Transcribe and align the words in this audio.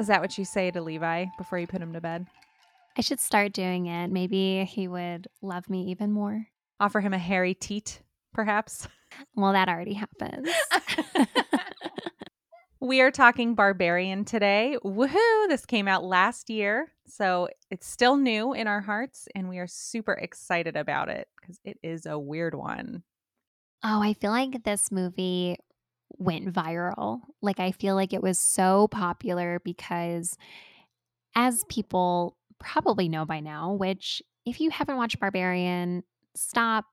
Is 0.00 0.06
that 0.06 0.22
what 0.22 0.38
you 0.38 0.46
say 0.46 0.70
to 0.70 0.80
Levi 0.80 1.26
before 1.36 1.58
you 1.58 1.66
put 1.66 1.82
him 1.82 1.92
to 1.92 2.00
bed? 2.00 2.26
I 2.96 3.02
should 3.02 3.20
start 3.20 3.52
doing 3.52 3.84
it. 3.86 4.08
Maybe 4.10 4.64
he 4.64 4.88
would 4.88 5.28
love 5.42 5.68
me 5.68 5.90
even 5.90 6.10
more. 6.10 6.46
Offer 6.80 7.00
him 7.00 7.12
a 7.12 7.18
hairy 7.18 7.52
teat, 7.52 8.00
perhaps? 8.32 8.88
Well, 9.34 9.52
that 9.52 9.68
already 9.68 9.94
happens. 9.94 10.48
We 12.82 13.02
are 13.02 13.10
talking 13.10 13.54
Barbarian 13.54 14.24
today. 14.24 14.78
Woohoo! 14.82 15.48
This 15.48 15.66
came 15.66 15.86
out 15.86 16.02
last 16.02 16.48
year, 16.48 16.90
so 17.06 17.48
it's 17.70 17.86
still 17.86 18.16
new 18.16 18.54
in 18.54 18.66
our 18.66 18.80
hearts, 18.80 19.28
and 19.34 19.50
we 19.50 19.58
are 19.58 19.66
super 19.66 20.14
excited 20.14 20.76
about 20.76 21.10
it 21.10 21.28
because 21.38 21.60
it 21.62 21.78
is 21.82 22.06
a 22.06 22.18
weird 22.18 22.54
one. 22.54 23.02
oh, 23.84 24.00
I 24.00 24.14
feel 24.14 24.30
like 24.30 24.64
this 24.64 24.90
movie 24.90 25.58
went 26.18 26.52
viral. 26.52 27.20
Like, 27.42 27.60
I 27.60 27.72
feel 27.72 27.94
like 27.94 28.12
it 28.12 28.22
was 28.22 28.38
so 28.38 28.88
popular 28.88 29.60
because, 29.64 30.36
as 31.34 31.64
people 31.68 32.36
probably 32.58 33.08
know 33.08 33.24
by 33.24 33.40
now, 33.40 33.72
which 33.72 34.22
if 34.44 34.60
you 34.60 34.70
haven't 34.70 34.96
watched 34.96 35.20
Barbarian, 35.20 36.02
stop 36.34 36.84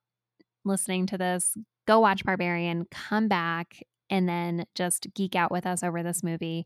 listening 0.66 1.08
to 1.08 1.18
this, 1.18 1.56
go 1.88 2.00
watch 2.00 2.24
Barbarian, 2.24 2.88
come 2.92 3.28
back, 3.28 3.82
and 4.10 4.28
then 4.28 4.66
just 4.76 5.08
geek 5.14 5.36
out 5.36 5.52
with 5.52 5.66
us 5.66 5.84
over 5.84 6.04
this 6.04 6.24
movie. 6.24 6.66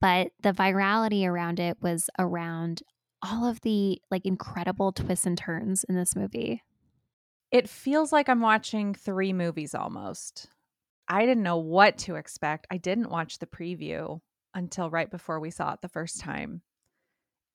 But 0.00 0.28
the 0.42 0.52
virality 0.52 1.26
around 1.26 1.58
it 1.58 1.78
was 1.80 2.08
around 2.18 2.82
all 3.22 3.44
of 3.44 3.60
the 3.60 4.00
like 4.10 4.26
incredible 4.26 4.92
twists 4.92 5.26
and 5.26 5.38
turns 5.38 5.84
in 5.84 5.94
this 5.96 6.14
movie. 6.16 6.62
It 7.50 7.68
feels 7.68 8.12
like 8.12 8.28
I'm 8.28 8.40
watching 8.40 8.94
three 8.94 9.32
movies 9.32 9.74
almost. 9.74 10.48
I 11.08 11.26
didn't 11.26 11.42
know 11.42 11.58
what 11.58 11.98
to 11.98 12.16
expect. 12.16 12.66
I 12.70 12.78
didn't 12.78 13.10
watch 13.10 13.38
the 13.38 13.46
preview 13.46 14.20
until 14.54 14.90
right 14.90 15.10
before 15.10 15.40
we 15.40 15.50
saw 15.50 15.72
it 15.72 15.80
the 15.82 15.88
first 15.88 16.20
time. 16.20 16.62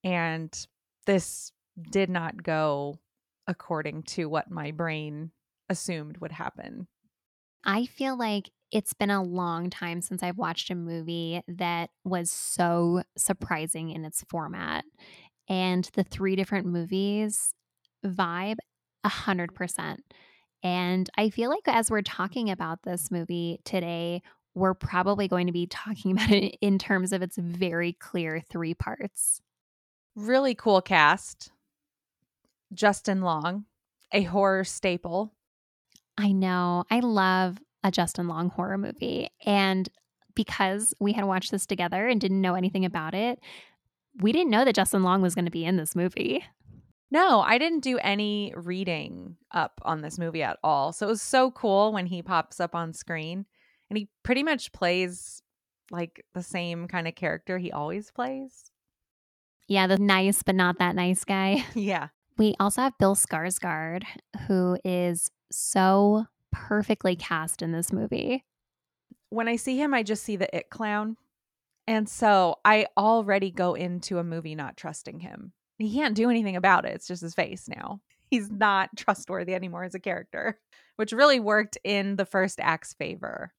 And 0.03 0.67
this 1.05 1.51
did 1.91 2.09
not 2.09 2.43
go 2.43 2.99
according 3.47 4.03
to 4.03 4.27
what 4.27 4.51
my 4.51 4.71
brain 4.71 5.31
assumed 5.69 6.17
would 6.17 6.31
happen. 6.31 6.87
I 7.63 7.85
feel 7.85 8.17
like 8.17 8.49
it's 8.71 8.93
been 8.93 9.09
a 9.09 9.23
long 9.23 9.69
time 9.69 10.01
since 10.01 10.21
I've 10.21 10.37
watched 10.37 10.69
a 10.69 10.75
movie 10.75 11.41
that 11.47 11.89
was 12.03 12.31
so 12.31 13.03
surprising 13.17 13.91
in 13.91 14.05
its 14.05 14.23
format. 14.29 14.83
And 15.49 15.89
the 15.93 16.03
three 16.03 16.35
different 16.35 16.67
movies 16.67 17.53
vibe 18.05 18.57
a 19.03 19.09
hundred 19.09 19.55
percent. 19.55 20.01
And 20.63 21.09
I 21.17 21.29
feel 21.29 21.49
like 21.49 21.67
as 21.67 21.91
we're 21.91 22.01
talking 22.01 22.49
about 22.49 22.83
this 22.83 23.11
movie 23.11 23.59
today, 23.63 24.21
we're 24.53 24.73
probably 24.73 25.27
going 25.27 25.47
to 25.47 25.53
be 25.53 25.67
talking 25.67 26.11
about 26.13 26.31
it 26.31 26.57
in 26.61 26.77
terms 26.79 27.13
of 27.13 27.21
its 27.21 27.37
very 27.37 27.93
clear 27.93 28.41
three 28.49 28.73
parts. 28.73 29.41
Really 30.15 30.55
cool 30.55 30.81
cast. 30.81 31.51
Justin 32.73 33.21
Long, 33.21 33.65
a 34.11 34.23
horror 34.23 34.63
staple. 34.63 35.33
I 36.17 36.31
know. 36.31 36.83
I 36.89 36.99
love 36.99 37.59
a 37.83 37.91
Justin 37.91 38.27
Long 38.27 38.49
horror 38.49 38.77
movie. 38.77 39.29
And 39.45 39.87
because 40.35 40.93
we 40.99 41.13
had 41.13 41.25
watched 41.25 41.51
this 41.51 41.65
together 41.65 42.07
and 42.07 42.19
didn't 42.19 42.41
know 42.41 42.55
anything 42.55 42.85
about 42.85 43.13
it, 43.13 43.39
we 44.19 44.31
didn't 44.31 44.49
know 44.49 44.65
that 44.65 44.75
Justin 44.75 45.03
Long 45.03 45.21
was 45.21 45.35
going 45.35 45.45
to 45.45 45.51
be 45.51 45.65
in 45.65 45.77
this 45.77 45.95
movie. 45.95 46.43
No, 47.09 47.39
I 47.39 47.57
didn't 47.57 47.83
do 47.83 47.97
any 47.99 48.53
reading 48.55 49.37
up 49.51 49.79
on 49.83 50.01
this 50.01 50.17
movie 50.17 50.43
at 50.43 50.57
all. 50.63 50.91
So 50.91 51.07
it 51.07 51.09
was 51.09 51.21
so 51.21 51.51
cool 51.51 51.93
when 51.93 52.05
he 52.05 52.21
pops 52.21 52.59
up 52.59 52.75
on 52.75 52.93
screen 52.93 53.45
and 53.89 53.97
he 53.97 54.09
pretty 54.23 54.43
much 54.43 54.73
plays 54.73 55.41
like 55.89 56.25
the 56.33 56.43
same 56.43 56.87
kind 56.87 57.07
of 57.07 57.15
character 57.15 57.57
he 57.57 57.71
always 57.71 58.11
plays. 58.11 58.71
Yeah, 59.67 59.87
the 59.87 59.97
nice 59.97 60.43
but 60.43 60.55
not 60.55 60.79
that 60.79 60.95
nice 60.95 61.23
guy. 61.23 61.65
Yeah. 61.75 62.09
We 62.37 62.53
also 62.59 62.81
have 62.81 62.97
Bill 62.99 63.15
Skarsgård, 63.15 64.03
who 64.47 64.77
is 64.85 65.31
so 65.51 66.27
perfectly 66.51 67.15
cast 67.15 67.63
in 67.63 67.71
this 67.71 67.91
movie. 67.91 68.45
When 69.29 69.47
I 69.47 69.55
see 69.55 69.81
him, 69.81 69.91
I 69.91 70.03
just 70.03 70.23
see 70.23 70.35
the 70.35 70.55
it 70.55 70.69
clown. 70.69 71.17
And 71.87 72.07
so 72.07 72.59
I 72.63 72.87
already 72.95 73.49
go 73.49 73.73
into 73.73 74.19
a 74.19 74.23
movie 74.23 74.53
not 74.53 74.77
trusting 74.77 75.21
him. 75.21 75.53
He 75.77 75.93
can't 75.93 76.15
do 76.15 76.29
anything 76.29 76.55
about 76.55 76.85
it. 76.85 76.93
It's 76.93 77.07
just 77.07 77.21
his 77.21 77.35
face 77.35 77.67
now. 77.67 78.01
He's 78.29 78.51
not 78.51 78.89
trustworthy 78.95 79.53
anymore 79.53 79.83
as 79.83 79.95
a 79.95 79.99
character, 79.99 80.59
which 80.97 81.11
really 81.11 81.39
worked 81.39 81.77
in 81.83 82.15
the 82.15 82.25
first 82.25 82.59
act's 82.59 82.93
favor. 82.93 83.53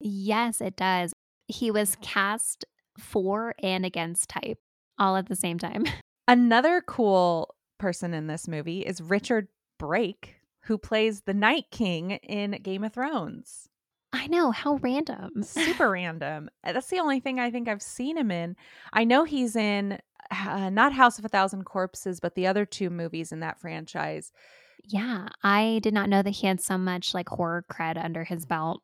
Yes, 0.00 0.60
it 0.60 0.76
does. 0.76 1.12
He 1.46 1.70
was 1.70 1.96
cast 2.00 2.64
for 2.98 3.54
and 3.62 3.84
against 3.84 4.28
type 4.28 4.58
all 4.98 5.16
at 5.16 5.28
the 5.28 5.36
same 5.36 5.58
time. 5.58 5.84
Another 6.28 6.82
cool 6.86 7.54
person 7.78 8.12
in 8.14 8.26
this 8.26 8.48
movie 8.48 8.80
is 8.80 9.00
Richard 9.00 9.48
Brake, 9.78 10.36
who 10.64 10.76
plays 10.78 11.22
the 11.22 11.34
Night 11.34 11.66
King 11.70 12.12
in 12.12 12.52
Game 12.62 12.84
of 12.84 12.92
Thrones. 12.92 13.68
I 14.12 14.26
know, 14.26 14.50
how 14.50 14.76
random. 14.76 15.42
Super 15.42 15.90
random. 15.92 16.50
That's 16.64 16.88
the 16.88 16.98
only 16.98 17.20
thing 17.20 17.38
I 17.38 17.50
think 17.50 17.68
I've 17.68 17.82
seen 17.82 18.16
him 18.16 18.30
in. 18.30 18.56
I 18.92 19.04
know 19.04 19.24
he's 19.24 19.54
in 19.54 19.98
uh, 20.30 20.70
not 20.70 20.92
House 20.92 21.18
of 21.18 21.24
a 21.24 21.28
Thousand 21.28 21.64
Corpses, 21.64 22.20
but 22.20 22.34
the 22.34 22.46
other 22.46 22.64
two 22.64 22.90
movies 22.90 23.32
in 23.32 23.40
that 23.40 23.58
franchise. 23.60 24.32
Yeah, 24.84 25.28
I 25.42 25.80
did 25.82 25.92
not 25.94 26.08
know 26.08 26.22
that 26.22 26.30
he 26.30 26.46
had 26.46 26.60
so 26.60 26.78
much 26.78 27.14
like 27.14 27.28
horror 27.28 27.64
cred 27.70 28.02
under 28.02 28.24
his 28.24 28.46
belt. 28.46 28.82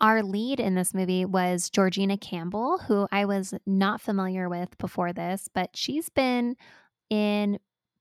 Our 0.00 0.22
lead 0.22 0.58
in 0.58 0.74
this 0.74 0.94
movie 0.94 1.24
was 1.24 1.70
Georgina 1.70 2.18
Campbell, 2.18 2.78
who 2.78 3.06
I 3.12 3.24
was 3.24 3.54
not 3.66 4.00
familiar 4.00 4.48
with 4.48 4.76
before 4.78 5.12
this, 5.12 5.48
but 5.54 5.70
she's 5.74 6.08
been 6.08 6.56
in 7.08 7.58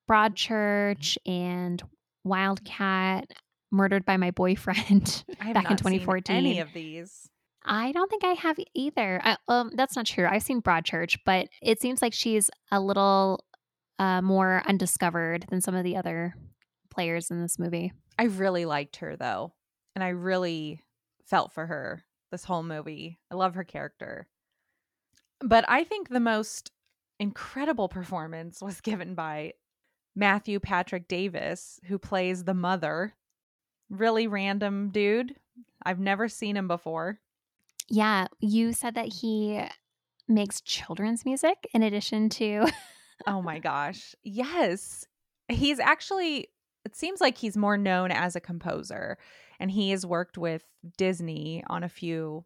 Broadchurch 0.10 1.18
and 1.26 1.82
Wildcat, 2.24 3.32
Murdered 3.72 4.04
by 4.04 4.18
My 4.18 4.32
Boyfriend 4.32 5.24
back 5.40 5.48
in 5.48 5.54
not 5.54 5.68
seen 5.70 5.78
2014. 5.78 6.36
any 6.36 6.60
of 6.60 6.74
these. 6.74 7.30
I 7.64 7.92
don't 7.92 8.10
think 8.10 8.24
I 8.24 8.34
have 8.34 8.58
either. 8.74 9.22
I, 9.24 9.38
um, 9.48 9.72
that's 9.76 9.96
not 9.96 10.06
true. 10.06 10.26
I've 10.26 10.44
seen 10.44 10.62
Broadchurch, 10.62 11.20
but 11.26 11.48
it 11.62 11.82
seems 11.82 12.02
like 12.02 12.14
she's 12.14 12.50
a 12.72 12.80
little 12.80 13.46
uh, 14.00 14.22
more 14.22 14.64
undiscovered 14.68 15.46
than 15.50 15.62
some 15.62 15.76
of 15.76 15.84
the 15.84 15.96
other 15.96 16.34
players 16.90 17.30
in 17.30 17.42
this 17.42 17.60
movie. 17.60 17.94
I 18.18 18.24
really 18.24 18.66
liked 18.66 18.98
her 18.98 19.16
though, 19.16 19.54
and 19.96 20.04
I 20.04 20.10
really 20.10 20.82
felt 21.26 21.52
for 21.52 21.66
her 21.68 22.04
this 22.32 22.44
whole 22.46 22.64
movie. 22.64 23.20
I 23.30 23.36
love 23.36 23.56
her 23.56 23.64
character. 23.64 24.28
But 25.40 25.66
I 25.68 25.84
think 25.84 26.10
the 26.10 26.20
most 26.20 26.72
incredible 27.20 27.90
performance 27.90 28.62
was 28.62 28.82
given 28.82 29.16
by 29.16 29.54
Matthew 30.16 30.60
Patrick 30.60 31.08
Davis, 31.08 31.80
who 31.86 31.98
plays 31.98 32.44
the 32.44 32.54
mother. 32.54 33.14
Really 33.90 34.28
random 34.28 34.90
dude. 34.90 35.36
I've 35.84 36.00
never 36.00 36.28
seen 36.28 36.58
him 36.58 36.68
before. 36.68 37.20
Yeah, 37.92 38.28
you 38.40 38.72
said 38.72 38.96
that 38.96 39.08
he 39.08 39.62
makes 40.26 40.62
children's 40.62 41.26
music 41.26 41.68
in 41.74 41.84
addition 41.84 42.30
to. 42.30 42.66
Oh 43.28 43.42
my 43.42 43.60
gosh. 43.72 44.16
Yes. 44.24 45.06
He's 45.50 45.78
actually, 45.78 46.48
it 46.86 46.96
seems 46.96 47.20
like 47.20 47.38
he's 47.38 47.58
more 47.58 47.78
known 47.78 48.10
as 48.12 48.38
a 48.38 48.40
composer, 48.40 49.18
and 49.60 49.70
he 49.70 49.92
has 49.92 50.06
worked 50.06 50.38
with 50.38 50.64
Disney 50.98 51.66
on 51.68 51.84
a 51.84 51.90
few 51.90 52.46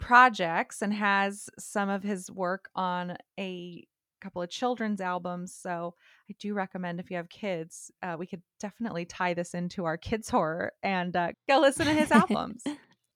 projects 0.00 0.82
and 0.82 0.92
has 0.92 1.48
some 1.60 1.88
of 1.88 2.02
his 2.02 2.28
work 2.28 2.68
on 2.74 3.16
a 3.38 3.86
couple 4.20 4.42
of 4.42 4.50
children's 4.50 5.00
albums. 5.00 5.54
So 5.54 5.94
I 6.28 6.34
do 6.40 6.54
recommend 6.54 6.98
if 6.98 7.08
you 7.08 7.18
have 7.18 7.28
kids, 7.28 7.92
uh, 8.02 8.16
we 8.18 8.26
could 8.26 8.42
definitely 8.58 9.04
tie 9.04 9.34
this 9.34 9.54
into 9.54 9.84
our 9.84 9.96
kids' 9.96 10.28
horror 10.28 10.72
and 10.82 11.14
uh, 11.14 11.32
go 11.48 11.60
listen 11.60 11.86
to 11.86 11.92
his 11.92 12.10
albums. 12.10 12.64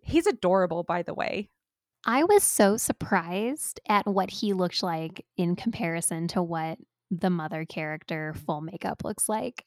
He's 0.03 0.27
adorable, 0.27 0.83
by 0.83 1.03
the 1.03 1.15
way. 1.15 1.49
I 2.07 2.25
was 2.25 2.43
so 2.43 2.77
surprised 2.77 3.81
at 3.89 4.07
what 4.07 4.31
he 4.31 4.53
looked 4.53 4.83
like 4.83 5.27
in 5.37 5.55
comparison 5.55 6.29
to 6.29 6.43
what 6.43 6.79
the 7.11 7.31
mother 7.31 7.65
character 7.65 8.35
full 8.47 8.61
makeup 8.61 9.05
looks 9.05 9.29
like. 9.29 9.65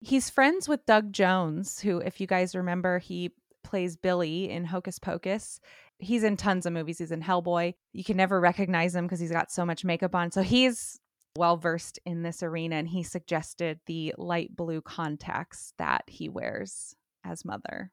He's 0.00 0.30
friends 0.30 0.68
with 0.68 0.86
Doug 0.86 1.12
Jones, 1.12 1.80
who, 1.80 1.98
if 1.98 2.20
you 2.20 2.26
guys 2.26 2.54
remember, 2.54 2.98
he 2.98 3.32
plays 3.62 3.96
Billy 3.96 4.50
in 4.50 4.64
Hocus 4.64 4.98
Pocus. 4.98 5.60
He's 5.98 6.24
in 6.24 6.36
tons 6.36 6.66
of 6.66 6.72
movies. 6.72 6.98
He's 6.98 7.12
in 7.12 7.22
Hellboy. 7.22 7.74
You 7.92 8.04
can 8.04 8.16
never 8.16 8.40
recognize 8.40 8.94
him 8.94 9.06
because 9.06 9.20
he's 9.20 9.30
got 9.30 9.50
so 9.50 9.64
much 9.64 9.84
makeup 9.84 10.14
on. 10.14 10.30
So 10.30 10.42
he's 10.42 11.00
well 11.36 11.56
versed 11.56 11.98
in 12.04 12.22
this 12.22 12.42
arena 12.42 12.76
and 12.76 12.88
he 12.88 13.02
suggested 13.02 13.80
the 13.86 14.14
light 14.18 14.54
blue 14.54 14.80
contacts 14.80 15.72
that 15.78 16.04
he 16.06 16.28
wears 16.28 16.94
as 17.24 17.44
mother. 17.44 17.90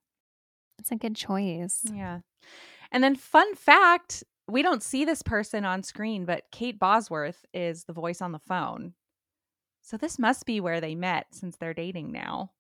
It's 0.80 0.92
a 0.92 0.96
good 0.96 1.16
choice. 1.16 1.82
Yeah. 1.92 2.20
And 2.92 3.04
then, 3.04 3.16
fun 3.16 3.56
fact 3.56 4.24
we 4.48 4.62
don't 4.62 4.84
see 4.84 5.06
this 5.06 5.22
person 5.22 5.66
on 5.66 5.84
screen, 5.84 6.26
but 6.26 6.44
Kate 6.52 6.78
Bosworth 6.78 7.46
is 7.54 7.86
the 7.86 7.94
voice 7.94 8.22
on 8.22 8.32
the 8.32 8.40
phone. 8.40 8.94
So 9.82 9.98
this 9.98 10.20
must 10.20 10.46
be 10.46 10.60
where 10.60 10.82
they 10.82 10.96
met 10.96 11.28
since 11.32 11.58
they're 11.58 11.74
dating 11.74 12.12
now. 12.12 12.52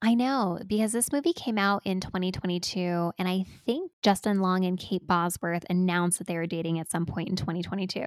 I 0.00 0.14
know 0.14 0.58
because 0.66 0.92
this 0.92 1.12
movie 1.12 1.32
came 1.32 1.58
out 1.58 1.82
in 1.84 2.00
2022, 2.00 3.12
and 3.18 3.28
I 3.28 3.44
think 3.64 3.92
Justin 4.02 4.40
Long 4.40 4.64
and 4.64 4.78
Kate 4.78 5.06
Bosworth 5.06 5.64
announced 5.70 6.18
that 6.18 6.26
they 6.26 6.36
were 6.36 6.46
dating 6.46 6.78
at 6.80 6.90
some 6.90 7.06
point 7.06 7.28
in 7.28 7.36
2022. 7.36 8.04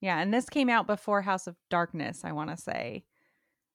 Yeah, 0.00 0.18
and 0.18 0.34
this 0.34 0.50
came 0.50 0.68
out 0.68 0.88
before 0.88 1.22
House 1.22 1.46
of 1.46 1.56
Darkness, 1.70 2.22
I 2.24 2.32
want 2.32 2.50
to 2.50 2.56
say, 2.56 3.04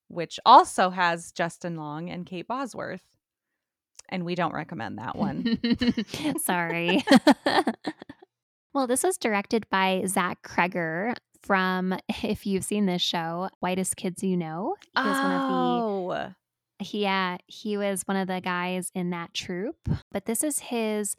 which 0.10 0.38
also 0.46 0.90
has 0.90 1.32
Justin 1.32 1.78
Long 1.78 2.10
and 2.10 2.26
Kate 2.26 2.48
Bosworth. 2.48 3.04
And 4.10 4.26
we 4.26 4.36
don't 4.36 4.54
recommend 4.54 4.98
that 4.98 5.16
one. 5.16 5.60
Sorry. 6.40 7.04
well, 8.74 8.88
this 8.88 9.04
was 9.04 9.18
directed 9.18 9.70
by 9.70 10.04
Zach 10.08 10.42
Cregger 10.44 11.16
from, 11.44 11.98
if 12.24 12.46
you've 12.46 12.64
seen 12.64 12.86
this 12.86 13.02
show, 13.02 13.50
Whitest 13.60 13.96
Kids 13.96 14.24
You 14.24 14.38
Know. 14.38 14.76
He 14.96 15.04
was 15.04 15.18
oh. 15.18 15.24
one 15.24 15.32
of 15.32 15.42
the 15.42 16.28
oh 16.30 16.34
yeah, 16.80 17.38
he 17.48 17.78
was 17.78 18.04
one 18.06 18.18
of 18.18 18.28
the 18.28 18.42
guys 18.42 18.92
in 18.94 19.10
that 19.12 19.34
troupe, 19.34 19.90
but 20.12 20.26
this 20.26 20.44
is 20.44 20.60
his 20.60 21.16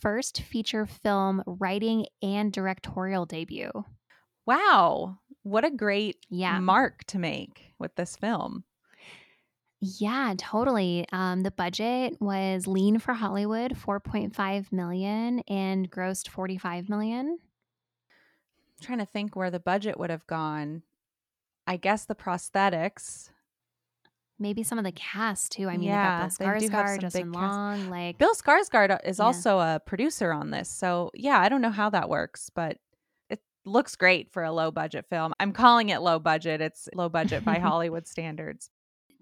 first 0.00 0.42
feature 0.42 0.86
film 0.86 1.42
writing 1.46 2.06
and 2.22 2.52
directorial 2.52 3.26
debut. 3.26 3.70
Wow. 4.46 5.18
What 5.42 5.64
a 5.64 5.70
great 5.70 6.18
yeah. 6.28 6.60
mark 6.60 7.04
to 7.04 7.18
make 7.18 7.72
with 7.78 7.94
this 7.96 8.16
film. 8.16 8.64
Yeah, 9.84 10.34
totally. 10.38 11.06
Um, 11.10 11.42
the 11.42 11.50
budget 11.50 12.16
was 12.20 12.68
lean 12.68 13.00
for 13.00 13.14
Hollywood, 13.14 13.72
4.5 13.72 14.70
million 14.70 15.40
and 15.48 15.90
grossed 15.90 16.28
45 16.28 16.88
million. 16.88 17.38
I'm 17.40 18.84
trying 18.86 19.00
to 19.00 19.06
think 19.06 19.34
where 19.34 19.50
the 19.50 19.58
budget 19.58 19.98
would 19.98 20.10
have 20.10 20.24
gone. 20.28 20.82
I 21.66 21.78
guess 21.78 22.04
the 22.04 22.14
prosthetics 22.14 23.30
maybe 24.42 24.62
some 24.62 24.76
of 24.76 24.84
the 24.84 24.92
cast 24.92 25.52
too. 25.52 25.68
I 25.68 25.76
mean, 25.76 25.88
yeah, 25.88 26.28
Bill 26.38 26.48
Skarsgård, 26.48 27.00
Justin 27.00 27.32
Long, 27.32 27.78
cast. 27.78 27.90
like 27.90 28.18
Bill 28.18 28.34
Skarsgård 28.34 28.90
uh, 28.90 28.98
is 29.04 29.18
yeah. 29.18 29.24
also 29.24 29.58
a 29.58 29.80
producer 29.86 30.32
on 30.32 30.50
this. 30.50 30.68
So 30.68 31.10
yeah, 31.14 31.40
I 31.40 31.48
don't 31.48 31.62
know 31.62 31.70
how 31.70 31.88
that 31.90 32.08
works, 32.08 32.50
but 32.50 32.78
it 33.30 33.40
looks 33.64 33.96
great 33.96 34.30
for 34.30 34.42
a 34.42 34.52
low 34.52 34.70
budget 34.70 35.06
film. 35.08 35.32
I'm 35.40 35.52
calling 35.52 35.88
it 35.88 36.02
low 36.02 36.18
budget. 36.18 36.60
It's 36.60 36.88
low 36.94 37.08
budget 37.08 37.44
by 37.44 37.58
Hollywood 37.60 38.06
standards. 38.06 38.68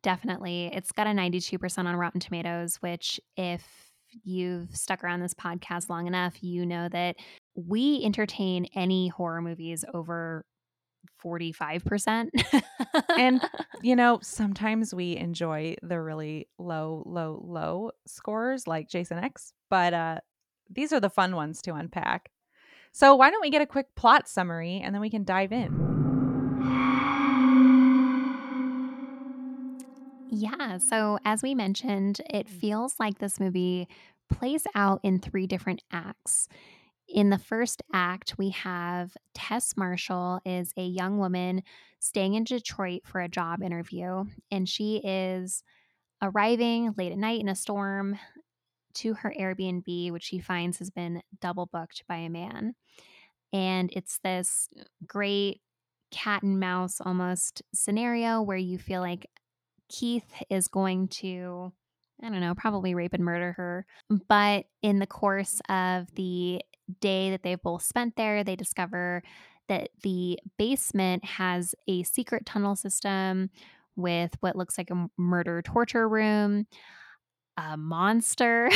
Definitely, 0.02 0.70
it's 0.72 0.92
got 0.92 1.06
a 1.06 1.10
92% 1.10 1.86
on 1.86 1.96
Rotten 1.96 2.20
Tomatoes, 2.20 2.76
which 2.76 3.20
if 3.36 3.90
you've 4.24 4.74
stuck 4.74 5.04
around 5.04 5.20
this 5.20 5.34
podcast 5.34 5.88
long 5.88 6.06
enough, 6.06 6.42
you 6.42 6.64
know 6.66 6.88
that 6.88 7.16
we 7.54 8.02
entertain 8.04 8.66
any 8.74 9.08
horror 9.08 9.42
movies 9.42 9.84
over 9.92 10.44
45%. 11.22 12.30
and, 13.18 13.42
you 13.82 13.94
know, 13.94 14.18
sometimes 14.22 14.94
we 14.94 15.16
enjoy 15.16 15.76
the 15.82 16.00
really 16.00 16.48
low, 16.58 17.02
low, 17.06 17.42
low 17.46 17.90
scores 18.06 18.66
like 18.66 18.88
Jason 18.88 19.18
X, 19.18 19.52
but 19.68 19.94
uh, 19.94 20.18
these 20.70 20.92
are 20.92 21.00
the 21.00 21.10
fun 21.10 21.36
ones 21.36 21.60
to 21.62 21.74
unpack. 21.74 22.30
So, 22.92 23.14
why 23.14 23.30
don't 23.30 23.40
we 23.40 23.50
get 23.50 23.62
a 23.62 23.66
quick 23.66 23.94
plot 23.94 24.28
summary 24.28 24.80
and 24.82 24.94
then 24.94 25.00
we 25.00 25.10
can 25.10 25.24
dive 25.24 25.52
in? 25.52 25.99
Yeah. 30.30 30.78
So, 30.78 31.18
as 31.24 31.42
we 31.42 31.54
mentioned, 31.54 32.20
it 32.30 32.46
mm-hmm. 32.46 32.58
feels 32.58 32.94
like 33.00 33.18
this 33.18 33.40
movie 33.40 33.88
plays 34.30 34.64
out 34.74 35.00
in 35.02 35.18
three 35.18 35.46
different 35.46 35.82
acts. 35.92 36.48
In 37.08 37.30
the 37.30 37.38
first 37.38 37.82
act, 37.92 38.38
we 38.38 38.50
have 38.50 39.16
Tess 39.34 39.76
Marshall 39.76 40.40
is 40.44 40.72
a 40.76 40.84
young 40.84 41.18
woman 41.18 41.64
staying 41.98 42.34
in 42.34 42.44
Detroit 42.44 43.02
for 43.04 43.20
a 43.20 43.28
job 43.28 43.62
interview, 43.62 44.24
and 44.52 44.68
she 44.68 44.98
is 45.02 45.64
arriving 46.22 46.94
late 46.96 47.10
at 47.10 47.18
night 47.18 47.40
in 47.40 47.48
a 47.48 47.56
storm 47.56 48.16
to 48.94 49.14
her 49.14 49.34
Airbnb, 49.38 50.12
which 50.12 50.22
she 50.22 50.38
finds 50.38 50.78
has 50.78 50.90
been 50.90 51.22
double 51.40 51.66
booked 51.66 52.04
by 52.08 52.16
a 52.16 52.30
man. 52.30 52.74
And 53.52 53.90
it's 53.92 54.18
this 54.22 54.68
great 55.04 55.60
cat 56.12 56.42
and 56.44 56.60
mouse 56.60 57.00
almost 57.00 57.62
scenario 57.74 58.42
where 58.42 58.56
you 58.56 58.78
feel 58.78 59.00
like 59.00 59.26
Keith 59.90 60.32
is 60.48 60.68
going 60.68 61.08
to, 61.08 61.72
I 62.22 62.30
don't 62.30 62.40
know, 62.40 62.54
probably 62.54 62.94
rape 62.94 63.12
and 63.12 63.24
murder 63.24 63.52
her. 63.52 63.84
But 64.28 64.66
in 64.82 65.00
the 65.00 65.06
course 65.06 65.60
of 65.68 66.14
the 66.14 66.62
day 67.00 67.30
that 67.30 67.42
they've 67.42 67.60
both 67.60 67.82
spent 67.82 68.16
there, 68.16 68.42
they 68.42 68.56
discover 68.56 69.22
that 69.68 69.90
the 70.02 70.38
basement 70.58 71.24
has 71.24 71.74
a 71.86 72.02
secret 72.04 72.46
tunnel 72.46 72.76
system 72.76 73.50
with 73.96 74.34
what 74.40 74.56
looks 74.56 74.78
like 74.78 74.90
a 74.90 75.08
murder 75.18 75.62
torture 75.62 76.08
room, 76.08 76.66
a 77.56 77.76
monster 77.76 78.70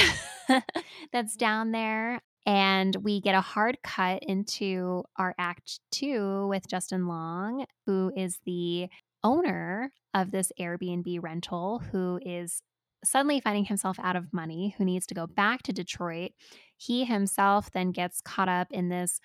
that's 1.12 1.37
down 1.37 1.72
there. 1.72 2.20
And 2.46 2.94
we 2.96 3.20
get 3.20 3.34
a 3.34 3.40
hard 3.40 3.78
cut 3.82 4.22
into 4.22 5.02
our 5.17 5.34
act 5.38 5.81
two 5.90 6.46
with 6.49 6.69
Justin 6.69 7.08
Long, 7.08 7.64
who 7.87 8.12
is 8.14 8.38
the 8.44 8.88
owner 9.25 9.93
of 10.15 10.31
this 10.31 10.53
Airbnb 10.61 11.23
rental, 11.23 11.81
who 11.91 12.21
is 12.25 12.62
suddenly 13.05 13.41
finding 13.41 13.65
himself 13.65 13.99
out 14.00 14.17
of 14.17 14.32
money, 14.32 14.75
who 14.79 14.85
needs 14.85 15.06
to 15.06 15.15
go 15.15 15.26
back 15.26 15.62
to 15.65 15.73
Detroit. 15.73 16.32
He 16.76 17.05
himself 17.05 17.71
then 17.73 17.91
gets 17.91 18.21
caught 18.21 18.49
up 18.49 18.69
in 18.71 18.88
this 18.88 19.21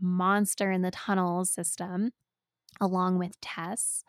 monster 0.00 0.70
in 0.72 0.82
the 0.82 0.90
tunnels 0.90 1.54
system, 1.54 2.12
along 2.80 3.18
with 3.18 3.40
Tess. 3.40 4.04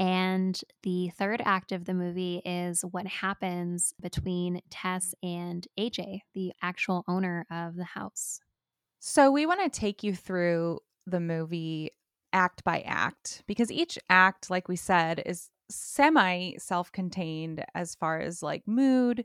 And 0.00 0.60
the 0.82 1.10
third 1.18 1.42
act 1.44 1.72
of 1.72 1.84
the 1.84 1.94
movie 1.94 2.40
is 2.44 2.82
what 2.82 3.06
happens 3.06 3.92
between 4.00 4.60
Tess 4.70 5.14
and 5.22 5.66
AJ, 5.78 6.20
the 6.34 6.52
actual 6.62 7.04
owner 7.08 7.46
of 7.50 7.74
the 7.76 7.84
house. 7.84 8.40
So, 9.00 9.30
we 9.30 9.46
want 9.46 9.60
to 9.62 9.80
take 9.80 10.02
you 10.02 10.14
through 10.14 10.80
the 11.06 11.20
movie 11.20 11.92
act 12.32 12.64
by 12.64 12.80
act 12.80 13.42
because 13.46 13.70
each 13.70 13.98
act, 14.08 14.50
like 14.50 14.68
we 14.68 14.76
said, 14.76 15.22
is 15.24 15.50
semi 15.70 16.54
self 16.58 16.90
contained 16.92 17.64
as 17.74 17.94
far 17.94 18.20
as 18.20 18.42
like 18.42 18.66
mood 18.66 19.24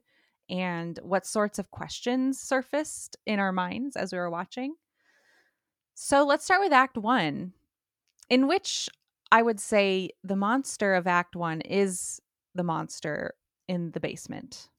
and 0.49 0.99
what 1.03 1.25
sorts 1.25 1.57
of 1.57 1.71
questions 1.71 2.39
surfaced 2.39 3.17
in 3.25 3.39
our 3.39 3.51
minds 3.51 3.95
as 3.95 4.11
we 4.11 4.19
were 4.19 4.29
watching. 4.29 4.75
So 5.95 6.25
let's 6.25 6.43
start 6.43 6.61
with 6.61 6.73
Act 6.73 6.97
One, 6.97 7.53
in 8.29 8.47
which 8.47 8.89
I 9.31 9.41
would 9.41 9.59
say 9.59 10.09
the 10.23 10.35
monster 10.35 10.95
of 10.95 11.07
Act 11.07 11.35
One 11.35 11.61
is 11.61 12.19
the 12.55 12.63
monster 12.63 13.35
in 13.67 13.91
the 13.91 13.99
basement. 13.99 14.69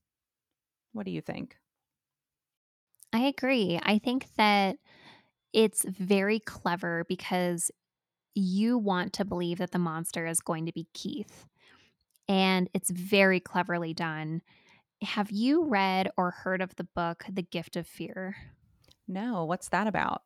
What 0.92 1.06
do 1.06 1.12
you 1.12 1.20
think? 1.20 1.56
I 3.12 3.20
agree. 3.20 3.78
I 3.82 3.98
think 3.98 4.26
that 4.36 4.76
it's 5.52 5.84
very 5.84 6.40
clever 6.40 7.04
because 7.08 7.70
you 8.34 8.78
want 8.78 9.12
to 9.14 9.24
believe 9.24 9.58
that 9.58 9.70
the 9.70 9.78
monster 9.78 10.26
is 10.26 10.40
going 10.40 10.66
to 10.66 10.72
be 10.72 10.86
Keith 10.94 11.46
and 12.28 12.68
it's 12.74 12.90
very 12.90 13.40
cleverly 13.40 13.94
done. 13.94 14.42
Have 15.02 15.30
you 15.30 15.64
read 15.64 16.10
or 16.16 16.30
heard 16.30 16.62
of 16.62 16.76
the 16.76 16.84
book 16.84 17.24
The 17.30 17.42
Gift 17.42 17.76
of 17.76 17.86
Fear? 17.86 18.36
No, 19.06 19.44
what's 19.44 19.68
that 19.68 19.86
about? 19.86 20.22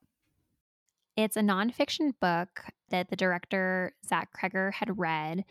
It's 1.16 1.36
a 1.36 1.40
nonfiction 1.40 2.12
book 2.20 2.66
that 2.90 3.10
the 3.10 3.16
director 3.16 3.94
Zach 4.06 4.28
Cregger 4.32 4.72
had 4.72 4.98
read 4.98 5.44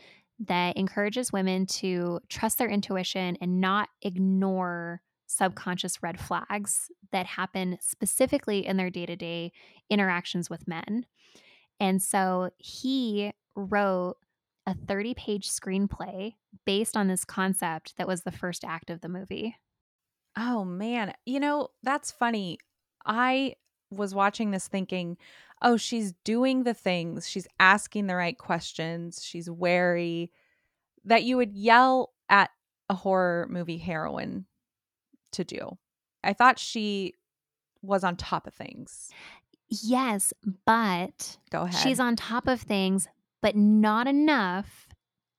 that 0.46 0.76
encourages 0.76 1.32
women 1.32 1.66
to 1.66 2.20
trust 2.28 2.58
their 2.58 2.70
intuition 2.70 3.36
and 3.40 3.60
not 3.60 3.88
ignore 4.02 5.02
subconscious 5.26 6.02
red 6.02 6.18
flags 6.18 6.90
that 7.12 7.26
happen 7.26 7.76
specifically 7.82 8.66
in 8.66 8.78
their 8.78 8.88
day 8.88 9.04
to 9.04 9.16
day 9.16 9.52
interactions 9.90 10.48
with 10.48 10.66
men. 10.66 11.04
And 11.80 12.02
so 12.02 12.50
he 12.58 13.32
wrote 13.54 14.16
a 14.66 14.74
30 14.74 15.14
page 15.14 15.48
screenplay 15.48 16.34
based 16.64 16.96
on 16.96 17.08
this 17.08 17.24
concept 17.24 17.96
that 17.96 18.08
was 18.08 18.22
the 18.22 18.32
first 18.32 18.64
act 18.64 18.90
of 18.90 19.00
the 19.00 19.08
movie. 19.08 19.56
Oh, 20.36 20.64
man. 20.64 21.14
You 21.24 21.40
know, 21.40 21.68
that's 21.82 22.10
funny. 22.10 22.58
I 23.06 23.54
was 23.90 24.14
watching 24.14 24.50
this 24.50 24.68
thinking, 24.68 25.16
oh, 25.62 25.76
she's 25.76 26.12
doing 26.24 26.64
the 26.64 26.74
things, 26.74 27.28
she's 27.28 27.48
asking 27.58 28.06
the 28.06 28.14
right 28.14 28.36
questions, 28.36 29.24
she's 29.24 29.50
wary 29.50 30.30
that 31.04 31.24
you 31.24 31.36
would 31.36 31.54
yell 31.54 32.12
at 32.28 32.50
a 32.88 32.94
horror 32.94 33.46
movie 33.50 33.78
heroine 33.78 34.44
to 35.32 35.44
do. 35.44 35.78
I 36.22 36.32
thought 36.32 36.58
she 36.58 37.14
was 37.82 38.04
on 38.04 38.16
top 38.16 38.46
of 38.46 38.54
things. 38.54 39.10
Yes, 39.70 40.32
but 40.64 41.36
Go 41.50 41.62
ahead. 41.62 41.80
she's 41.82 42.00
on 42.00 42.16
top 42.16 42.46
of 42.48 42.60
things, 42.60 43.08
but 43.42 43.56
not 43.56 44.06
enough 44.06 44.88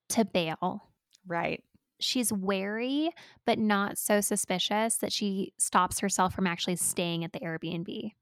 to 0.09 0.25
bail. 0.25 0.89
right. 1.27 1.63
She's 2.01 2.31
wary, 2.31 3.11
but 3.45 3.59
not 3.59 3.97
so 3.97 4.21
suspicious 4.21 4.95
that 4.99 5.11
she 5.11 5.51
stops 5.57 5.99
herself 5.99 6.33
from 6.33 6.47
actually 6.47 6.77
staying 6.77 7.25
at 7.25 7.33
the 7.33 7.41
Airbnb. 7.41 8.13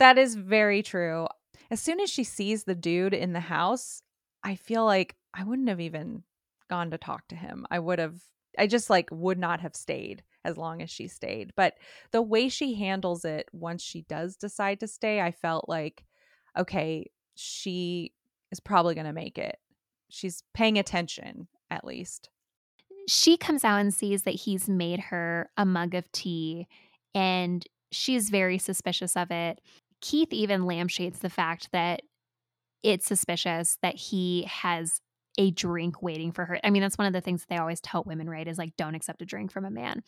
That 0.00 0.18
is 0.18 0.34
very 0.34 0.82
true. 0.82 1.28
As 1.70 1.80
soon 1.80 2.00
as 2.00 2.10
she 2.10 2.24
sees 2.24 2.64
the 2.64 2.74
dude 2.74 3.14
in 3.14 3.32
the 3.32 3.38
house, 3.38 4.02
I 4.42 4.56
feel 4.56 4.84
like 4.84 5.14
I 5.32 5.44
wouldn't 5.44 5.68
have 5.68 5.80
even 5.80 6.24
gone 6.68 6.90
to 6.90 6.98
talk 6.98 7.28
to 7.28 7.36
him. 7.36 7.64
I 7.70 7.78
would 7.78 8.00
have, 8.00 8.16
I 8.58 8.66
just 8.66 8.90
like 8.90 9.08
would 9.12 9.38
not 9.38 9.60
have 9.60 9.76
stayed 9.76 10.24
as 10.46 10.56
long 10.56 10.80
as 10.80 10.90
she 10.90 11.08
stayed. 11.08 11.52
But 11.56 11.74
the 12.12 12.22
way 12.22 12.48
she 12.48 12.74
handles 12.74 13.24
it 13.24 13.48
once 13.52 13.82
she 13.82 14.02
does 14.02 14.36
decide 14.36 14.80
to 14.80 14.86
stay, 14.86 15.20
I 15.20 15.32
felt 15.32 15.68
like, 15.68 16.04
okay, 16.56 17.10
she 17.34 18.12
is 18.52 18.60
probably 18.60 18.94
going 18.94 19.06
to 19.06 19.12
make 19.12 19.38
it. 19.38 19.58
She's 20.08 20.44
paying 20.54 20.78
attention 20.78 21.48
at 21.70 21.84
least. 21.84 22.30
She 23.08 23.36
comes 23.36 23.64
out 23.64 23.80
and 23.80 23.92
sees 23.92 24.22
that 24.22 24.34
he's 24.34 24.68
made 24.68 25.00
her 25.00 25.50
a 25.56 25.66
mug 25.66 25.94
of 25.94 26.10
tea, 26.12 26.66
and 27.14 27.64
she's 27.90 28.30
very 28.30 28.58
suspicious 28.58 29.16
of 29.16 29.30
it. 29.30 29.60
Keith 30.00 30.32
even 30.32 30.66
lampshades 30.66 31.18
the 31.18 31.30
fact 31.30 31.70
that 31.72 32.02
it's 32.82 33.06
suspicious 33.06 33.78
that 33.82 33.96
he 33.96 34.44
has 34.44 35.00
a 35.38 35.50
drink 35.50 36.02
waiting 36.02 36.32
for 36.32 36.44
her. 36.44 36.58
I 36.64 36.70
mean, 36.70 36.82
that's 36.82 36.98
one 36.98 37.06
of 37.06 37.12
the 37.12 37.20
things 37.20 37.42
that 37.42 37.48
they 37.48 37.58
always 37.58 37.80
tell 37.80 38.04
women, 38.04 38.28
right? 38.28 38.46
Is 38.46 38.58
like, 38.58 38.76
don't 38.76 38.94
accept 38.94 39.22
a 39.22 39.26
drink 39.26 39.52
from 39.52 39.64
a 39.64 39.70
man. 39.70 40.02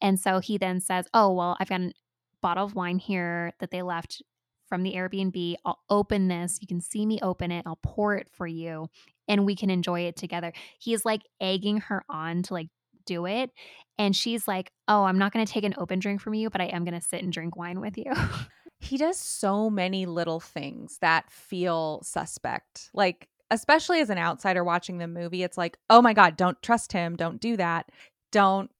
And 0.00 0.18
so 0.18 0.38
he 0.40 0.58
then 0.58 0.80
says, 0.80 1.06
Oh, 1.14 1.32
well, 1.32 1.56
I've 1.60 1.68
got 1.68 1.80
a 1.80 1.92
bottle 2.40 2.64
of 2.64 2.74
wine 2.74 2.98
here 2.98 3.52
that 3.60 3.70
they 3.70 3.82
left 3.82 4.22
from 4.68 4.82
the 4.82 4.94
Airbnb. 4.94 5.56
I'll 5.64 5.80
open 5.90 6.28
this. 6.28 6.58
You 6.60 6.66
can 6.66 6.80
see 6.80 7.06
me 7.06 7.18
open 7.22 7.50
it. 7.50 7.64
I'll 7.66 7.78
pour 7.82 8.16
it 8.16 8.28
for 8.32 8.46
you 8.46 8.88
and 9.28 9.46
we 9.46 9.54
can 9.54 9.70
enjoy 9.70 10.00
it 10.02 10.16
together. 10.16 10.52
He's 10.78 11.04
like 11.04 11.22
egging 11.40 11.78
her 11.78 12.04
on 12.08 12.42
to 12.44 12.54
like 12.54 12.68
do 13.04 13.26
it. 13.26 13.50
And 13.98 14.16
she's 14.16 14.48
like, 14.48 14.72
Oh, 14.88 15.04
I'm 15.04 15.18
not 15.18 15.32
going 15.32 15.44
to 15.44 15.52
take 15.52 15.64
an 15.64 15.74
open 15.78 15.98
drink 15.98 16.20
from 16.20 16.34
you, 16.34 16.50
but 16.50 16.60
I 16.60 16.66
am 16.66 16.84
going 16.84 16.98
to 16.98 17.06
sit 17.06 17.22
and 17.22 17.32
drink 17.32 17.56
wine 17.56 17.80
with 17.80 17.96
you. 17.98 18.12
he 18.80 18.96
does 18.96 19.16
so 19.16 19.70
many 19.70 20.06
little 20.06 20.40
things 20.40 20.98
that 21.00 21.30
feel 21.30 22.00
suspect. 22.02 22.90
Like, 22.92 23.28
especially 23.52 24.00
as 24.00 24.08
an 24.08 24.18
outsider 24.18 24.64
watching 24.64 24.96
the 24.96 25.06
movie, 25.06 25.42
it's 25.42 25.58
like, 25.58 25.76
oh 25.90 26.00
my 26.00 26.14
God, 26.14 26.36
don't 26.36 26.60
trust 26.62 26.90
him. 26.90 27.16
Don't 27.16 27.40
do 27.40 27.56
that. 27.58 27.90
Don't 28.32 28.70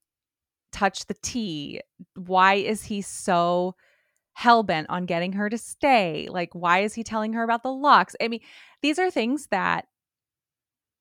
touch 0.72 1.04
the 1.06 1.14
tea. 1.22 1.82
Why 2.16 2.54
is 2.54 2.84
he 2.84 3.02
so 3.02 3.76
hell 4.32 4.62
bent 4.62 4.88
on 4.88 5.04
getting 5.04 5.34
her 5.34 5.50
to 5.50 5.58
stay? 5.58 6.26
Like, 6.30 6.54
why 6.54 6.80
is 6.80 6.94
he 6.94 7.04
telling 7.04 7.34
her 7.34 7.42
about 7.42 7.62
the 7.62 7.72
locks? 7.72 8.16
I 8.20 8.28
mean, 8.28 8.40
these 8.80 8.98
are 8.98 9.10
things 9.10 9.48
that 9.48 9.86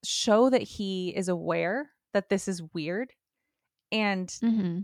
show 0.04 0.50
that 0.50 0.64
he 0.64 1.14
is 1.16 1.30
aware 1.30 1.92
that 2.14 2.28
this 2.28 2.50
is 2.50 2.62
weird. 2.74 3.14
And 3.90 4.28
mm-hmm. 4.28 4.80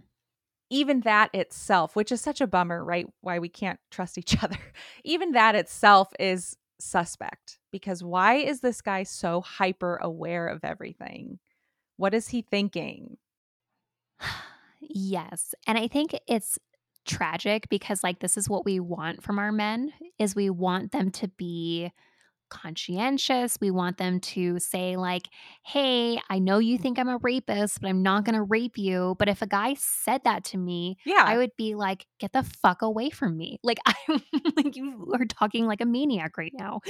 even 0.70 1.01
that 1.01 1.36
itself, 1.36 1.94
which 1.94 2.13
is 2.13 2.22
such 2.22 2.39
a 2.39 2.48
bummer, 2.48 2.84
right? 2.84 3.06
Why 3.20 3.39
we 3.39 3.50
can't 3.50 3.82
trust 3.91 4.17
each 4.17 4.41
other, 4.44 4.60
even 5.03 5.34
that 5.34 5.56
itself 5.56 6.13
is 6.17 6.56
suspect 6.79 7.60
because 7.72 8.03
why 8.03 8.36
is 8.36 8.62
this 8.62 8.81
guy 8.81 9.03
so 9.03 9.41
hyper 9.41 9.98
aware 9.98 10.48
of 10.48 10.63
everything? 10.63 11.39
What 11.98 12.13
is 12.13 12.29
he 12.29 12.41
thinking? 12.41 13.17
yes. 14.81 15.53
And 15.65 15.77
I 15.77 15.88
think 15.88 16.17
it's 16.27 16.60
tragic 17.05 17.69
because 17.69 18.03
like 18.03 18.19
this 18.19 18.38
is 18.38 18.50
what 18.50 18.65
we 18.65 18.79
want 18.79 19.24
from 19.24 19.39
our 19.39 19.51
men 19.51 19.93
is 20.19 20.36
we 20.36 20.50
want 20.50 20.91
them 20.91 21.10
to 21.10 21.27
be 21.29 21.91
conscientious. 22.49 23.57
We 23.59 23.71
want 23.71 23.97
them 23.97 24.19
to 24.21 24.59
say, 24.59 24.95
like, 24.95 25.29
hey, 25.63 26.19
I 26.29 26.39
know 26.39 26.59
you 26.59 26.77
mm. 26.77 26.81
think 26.81 26.99
I'm 26.99 27.09
a 27.09 27.17
rapist, 27.17 27.81
but 27.81 27.89
I'm 27.89 28.03
not 28.03 28.25
going 28.25 28.35
to 28.35 28.43
rape 28.43 28.77
you. 28.77 29.15
But 29.19 29.29
if 29.29 29.41
a 29.41 29.47
guy 29.47 29.75
said 29.75 30.23
that 30.23 30.43
to 30.45 30.57
me, 30.57 30.97
Yeah. 31.05 31.23
I 31.25 31.37
would 31.37 31.55
be 31.57 31.75
like, 31.75 32.05
get 32.19 32.33
the 32.33 32.43
fuck 32.43 32.81
away 32.81 33.09
from 33.09 33.37
me. 33.37 33.59
Like, 33.63 33.79
I'm 33.85 34.21
like, 34.55 34.75
you 34.75 35.13
are 35.13 35.25
talking 35.25 35.65
like 35.65 35.81
a 35.81 35.85
maniac 35.85 36.37
right 36.37 36.53
now. 36.53 36.81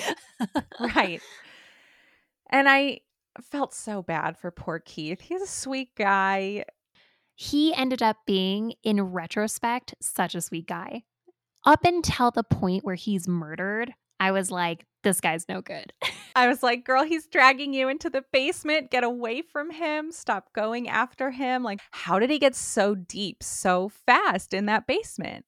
right. 0.79 1.21
And 2.49 2.69
I 2.69 3.01
felt 3.41 3.73
so 3.73 4.01
bad 4.01 4.37
for 4.37 4.51
poor 4.51 4.79
Keith. 4.79 5.21
He's 5.21 5.41
a 5.41 5.47
sweet 5.47 5.95
guy. 5.95 6.65
He 7.35 7.73
ended 7.73 8.01
up 8.01 8.17
being, 8.25 8.73
in 8.83 9.01
retrospect, 9.01 9.93
such 10.01 10.33
a 10.33 10.41
sweet 10.41 10.67
guy. 10.67 11.03
Up 11.65 11.83
until 11.83 12.31
the 12.31 12.43
point 12.43 12.83
where 12.83 12.95
he's 12.95 13.27
murdered, 13.27 13.93
I 14.19 14.31
was 14.31 14.51
like, 14.51 14.85
this 15.03 15.21
guy's 15.21 15.47
no 15.47 15.61
good. 15.61 15.93
I 16.35 16.47
was 16.47 16.61
like, 16.61 16.85
girl, 16.85 17.03
he's 17.03 17.27
dragging 17.27 17.73
you 17.73 17.89
into 17.89 18.09
the 18.09 18.23
basement. 18.31 18.91
Get 18.91 19.03
away 19.03 19.41
from 19.41 19.71
him. 19.71 20.11
Stop 20.11 20.53
going 20.53 20.87
after 20.87 21.31
him. 21.31 21.63
Like, 21.63 21.79
how 21.91 22.19
did 22.19 22.29
he 22.29 22.39
get 22.39 22.55
so 22.55 22.93
deep 22.93 23.41
so 23.41 23.89
fast 23.89 24.53
in 24.53 24.65
that 24.67 24.85
basement? 24.85 25.45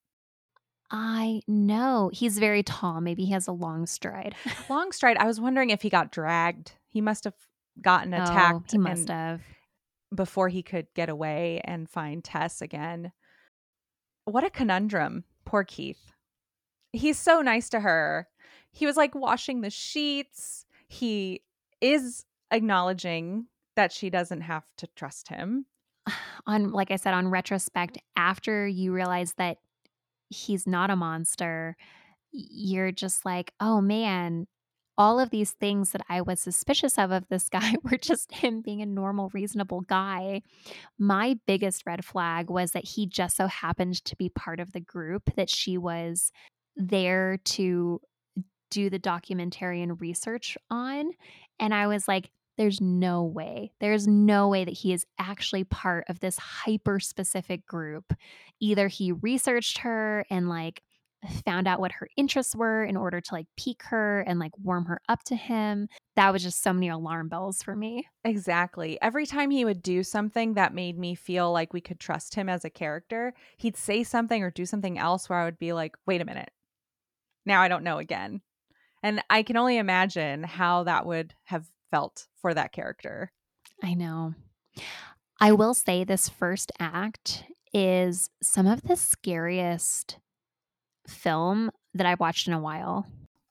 I 0.90 1.42
know. 1.46 2.10
He's 2.12 2.38
very 2.38 2.64
tall. 2.64 3.00
Maybe 3.00 3.24
he 3.24 3.32
has 3.32 3.46
a 3.46 3.52
long 3.52 3.86
stride. 3.86 4.34
long 4.70 4.90
stride. 4.90 5.16
I 5.18 5.26
was 5.26 5.40
wondering 5.40 5.70
if 5.70 5.82
he 5.82 5.90
got 5.90 6.10
dragged. 6.10 6.72
He 6.88 7.00
must 7.00 7.24
have 7.24 7.34
gotten 7.80 8.12
oh, 8.12 8.22
attacked. 8.22 8.70
Oh, 8.70 8.72
he 8.72 8.78
must 8.78 9.08
have. 9.08 9.42
Before 10.12 10.48
he 10.48 10.62
could 10.64 10.88
get 10.94 11.08
away 11.08 11.60
and 11.64 11.88
find 11.88 12.24
Tess 12.24 12.60
again. 12.60 13.12
What 14.24 14.42
a 14.42 14.50
conundrum. 14.50 15.22
Poor 15.44 15.62
Keith. 15.62 16.12
He's 16.92 17.18
so 17.18 17.40
nice 17.40 17.68
to 17.68 17.80
her 17.80 18.26
he 18.72 18.86
was 18.86 18.96
like 18.96 19.14
washing 19.14 19.60
the 19.60 19.70
sheets. 19.70 20.64
He 20.88 21.42
is 21.80 22.24
acknowledging 22.50 23.46
that 23.76 23.92
she 23.92 24.10
doesn't 24.10 24.42
have 24.42 24.64
to 24.78 24.86
trust 24.96 25.28
him. 25.28 25.66
On, 26.46 26.72
like 26.72 26.90
I 26.90 26.96
said, 26.96 27.14
on 27.14 27.28
retrospect, 27.28 27.98
after 28.16 28.66
you 28.66 28.92
realize 28.92 29.34
that 29.34 29.58
he's 30.30 30.66
not 30.66 30.90
a 30.90 30.96
monster, 30.96 31.76
you're 32.32 32.92
just 32.92 33.24
like, 33.24 33.52
oh 33.60 33.80
man, 33.80 34.46
all 34.96 35.18
of 35.18 35.30
these 35.30 35.52
things 35.52 35.92
that 35.92 36.02
I 36.08 36.20
was 36.20 36.40
suspicious 36.40 36.98
of 36.98 37.10
of 37.10 37.28
this 37.28 37.48
guy 37.50 37.74
were 37.82 37.98
just 37.98 38.32
him 38.32 38.60
being 38.60 38.82
a 38.82 38.86
normal, 38.86 39.30
reasonable 39.32 39.82
guy. 39.82 40.42
My 40.98 41.38
biggest 41.46 41.84
red 41.86 42.04
flag 42.04 42.50
was 42.50 42.72
that 42.72 42.84
he 42.84 43.06
just 43.06 43.36
so 43.36 43.46
happened 43.46 44.04
to 44.04 44.16
be 44.16 44.28
part 44.28 44.60
of 44.60 44.72
the 44.72 44.80
group 44.80 45.34
that 45.36 45.50
she 45.50 45.78
was 45.78 46.32
there 46.76 47.38
to 47.44 48.00
do 48.70 48.90
the 48.90 48.98
documentary 48.98 49.82
and 49.82 50.00
research 50.00 50.56
on. 50.70 51.10
And 51.58 51.74
I 51.74 51.86
was 51.86 52.08
like, 52.08 52.30
there's 52.56 52.80
no 52.80 53.24
way. 53.24 53.72
There's 53.80 54.06
no 54.06 54.48
way 54.48 54.64
that 54.64 54.74
he 54.74 54.92
is 54.92 55.06
actually 55.18 55.64
part 55.64 56.04
of 56.08 56.20
this 56.20 56.36
hyper 56.36 57.00
specific 57.00 57.66
group. 57.66 58.12
Either 58.60 58.88
he 58.88 59.12
researched 59.12 59.78
her 59.78 60.26
and 60.30 60.48
like 60.48 60.82
found 61.44 61.68
out 61.68 61.80
what 61.80 61.92
her 61.92 62.08
interests 62.16 62.54
were 62.54 62.84
in 62.84 62.96
order 62.96 63.20
to 63.20 63.34
like 63.34 63.46
pique 63.56 63.82
her 63.84 64.20
and 64.20 64.38
like 64.38 64.52
warm 64.58 64.84
her 64.86 65.00
up 65.08 65.22
to 65.24 65.36
him. 65.36 65.88
That 66.16 66.32
was 66.32 66.42
just 66.42 66.62
so 66.62 66.72
many 66.72 66.88
alarm 66.88 67.28
bells 67.28 67.62
for 67.62 67.76
me. 67.76 68.06
Exactly. 68.24 69.00
Every 69.00 69.26
time 69.26 69.50
he 69.50 69.64
would 69.64 69.82
do 69.82 70.02
something 70.02 70.54
that 70.54 70.74
made 70.74 70.98
me 70.98 71.14
feel 71.14 71.52
like 71.52 71.72
we 71.72 71.80
could 71.80 72.00
trust 72.00 72.34
him 72.34 72.48
as 72.48 72.64
a 72.64 72.70
character, 72.70 73.34
he'd 73.58 73.76
say 73.76 74.02
something 74.02 74.42
or 74.42 74.50
do 74.50 74.66
something 74.66 74.98
else 74.98 75.28
where 75.28 75.38
I 75.38 75.44
would 75.44 75.58
be 75.58 75.72
like, 75.72 75.96
wait 76.06 76.20
a 76.20 76.26
minute. 76.26 76.50
Now 77.46 77.60
I 77.62 77.68
don't 77.68 77.84
know 77.84 77.98
again. 77.98 78.42
And 79.02 79.22
I 79.30 79.42
can 79.42 79.56
only 79.56 79.78
imagine 79.78 80.42
how 80.42 80.84
that 80.84 81.06
would 81.06 81.34
have 81.44 81.66
felt 81.90 82.26
for 82.40 82.52
that 82.54 82.72
character. 82.72 83.32
I 83.82 83.94
know. 83.94 84.34
I 85.40 85.52
will 85.52 85.74
say 85.74 86.04
this 86.04 86.28
first 86.28 86.70
act 86.78 87.44
is 87.72 88.28
some 88.42 88.66
of 88.66 88.82
the 88.82 88.96
scariest 88.96 90.18
film 91.06 91.70
that 91.94 92.06
I've 92.06 92.20
watched 92.20 92.46
in 92.46 92.52
a 92.52 92.60
while. 92.60 93.06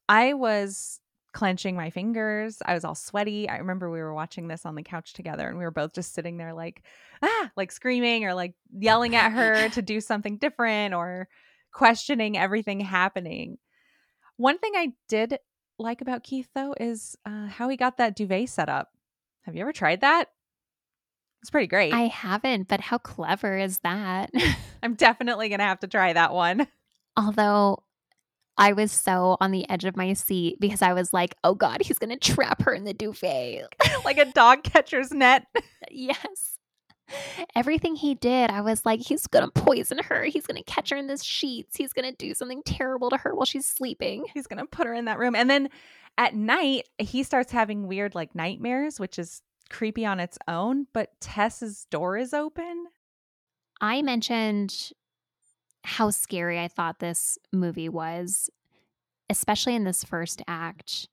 I 0.07 0.33
was 0.33 0.99
clenching 1.33 1.75
my 1.75 1.89
fingers. 1.89 2.57
I 2.65 2.73
was 2.73 2.83
all 2.83 2.95
sweaty. 2.95 3.47
I 3.47 3.57
remember 3.57 3.89
we 3.89 4.01
were 4.01 4.13
watching 4.13 4.47
this 4.47 4.65
on 4.65 4.75
the 4.75 4.83
couch 4.83 5.13
together 5.13 5.47
and 5.47 5.57
we 5.57 5.63
were 5.63 5.71
both 5.71 5.93
just 5.93 6.13
sitting 6.13 6.37
there 6.37 6.53
like, 6.53 6.83
ah, 7.21 7.51
like 7.55 7.71
screaming 7.71 8.25
or 8.25 8.33
like 8.33 8.55
yelling 8.71 9.15
at 9.15 9.31
her 9.31 9.69
to 9.69 9.81
do 9.81 10.01
something 10.01 10.37
different 10.37 10.93
or 10.93 11.27
questioning 11.71 12.37
everything 12.37 12.79
happening. 12.79 13.57
One 14.39 14.57
thing 14.57 14.71
I 14.73 14.93
did 15.09 15.37
like 15.77 15.99
about 15.99 16.23
Keith 16.23 16.47
though 16.55 16.73
is 16.79 17.17
uh, 17.25 17.47
how 17.47 17.67
he 17.67 17.75
got 17.75 17.97
that 17.97 18.15
duvet 18.15 18.47
set 18.47 18.69
up. 18.69 18.89
Have 19.41 19.53
you 19.53 19.61
ever 19.61 19.73
tried 19.73 19.99
that? 19.99 20.29
It's 21.41 21.49
pretty 21.49 21.67
great. 21.67 21.93
I 21.93 22.07
haven't, 22.07 22.69
but 22.69 22.79
how 22.79 22.99
clever 22.99 23.57
is 23.57 23.79
that? 23.79 24.31
I'm 24.83 24.93
definitely 24.95 25.49
going 25.49 25.59
to 25.59 25.65
have 25.65 25.81
to 25.81 25.87
try 25.87 26.13
that 26.13 26.33
one. 26.33 26.67
Although 27.17 27.83
I 28.57 28.71
was 28.71 28.93
so 28.93 29.35
on 29.41 29.51
the 29.51 29.69
edge 29.69 29.83
of 29.83 29.97
my 29.97 30.13
seat 30.13 30.57
because 30.57 30.81
I 30.81 30.93
was 30.93 31.11
like, 31.11 31.35
oh 31.43 31.53
God, 31.53 31.81
he's 31.81 31.99
going 31.99 32.17
to 32.17 32.33
trap 32.33 32.61
her 32.61 32.73
in 32.73 32.85
the 32.85 32.93
duvet. 32.93 33.67
like 34.05 34.19
a 34.19 34.31
dog 34.31 34.63
catcher's 34.63 35.11
net. 35.11 35.47
yes. 35.91 36.58
Everything 37.55 37.95
he 37.95 38.15
did, 38.15 38.51
I 38.51 38.61
was 38.61 38.85
like, 38.85 38.99
he's 38.99 39.27
gonna 39.27 39.51
poison 39.51 39.99
her. 40.05 40.23
He's 40.23 40.45
gonna 40.45 40.63
catch 40.63 40.89
her 40.89 40.97
in 40.97 41.07
the 41.07 41.17
sheets. 41.17 41.75
He's 41.75 41.93
gonna 41.93 42.11
do 42.11 42.33
something 42.33 42.61
terrible 42.63 43.09
to 43.09 43.17
her 43.17 43.35
while 43.35 43.45
she's 43.45 43.65
sleeping. 43.65 44.25
He's 44.33 44.47
going 44.47 44.59
to 44.59 44.65
put 44.65 44.87
her 44.87 44.93
in 44.93 45.05
that 45.05 45.19
room. 45.19 45.35
And 45.35 45.49
then 45.49 45.69
at 46.17 46.35
night, 46.35 46.87
he 46.97 47.23
starts 47.23 47.51
having 47.51 47.87
weird 47.87 48.15
like 48.15 48.35
nightmares, 48.35 48.99
which 48.99 49.17
is 49.17 49.41
creepy 49.69 50.05
on 50.05 50.19
its 50.19 50.37
own, 50.47 50.87
but 50.93 51.19
Tess's 51.21 51.85
door 51.89 52.17
is 52.17 52.33
open. 52.33 52.85
I 53.81 54.01
mentioned 54.01 54.91
how 55.83 56.09
scary 56.09 56.59
I 56.59 56.67
thought 56.67 56.99
this 56.99 57.37
movie 57.53 57.89
was, 57.89 58.49
especially 59.29 59.75
in 59.75 59.85
this 59.85 60.03
first 60.03 60.41
act. 60.47 61.07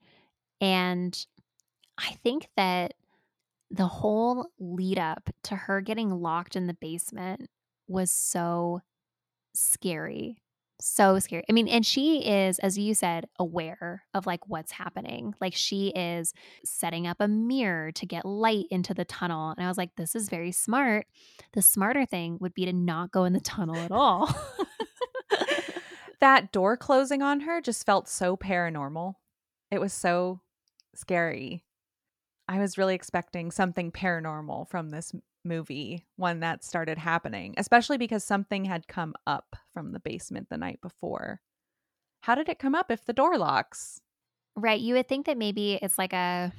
And 0.61 1.27
I 1.99 2.13
think 2.25 2.49
that 2.57 2.95
the 3.71 3.87
whole 3.87 4.51
lead 4.59 4.99
up 4.99 5.31
to 5.45 5.57
her 5.57 5.81
getting 5.81 6.11
locked 6.11 6.57
in 6.57 6.67
the 6.67 6.75
basement 6.75 7.49
was 7.89 8.11
so 8.11 8.81
scary. 9.55 10.39
So 10.79 11.19
scary. 11.19 11.43
I 11.49 11.53
mean, 11.53 11.69
and 11.69 11.87
she 11.87 12.19
is, 12.19 12.59
as 12.59 12.77
you 12.77 12.95
said, 12.95 13.27
aware 13.39 14.05
of 14.13 14.27
like 14.27 14.47
what's 14.47 14.73
happening. 14.73 15.35
Like 15.41 15.55
she 15.55 15.89
is 15.89 16.35
setting 16.65 17.07
up 17.07 17.17
a 17.19 17.29
mirror 17.29 17.93
to 17.93 18.07
get 18.07 18.27
light 18.27 18.67
into 18.71 18.93
the 18.93 19.07
tunnel. 19.07 19.55
And 19.57 19.65
I 19.65 19.69
was 19.69 19.79
like, 19.79 19.97
this 19.97 20.15
is 20.15 20.29
very 20.29 20.53
smart. 20.53 21.07
The 21.55 21.63
smarter 21.63 22.05
thing 22.05 22.37
would 22.41 22.53
be 22.53 22.67
to 22.67 22.75
not 22.75 23.11
go 23.11 23.25
in 23.25 23.33
the 23.33 23.41
tunnel 23.41 23.77
at 23.77 23.91
all. 23.91 24.35
that 26.21 26.53
door 26.53 26.77
closing 26.77 27.23
on 27.23 27.41
her 27.41 27.63
just 27.63 27.87
felt 27.87 28.07
so 28.07 28.37
paranormal. 28.37 29.15
It 29.71 29.81
was 29.81 29.95
so 29.95 30.41
scary. 30.95 31.65
I 32.49 32.59
was 32.59 32.79
really 32.79 32.95
expecting 32.95 33.51
something 33.51 33.91
paranormal 33.91 34.69
from 34.69 34.91
this 34.91 35.13
movie 35.45 36.05
when 36.17 36.41
that 36.41 36.65
started 36.65 36.99
happening, 36.99 37.55
especially 37.57 37.99
because 37.99 38.25
something 38.25 38.65
had 38.65 38.89
come 38.89 39.15
up 39.27 39.57
from 39.73 39.93
the 39.93 40.01
basement 40.01 40.49
the 40.49 40.57
night 40.57 40.81
before. 40.81 41.41
How 42.21 42.35
did 42.35 42.49
it 42.49 42.59
come 42.59 42.75
up 42.75 42.91
if 42.91 43.05
the 43.05 43.13
door 43.13 43.39
locks? 43.39 44.01
Right. 44.57 44.81
You 44.81 44.95
would 44.95 45.09
think 45.09 45.27
that 45.27 45.39
maybe 45.39 45.79
it's 45.81 45.99
like 45.99 46.13
a 46.13 46.53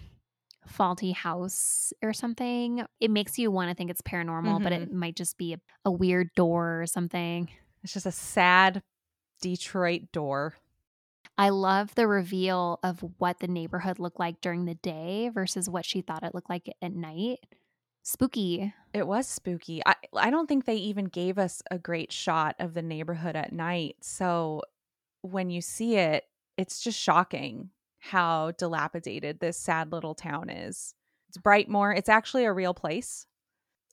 faulty 0.68 1.12
house 1.12 1.94
or 2.02 2.14
something. 2.14 2.86
It 3.00 3.12
makes 3.12 3.38
you 3.38 3.52
want 3.52 3.70
to 3.70 3.76
think 3.76 3.90
it's 3.90 4.02
paranormal, 4.02 4.56
mm-hmm. 4.56 4.64
but 4.64 4.74
it 4.74 4.92
might 4.92 5.16
just 5.16 5.38
be 5.38 5.54
a, 5.54 5.58
a 5.86 5.92
weird 5.92 6.30
door 6.36 6.82
or 6.82 6.86
something. 6.86 7.50
It's 7.84 7.94
just 7.94 8.06
a 8.06 8.12
sad 8.12 8.84
Detroit 9.42 10.04
door. 10.12 10.56
I 11.38 11.50
love 11.50 11.94
the 11.94 12.08
reveal 12.08 12.80
of 12.82 13.04
what 13.20 13.40
the 13.40 13.48
neighborhood 13.48 14.00
looked 14.00 14.20
like 14.20 14.42
during 14.42 14.66
the 14.66 14.74
day 14.76 15.30
versus 15.30 15.70
what 15.70 15.86
she 15.86 16.02
thought 16.02 16.24
it 16.24 16.34
looked 16.34 16.50
like 16.50 16.68
at 16.82 16.94
night. 16.94 17.40
Spooky. 18.02 18.74
It 18.94 19.06
was 19.06 19.28
spooky. 19.28 19.82
I, 19.86 19.96
I 20.16 20.30
don't 20.32 20.48
think 20.48 20.66
they 20.66 20.78
even 20.78 21.06
gave 21.06 21.38
us 21.38 21.62
a 21.70 21.78
great 21.78 22.12
shot 22.12 22.56
of 22.58 22.74
the 22.74 22.82
neighborhood 22.82 23.36
at 23.36 23.54
night. 23.54 23.98
So 24.02 24.64
when 25.22 25.52
you 25.52 25.62
see 25.62 25.98
it, 25.98 26.24
it's 26.58 26.82
just 26.82 27.00
shocking 27.00 27.70
how 28.00 28.52
dilapidated 28.52 29.40
this 29.40 29.58
sad 29.58 29.92
little 29.92 30.16
town 30.16 30.50
is. 30.50 30.96
It's 31.30 31.38
Brightmoor. 31.38 31.96
It's 31.96 32.10
actually 32.10 32.46
a 32.46 32.54
real 32.54 32.74
place. 32.74 33.28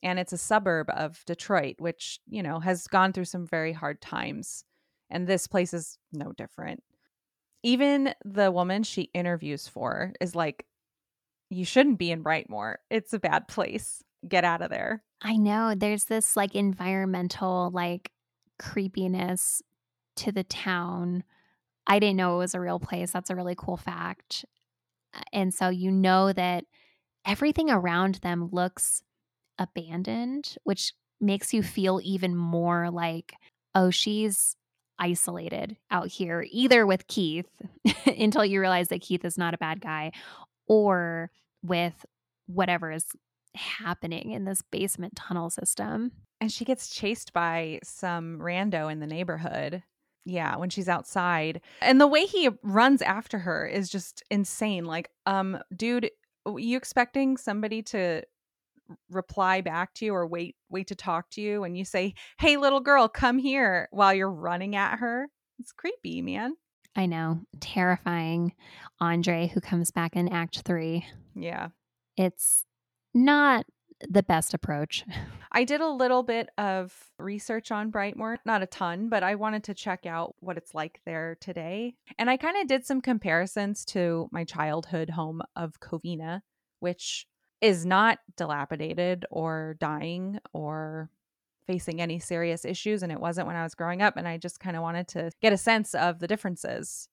And 0.03 0.19
it's 0.19 0.33
a 0.33 0.39
suburb 0.39 0.89
of 0.91 1.23
Detroit, 1.27 1.77
which, 1.79 2.21
you 2.27 2.43
know, 2.43 2.61
has 2.61 2.87
gone 2.87 3.13
through 3.13 3.25
some 3.25 3.47
very 3.47 3.73
hard 3.73 4.01
times. 4.01 4.65
And 5.11 5.27
this 5.27 5.47
place 5.47 5.75
is 5.75 5.99
no 6.13 6.33
different 6.33 6.83
even 7.65 8.15
the 8.25 8.53
woman 8.53 8.83
she 8.85 9.11
interviews 9.15 9.67
for 9.67 10.13
is 10.21 10.37
like, 10.37 10.67
you 11.51 11.65
shouldn't 11.65 11.99
be 11.99 12.11
in 12.11 12.23
Brightmoor. 12.23 12.77
It's 12.91 13.13
a 13.13 13.19
bad 13.19 13.49
place. 13.49 14.05
Get 14.29 14.45
out 14.45 14.63
of 14.63 14.71
there. 14.71 15.03
I 15.23 15.37
know. 15.37 15.75
There's 15.75 16.05
this 16.05 16.37
like 16.37 16.55
environmental 16.55 17.71
like 17.73 18.13
creepiness 18.59 19.63
to 20.17 20.31
the 20.31 20.45
town. 20.45 21.25
I 21.87 21.99
didn't 21.99 22.17
know 22.17 22.37
it 22.37 22.39
was 22.39 22.55
a 22.55 22.61
real 22.61 22.79
place. 22.79 23.11
That's 23.11 23.31
a 23.31 23.37
really 23.37 23.55
cool 23.57 23.77
fact. 23.77 24.45
And 25.33 25.53
so 25.53 25.69
you 25.69 25.91
know 25.91 26.33
that 26.33 26.65
everything 27.27 27.71
around 27.71 28.17
them 28.17 28.49
looks 28.53 29.03
abandoned, 29.59 30.57
which 30.65 30.93
makes 31.21 31.55
you 31.55 31.63
feel 31.63 32.01
even 32.03 32.37
more 32.37 32.91
like, 32.91 33.35
oh, 33.75 33.91
she's 33.91 34.57
isolated 34.99 35.77
out 35.91 36.09
here, 36.09 36.47
either 36.51 36.87
with 36.87 37.07
Keith 37.07 37.51
until 38.07 38.45
you 38.45 38.61
realize 38.61 38.89
that 38.89 39.01
Keith 39.01 39.25
is 39.25 39.39
not 39.39 39.55
a 39.55 39.59
bad 39.59 39.81
guy, 39.81 40.13
or 40.67 41.31
with 41.63 42.07
whatever 42.47 42.91
is 42.91 43.07
happening 43.55 44.31
in 44.31 44.45
this 44.45 44.63
basement 44.63 45.17
tunnel 45.17 45.51
system. 45.51 46.13
And 46.41 46.53
she 46.53 46.65
gets 46.65 46.89
chased 46.89 47.33
by 47.33 47.81
some 47.83 48.39
rando 48.39 48.91
in 48.91 49.01
the 49.01 49.07
neighborhood. 49.07 49.83
Yeah, 50.27 50.57
when 50.57 50.71
she's 50.71 50.89
outside. 50.89 51.61
And 51.83 52.01
the 52.01 52.07
way 52.07 52.25
he 52.25 52.49
runs 52.63 53.03
after 53.03 53.39
her 53.41 53.67
is 53.67 53.91
just 53.91 54.23
insane. 54.31 54.87
Like, 54.87 55.11
um, 55.27 55.59
dude, 55.77 56.11
you 56.57 56.77
expecting 56.77 57.37
somebody 57.37 57.83
to 57.83 58.23
reply 59.11 59.61
back 59.61 59.95
to 59.95 60.05
you 60.05 60.15
or 60.15 60.27
wait 60.27 60.57
wait 60.69 60.87
to 60.89 60.95
talk 60.95 61.31
to 61.31 61.41
you 61.41 61.65
and 61.65 61.77
you 61.77 61.85
say 61.85 62.15
hey 62.39 62.57
little 62.57 62.81
girl 62.81 63.09
come 63.09 63.39
here 63.39 63.89
while 63.91 64.15
you're 64.15 64.31
running 64.31 64.77
at 64.77 64.99
her? 64.99 65.29
It's 65.59 65.73
creepy 65.73 66.23
man. 66.23 66.55
I 66.97 67.07
know 67.07 67.41
terrifying 67.61 68.53
andre 69.01 69.49
who 69.49 69.61
comes 69.61 69.91
back 69.91 70.17
in 70.17 70.29
act 70.29 70.61
3 70.61 71.05
yeah. 71.35 71.69
It's 72.17 72.65
not 73.13 73.67
the 74.09 74.23
best 74.23 74.55
approach. 74.55 75.05
I 75.53 75.65
did 75.65 75.81
a 75.81 75.89
little 75.89 76.23
bit 76.23 76.49
of 76.59 76.93
research 77.19 77.71
on 77.71 77.93
brightmoor 77.93 78.39
not 78.45 78.63
a 78.63 78.67
ton 78.67 79.09
but 79.09 79.23
i 79.23 79.37
wanted 79.37 79.63
to 79.63 79.73
check 79.73 80.05
out 80.05 80.35
what 80.41 80.57
it's 80.57 80.75
like 80.75 81.01
there 81.07 81.37
today 81.41 81.95
and 82.19 82.29
i 82.29 82.37
kind 82.37 82.57
of 82.61 82.67
did 82.67 82.85
some 82.85 83.01
comparisons 83.01 83.85
to 83.85 84.29
my 84.33 84.43
childhood 84.43 85.11
home 85.11 85.41
of 85.55 85.79
covina 85.79 86.41
which 86.81 87.27
is 87.65 87.87
not 87.87 88.19
dilapidated 88.37 89.25
or 89.31 89.75
dying 89.81 90.39
or 90.53 91.09
facing 91.67 92.03
any 92.03 92.19
serious 92.19 92.67
issues 92.67 93.03
and 93.03 93.11
it 93.11 93.19
wasn't 93.19 93.47
when 93.47 93.57
I 93.57 93.63
was 93.63 93.75
growing 93.75 94.03
up 94.03 94.19
and 94.19 94.29
I 94.29 94.37
just 94.37 94.61
kind 94.61 94.77
of 94.77 94.83
wanted 94.83 95.09
to 95.09 95.31
get 95.41 95.55
a 95.55 95.57
sense 95.57 95.95
of 95.95 96.19
the 96.19 96.27
differences. 96.27 97.09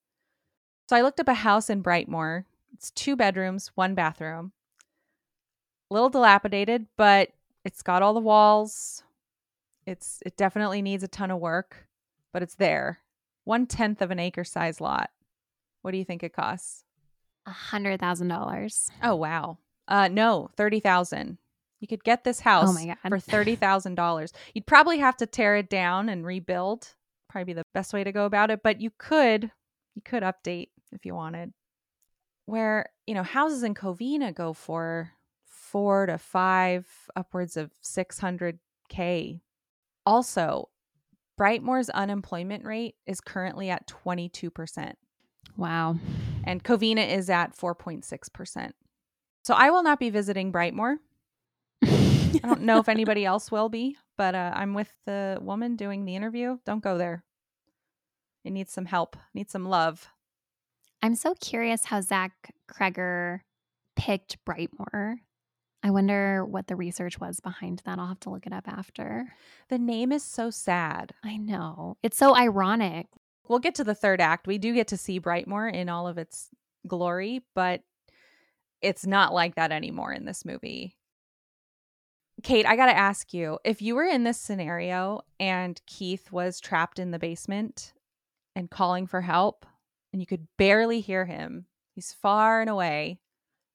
So 0.90 0.94
I 0.94 1.00
looked 1.00 1.20
up 1.20 1.28
a 1.28 1.32
house 1.32 1.70
in 1.70 1.82
Brightmoor. 1.82 2.44
It's 2.74 2.90
two 2.90 3.16
bedrooms, 3.16 3.70
one 3.76 3.94
bathroom. 3.94 4.52
A 5.90 5.94
little 5.94 6.10
dilapidated, 6.10 6.86
but 6.98 7.30
it's 7.64 7.80
got 7.80 8.02
all 8.02 8.12
the 8.12 8.20
walls. 8.20 9.02
It's 9.86 10.22
it 10.26 10.36
definitely 10.36 10.82
needs 10.82 11.02
a 11.02 11.08
ton 11.08 11.30
of 11.30 11.38
work, 11.38 11.88
but 12.30 12.42
it's 12.42 12.56
there. 12.56 13.00
One 13.44 13.66
tenth 13.66 14.02
of 14.02 14.10
an 14.10 14.18
acre 14.18 14.44
size 14.44 14.82
lot. 14.82 15.08
What 15.80 15.92
do 15.92 15.96
you 15.96 16.04
think 16.04 16.22
it 16.22 16.34
costs? 16.34 16.84
A 17.46 17.50
hundred 17.50 18.00
thousand 18.00 18.28
dollars. 18.28 18.90
Oh 19.02 19.14
wow. 19.14 19.56
Uh, 19.92 20.08
no, 20.08 20.48
thirty 20.56 20.80
thousand. 20.80 21.36
You 21.78 21.86
could 21.86 22.02
get 22.02 22.24
this 22.24 22.40
house 22.40 22.70
oh 22.70 22.72
my 22.72 22.86
God. 22.86 23.08
for 23.08 23.18
thirty 23.18 23.56
thousand 23.56 23.94
dollars. 23.94 24.32
You'd 24.54 24.66
probably 24.66 24.98
have 25.00 25.18
to 25.18 25.26
tear 25.26 25.56
it 25.56 25.68
down 25.68 26.08
and 26.08 26.24
rebuild. 26.24 26.94
Probably 27.28 27.52
be 27.52 27.52
the 27.52 27.66
best 27.74 27.92
way 27.92 28.02
to 28.02 28.10
go 28.10 28.24
about 28.24 28.50
it. 28.50 28.62
But 28.62 28.80
you 28.80 28.90
could, 28.96 29.50
you 29.94 30.00
could 30.02 30.22
update 30.22 30.70
if 30.92 31.04
you 31.04 31.14
wanted. 31.14 31.52
Where 32.46 32.86
you 33.06 33.12
know 33.12 33.22
houses 33.22 33.62
in 33.62 33.74
Covina 33.74 34.34
go 34.34 34.54
for 34.54 35.10
four 35.44 36.06
to 36.06 36.16
five, 36.16 36.86
upwards 37.14 37.58
of 37.58 37.70
six 37.82 38.18
hundred 38.18 38.60
k. 38.88 39.42
Also, 40.06 40.70
Brightmoor's 41.38 41.90
unemployment 41.90 42.64
rate 42.64 42.94
is 43.06 43.20
currently 43.20 43.68
at 43.68 43.86
twenty 43.86 44.30
two 44.30 44.48
percent. 44.48 44.96
Wow. 45.58 45.96
And 46.44 46.64
Covina 46.64 47.06
is 47.06 47.28
at 47.28 47.54
four 47.54 47.74
point 47.74 48.06
six 48.06 48.30
percent. 48.30 48.74
So 49.42 49.54
I 49.54 49.70
will 49.70 49.82
not 49.82 49.98
be 49.98 50.10
visiting 50.10 50.52
Brightmoor. 50.52 50.96
I 51.84 52.38
don't 52.42 52.62
know 52.62 52.78
if 52.78 52.88
anybody 52.88 53.24
else 53.24 53.50
will 53.50 53.68
be, 53.68 53.96
but 54.16 54.34
uh, 54.34 54.52
I'm 54.54 54.74
with 54.74 54.92
the 55.04 55.38
woman 55.42 55.76
doing 55.76 56.04
the 56.04 56.16
interview. 56.16 56.58
Don't 56.64 56.82
go 56.82 56.96
there. 56.96 57.24
It 58.44 58.52
needs 58.52 58.72
some 58.72 58.86
help, 58.86 59.16
needs 59.34 59.52
some 59.52 59.68
love. 59.68 60.08
I'm 61.02 61.14
so 61.14 61.34
curious 61.34 61.86
how 61.86 62.00
Zach 62.00 62.32
Cregger 62.70 63.40
picked 63.96 64.44
Brightmoor. 64.44 65.16
I 65.82 65.90
wonder 65.90 66.44
what 66.44 66.68
the 66.68 66.76
research 66.76 67.18
was 67.18 67.40
behind 67.40 67.82
that. 67.84 67.98
I'll 67.98 68.06
have 68.06 68.20
to 68.20 68.30
look 68.30 68.46
it 68.46 68.52
up 68.52 68.68
after. 68.68 69.34
The 69.68 69.78
name 69.78 70.12
is 70.12 70.22
so 70.22 70.50
sad. 70.50 71.12
I 71.24 71.36
know. 71.36 71.96
It's 72.04 72.16
so 72.16 72.36
ironic. 72.36 73.08
We'll 73.48 73.58
get 73.58 73.74
to 73.76 73.84
the 73.84 73.94
third 73.94 74.20
act. 74.20 74.46
We 74.46 74.58
do 74.58 74.72
get 74.72 74.86
to 74.88 74.96
see 74.96 75.18
Brightmoor 75.18 75.72
in 75.74 75.88
all 75.88 76.06
of 76.06 76.18
its 76.18 76.50
glory, 76.86 77.42
but 77.56 77.82
it's 78.82 79.06
not 79.06 79.32
like 79.32 79.54
that 79.54 79.72
anymore 79.72 80.12
in 80.12 80.24
this 80.24 80.44
movie. 80.44 80.96
Kate, 82.42 82.66
I 82.66 82.76
got 82.76 82.86
to 82.86 82.96
ask 82.96 83.32
you 83.32 83.58
if 83.64 83.80
you 83.80 83.94
were 83.94 84.04
in 84.04 84.24
this 84.24 84.38
scenario 84.38 85.20
and 85.38 85.80
Keith 85.86 86.32
was 86.32 86.60
trapped 86.60 86.98
in 86.98 87.10
the 87.10 87.18
basement 87.18 87.92
and 88.56 88.70
calling 88.70 89.06
for 89.06 89.20
help 89.20 89.64
and 90.12 90.20
you 90.20 90.26
could 90.26 90.48
barely 90.58 91.00
hear 91.00 91.24
him, 91.26 91.66
he's 91.94 92.12
far 92.12 92.60
and 92.60 92.68
away, 92.68 93.20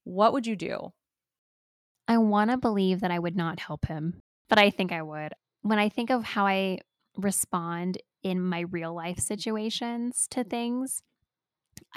what 0.03 0.33
would 0.33 0.45
you 0.45 0.55
do? 0.55 0.91
I 2.07 2.17
want 2.17 2.51
to 2.51 2.57
believe 2.57 2.99
that 3.01 3.11
I 3.11 3.19
would 3.19 3.35
not 3.35 3.59
help 3.59 3.87
him. 3.87 4.21
but 4.49 4.59
I 4.59 4.69
think 4.69 4.91
I 4.91 5.01
would. 5.01 5.33
When 5.61 5.79
I 5.79 5.89
think 5.89 6.09
of 6.09 6.23
how 6.23 6.47
I 6.47 6.79
respond 7.17 7.97
in 8.23 8.41
my 8.41 8.61
real 8.61 8.93
life 8.93 9.19
situations 9.19 10.27
to 10.31 10.43
things, 10.43 11.01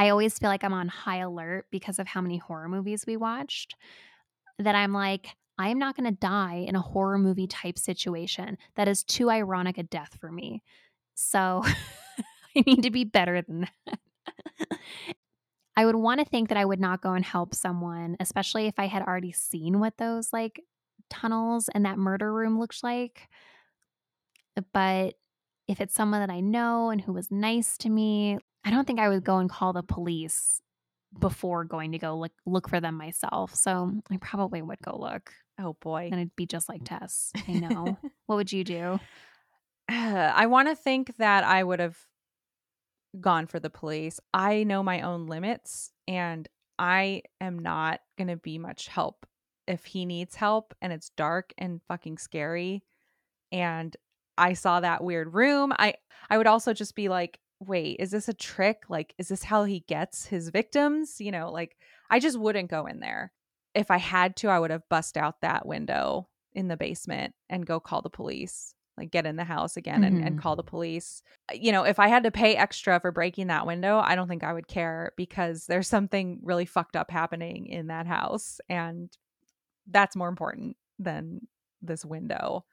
I 0.01 0.09
always 0.09 0.39
feel 0.39 0.49
like 0.49 0.65
I'm 0.65 0.73
on 0.73 0.89
high 0.89 1.19
alert 1.19 1.67
because 1.71 1.99
of 1.99 2.07
how 2.07 2.23
many 2.23 2.39
horror 2.39 2.71
movies 2.71 3.05
we 3.07 3.19
watched. 3.19 3.77
That 4.59 4.75
I'm 4.75 4.95
like, 4.95 5.37
I 5.59 5.69
am 5.69 5.79
not 5.79 5.95
going 5.95 6.11
to 6.11 6.19
die 6.19 6.65
in 6.67 6.75
a 6.75 6.81
horror 6.81 7.19
movie 7.19 7.47
type 7.47 7.79
situation. 7.79 8.57
That 8.77 8.89
is 8.89 9.05
too 9.05 9.29
ironic 9.29 9.77
a 9.77 9.83
death 9.83 10.17
for 10.19 10.33
me. 10.33 10.63
So 11.15 11.63
I 12.57 12.63
need 12.65 12.83
to 12.85 12.91
be 12.91 13.05
better 13.05 13.43
than 13.43 13.69
that. 13.87 14.79
I 15.77 15.85
would 15.85 15.97
want 15.97 16.21
to 16.21 16.25
think 16.25 16.49
that 16.49 16.57
I 16.57 16.65
would 16.65 16.81
not 16.81 17.03
go 17.03 17.13
and 17.13 17.25
help 17.25 17.55
someone, 17.55 18.17
especially 18.21 18.69
if 18.69 18.79
I 18.79 18.87
had 18.87 19.03
already 19.03 19.33
seen 19.33 19.81
what 19.81 19.99
those 19.99 20.33
like 20.33 20.63
tunnels 21.11 21.69
and 21.75 21.85
that 21.85 21.99
murder 21.99 22.33
room 22.33 22.59
looks 22.59 22.83
like. 22.83 23.29
But 24.73 25.17
if 25.69 25.79
it's 25.83 25.95
someone 25.95 26.21
that 26.21 26.33
I 26.33 26.41
know 26.41 26.89
and 26.89 27.03
who 27.03 27.13
was 27.13 27.31
nice 27.31 27.77
to 27.79 27.91
me, 27.91 28.39
I 28.64 28.70
don't 28.70 28.87
think 28.87 29.01
I 29.01 29.09
would 29.09 29.25
go 29.25 29.38
and 29.38 29.49
call 29.49 29.73
the 29.73 29.83
police 29.83 30.61
before 31.18 31.64
going 31.64 31.92
to 31.92 31.99
go 31.99 32.16
look 32.16 32.33
look 32.46 32.68
for 32.68 32.81
them 32.81 32.96
myself. 32.96 33.55
So 33.55 34.01
I 34.11 34.16
probably 34.18 34.62
would 34.62 34.81
go 34.83 34.96
look. 34.99 35.33
Oh 35.59 35.77
boy. 35.81 36.09
And 36.11 36.20
it'd 36.20 36.37
be 36.37 36.46
just 36.46 36.68
like 36.68 36.83
Tess. 36.85 37.33
I 37.49 37.53
know. 37.53 37.99
what 38.27 38.37
would 38.37 38.53
you 38.53 38.64
do? 38.64 39.01
Uh, 39.90 40.33
I 40.35 40.46
want 40.46 40.68
to 40.68 40.77
think 40.77 41.16
that 41.16 41.42
I 41.44 41.64
would 41.64 41.81
have 41.81 41.99
gone 43.20 43.46
for 43.46 43.59
the 43.59 43.70
police. 43.70 44.20
I 44.33 44.62
know 44.62 44.83
my 44.83 45.01
own 45.01 45.27
limits 45.27 45.90
and 46.07 46.49
I 46.79 47.23
am 47.40 47.59
not 47.59 48.01
going 48.16 48.29
to 48.29 48.37
be 48.37 48.59
much 48.59 48.87
help 48.87 49.27
if 49.66 49.85
he 49.85 50.07
needs 50.07 50.37
help 50.37 50.75
and 50.81 50.92
it's 50.92 51.11
dark 51.11 51.53
and 51.59 51.81
fucking 51.88 52.18
scary 52.18 52.85
and 53.53 53.96
I 54.38 54.55
saw 54.55 54.81
that 54.81 55.05
weird 55.05 55.35
room. 55.35 55.73
I 55.79 55.94
I 56.29 56.38
would 56.38 56.46
also 56.46 56.73
just 56.73 56.94
be 56.94 57.09
like, 57.09 57.38
"Wait, 57.61 57.96
is 58.01 58.11
this 58.11 58.29
a 58.29 58.35
trick? 58.35 58.85
Like 58.88 59.14
is 59.18 59.29
this 59.29 59.44
how 59.44 59.64
he 59.64 59.81
gets 59.81 60.27
his 60.27 60.49
victims?" 60.51 61.20
You 61.20 61.31
know, 61.33 61.51
like 61.51 61.77
I 62.11 62.18
just 62.18 62.38
wouldn't 62.38 62.70
go 62.70 62.87
in 62.87 63.01
there. 63.01 63.33
If 63.75 63.90
I 63.90 63.99
had 63.99 64.37
to, 64.37 64.49
I 64.49 64.59
would 64.59 64.70
have 64.70 64.88
bust 64.88 65.16
out 65.16 65.40
that 65.42 65.66
window 65.66 66.29
in 66.53 66.68
the 66.68 66.77
basement 66.77 67.35
and 67.49 67.64
go 67.64 67.79
call 67.79 68.03
the 68.03 68.11
police 68.11 68.75
like 69.01 69.11
get 69.11 69.27
in 69.27 69.37
the 69.37 69.44
house 69.44 69.79
again 69.79 70.05
and, 70.05 70.18
mm-hmm. 70.18 70.27
and 70.27 70.40
call 70.40 70.57
the 70.57 70.62
police. 70.62 71.23
Uh, 71.51 71.57
you 71.59 71.73
know, 71.73 71.85
if 71.85 71.99
I 71.99 72.09
had 72.09 72.25
to 72.25 72.31
pay 72.31 72.55
extra 72.55 73.01
for 73.01 73.11
breaking 73.11 73.46
that 73.46 73.66
window, 73.66 73.99
I 73.99 74.14
don't 74.14 74.29
think 74.29 74.44
I 74.44 74.53
would 74.53 74.68
care 74.68 75.12
because 75.16 75.66
there's 75.66 75.88
something 75.88 76.38
really 76.42 76.66
fucked 76.66 76.96
up 76.96 77.11
happening 77.11 77.66
in 77.66 77.87
that 77.87 78.07
house. 78.07 78.61
And 78.68 79.11
that's 79.90 80.14
more 80.14 80.29
important 80.29 80.77
than 80.99 81.46
this 81.81 82.05
window. 82.05 82.66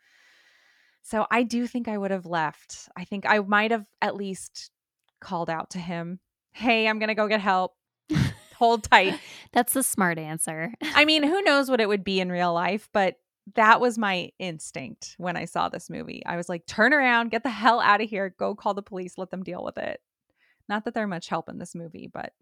So 1.01 1.25
I 1.31 1.43
do 1.43 1.65
think 1.65 1.87
I 1.87 1.97
would 1.97 2.11
have 2.11 2.25
left. 2.25 2.89
I 2.97 3.05
think 3.05 3.25
I 3.25 3.39
might 3.39 3.71
have 3.71 3.85
at 4.01 4.17
least 4.17 4.71
called 5.19 5.49
out 5.49 5.71
to 5.71 5.79
him, 5.79 6.19
Hey, 6.51 6.87
I'm 6.87 6.99
going 6.99 7.09
to 7.09 7.15
go 7.15 7.27
get 7.27 7.41
help. 7.41 7.73
Hold 8.55 8.83
tight. 8.83 9.19
That's 9.53 9.73
the 9.73 9.83
smart 9.83 10.17
answer. 10.17 10.73
I 10.81 11.05
mean, 11.05 11.23
who 11.23 11.41
knows 11.43 11.69
what 11.69 11.81
it 11.81 11.87
would 11.87 12.03
be 12.03 12.19
in 12.19 12.31
real 12.31 12.53
life, 12.53 12.89
but 12.91 13.15
that 13.55 13.79
was 13.79 13.97
my 13.97 14.31
instinct 14.39 15.15
when 15.17 15.37
I 15.37 15.45
saw 15.45 15.69
this 15.69 15.89
movie. 15.89 16.23
I 16.25 16.35
was 16.35 16.49
like, 16.49 16.65
turn 16.65 16.93
around, 16.93 17.31
get 17.31 17.43
the 17.43 17.49
hell 17.49 17.79
out 17.79 18.01
of 18.01 18.09
here, 18.09 18.33
go 18.37 18.55
call 18.55 18.73
the 18.73 18.81
police, 18.81 19.17
let 19.17 19.29
them 19.29 19.43
deal 19.43 19.63
with 19.63 19.77
it. 19.77 20.01
Not 20.67 20.85
that 20.85 20.93
they're 20.93 21.07
much 21.07 21.29
help 21.29 21.47
in 21.47 21.59
this 21.59 21.75
movie, 21.75 22.09
but. 22.11 22.33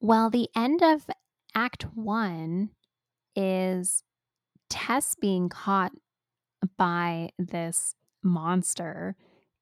Well, 0.00 0.30
the 0.30 0.48
end 0.56 0.82
of 0.82 1.06
Act 1.54 1.84
One 1.94 2.70
is 3.36 4.02
Tess 4.68 5.14
being 5.20 5.48
caught 5.48 5.92
by 6.76 7.30
this 7.38 7.94
monster. 8.22 9.16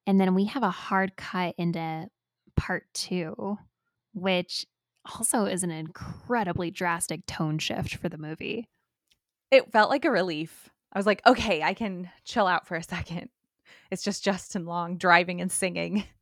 And 0.09 0.19
then 0.19 0.33
we 0.33 0.45
have 0.45 0.63
a 0.63 0.71
hard 0.71 1.15
cut 1.17 1.53
into 1.59 2.09
part 2.55 2.85
two, 2.95 3.59
which 4.11 4.65
also 5.05 5.45
is 5.45 5.61
an 5.61 5.69
incredibly 5.69 6.71
drastic 6.71 7.27
tone 7.27 7.59
shift 7.59 7.93
for 7.93 8.09
the 8.09 8.17
movie. 8.17 8.67
It 9.51 9.71
felt 9.71 9.91
like 9.91 10.05
a 10.05 10.09
relief. 10.09 10.67
I 10.91 10.97
was 10.97 11.05
like, 11.05 11.21
okay, 11.27 11.61
I 11.61 11.75
can 11.75 12.09
chill 12.23 12.47
out 12.47 12.65
for 12.65 12.75
a 12.75 12.81
second. 12.81 13.29
It's 13.91 14.01
just 14.01 14.23
Justin 14.23 14.65
Long 14.65 14.97
driving 14.97 15.41
and 15.41 15.51
singing. 15.51 16.05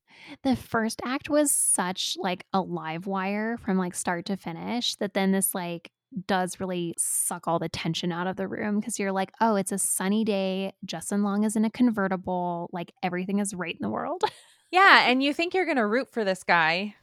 The 0.42 0.56
first 0.56 1.00
act 1.06 1.30
was 1.30 1.52
such 1.52 2.18
like 2.20 2.48
a 2.52 2.60
live 2.60 3.06
wire 3.06 3.56
from 3.56 3.78
like 3.78 3.94
start 3.94 4.26
to 4.26 4.36
finish 4.36 4.96
that 4.96 5.14
then 5.14 5.32
this 5.32 5.54
like 5.54 5.92
does 6.26 6.60
really 6.60 6.94
suck 6.98 7.48
all 7.48 7.60
the 7.60 7.70
tension 7.70 8.12
out 8.12 8.28
of 8.28 8.38
the 8.38 8.48
room 8.48 8.80
because 8.80 8.98
you're 8.98 9.12
like, 9.12 9.32
oh, 9.42 9.56
it's 9.56 9.72
a 9.72 9.78
sunny 9.78 10.24
day. 10.24 10.74
Justin 10.86 11.24
Long 11.24 11.44
is 11.44 11.56
in 11.56 11.66
a 11.66 11.70
convertible. 11.70 12.70
Like 12.72 12.94
everything 13.04 13.40
is 13.40 13.54
right 13.54 13.76
in 13.76 13.82
the 13.82 13.90
world. 13.90 14.24
yeah. 14.72 15.10
And 15.10 15.22
you 15.22 15.34
think 15.34 15.54
you're 15.54 15.66
going 15.66 15.78
to 15.78 15.86
root 15.86 16.12
for 16.12 16.24
this 16.24 16.44
guy. 16.44 16.96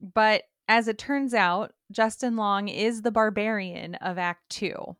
But 0.00 0.42
as 0.68 0.88
it 0.88 0.98
turns 0.98 1.34
out, 1.34 1.72
Justin 1.90 2.36
Long 2.36 2.68
is 2.68 3.02
the 3.02 3.10
barbarian 3.10 3.94
of 3.96 4.18
Act 4.18 4.48
Two 4.50 4.96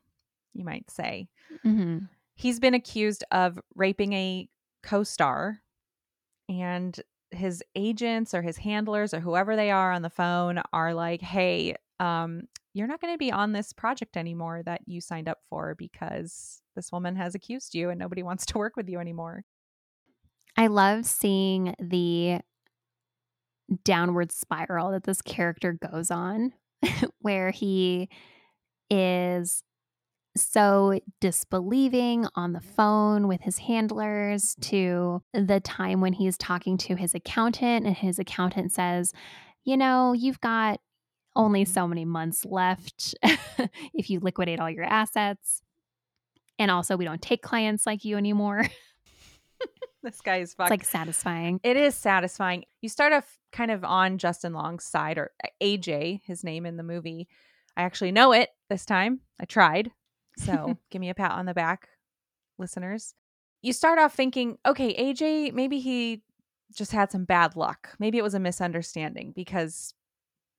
you 0.58 0.64
might 0.64 0.90
say. 0.90 1.28
Mm-hmm. 1.64 1.98
He's 2.34 2.60
been 2.60 2.74
accused 2.74 3.24
of 3.30 3.58
raping 3.74 4.12
a 4.12 4.48
co 4.82 5.04
star, 5.04 5.60
and 6.48 6.98
his 7.30 7.62
agents 7.74 8.34
or 8.34 8.42
his 8.42 8.58
handlers 8.58 9.14
or 9.14 9.20
whoever 9.20 9.56
they 9.56 9.70
are 9.70 9.92
on 9.92 10.02
the 10.02 10.10
phone 10.10 10.60
are 10.72 10.94
like, 10.94 11.22
hey, 11.22 11.76
um, 12.00 12.42
you're 12.78 12.86
not 12.86 13.00
going 13.00 13.12
to 13.12 13.18
be 13.18 13.32
on 13.32 13.52
this 13.52 13.72
project 13.72 14.16
anymore 14.16 14.62
that 14.64 14.82
you 14.86 15.00
signed 15.00 15.28
up 15.28 15.38
for 15.50 15.74
because 15.74 16.62
this 16.76 16.92
woman 16.92 17.16
has 17.16 17.34
accused 17.34 17.74
you 17.74 17.90
and 17.90 17.98
nobody 17.98 18.22
wants 18.24 18.46
to 18.46 18.58
work 18.58 18.76
with 18.76 18.88
you 18.88 18.98
anymore. 18.98 19.44
I 20.56 20.68
love 20.68 21.04
seeing 21.04 21.74
the 21.78 22.40
downward 23.84 24.32
spiral 24.32 24.90
that 24.92 25.04
this 25.04 25.22
character 25.22 25.72
goes 25.72 26.10
on, 26.10 26.52
where 27.20 27.50
he 27.50 28.08
is 28.90 29.62
so 30.36 31.00
disbelieving 31.20 32.26
on 32.34 32.52
the 32.52 32.60
phone 32.60 33.28
with 33.28 33.42
his 33.42 33.58
handlers 33.58 34.54
to 34.60 35.22
the 35.32 35.60
time 35.60 36.00
when 36.00 36.12
he's 36.12 36.38
talking 36.38 36.78
to 36.78 36.94
his 36.94 37.14
accountant 37.14 37.86
and 37.86 37.96
his 37.96 38.18
accountant 38.18 38.72
says, 38.72 39.12
You 39.64 39.76
know, 39.76 40.12
you've 40.12 40.40
got 40.40 40.80
only 41.38 41.64
mm-hmm. 41.64 41.72
so 41.72 41.88
many 41.88 42.04
months 42.04 42.44
left 42.44 43.14
if 43.94 44.10
you 44.10 44.20
liquidate 44.20 44.60
all 44.60 44.68
your 44.68 44.84
assets. 44.84 45.62
And 46.58 46.70
also, 46.70 46.96
we 46.96 47.04
don't 47.04 47.22
take 47.22 47.40
clients 47.40 47.86
like 47.86 48.04
you 48.04 48.16
anymore. 48.16 48.66
this 50.02 50.20
guy 50.20 50.38
is 50.38 50.54
fucked. 50.54 50.72
It's 50.72 50.82
like 50.82 50.84
satisfying. 50.84 51.60
It 51.62 51.76
is 51.76 51.94
satisfying. 51.94 52.64
You 52.82 52.88
start 52.88 53.12
off 53.12 53.38
kind 53.52 53.70
of 53.70 53.84
on 53.84 54.18
Justin 54.18 54.52
Long's 54.52 54.84
side, 54.84 55.18
or 55.18 55.30
eh, 55.44 55.76
AJ, 55.76 56.22
his 56.24 56.42
name 56.42 56.66
in 56.66 56.76
the 56.76 56.82
movie. 56.82 57.28
I 57.76 57.82
actually 57.82 58.10
know 58.10 58.32
it 58.32 58.50
this 58.68 58.84
time. 58.84 59.20
I 59.40 59.44
tried. 59.44 59.92
So 60.36 60.76
give 60.90 61.00
me 61.00 61.10
a 61.10 61.14
pat 61.14 61.30
on 61.30 61.46
the 61.46 61.54
back, 61.54 61.88
listeners. 62.58 63.14
You 63.62 63.72
start 63.72 64.00
off 64.00 64.14
thinking, 64.14 64.58
okay, 64.66 64.94
AJ, 64.94 65.52
maybe 65.52 65.78
he 65.78 66.22
just 66.74 66.92
had 66.92 67.12
some 67.12 67.24
bad 67.24 67.56
luck. 67.56 67.90
Maybe 67.98 68.18
it 68.18 68.22
was 68.22 68.34
a 68.34 68.40
misunderstanding 68.40 69.32
because 69.34 69.94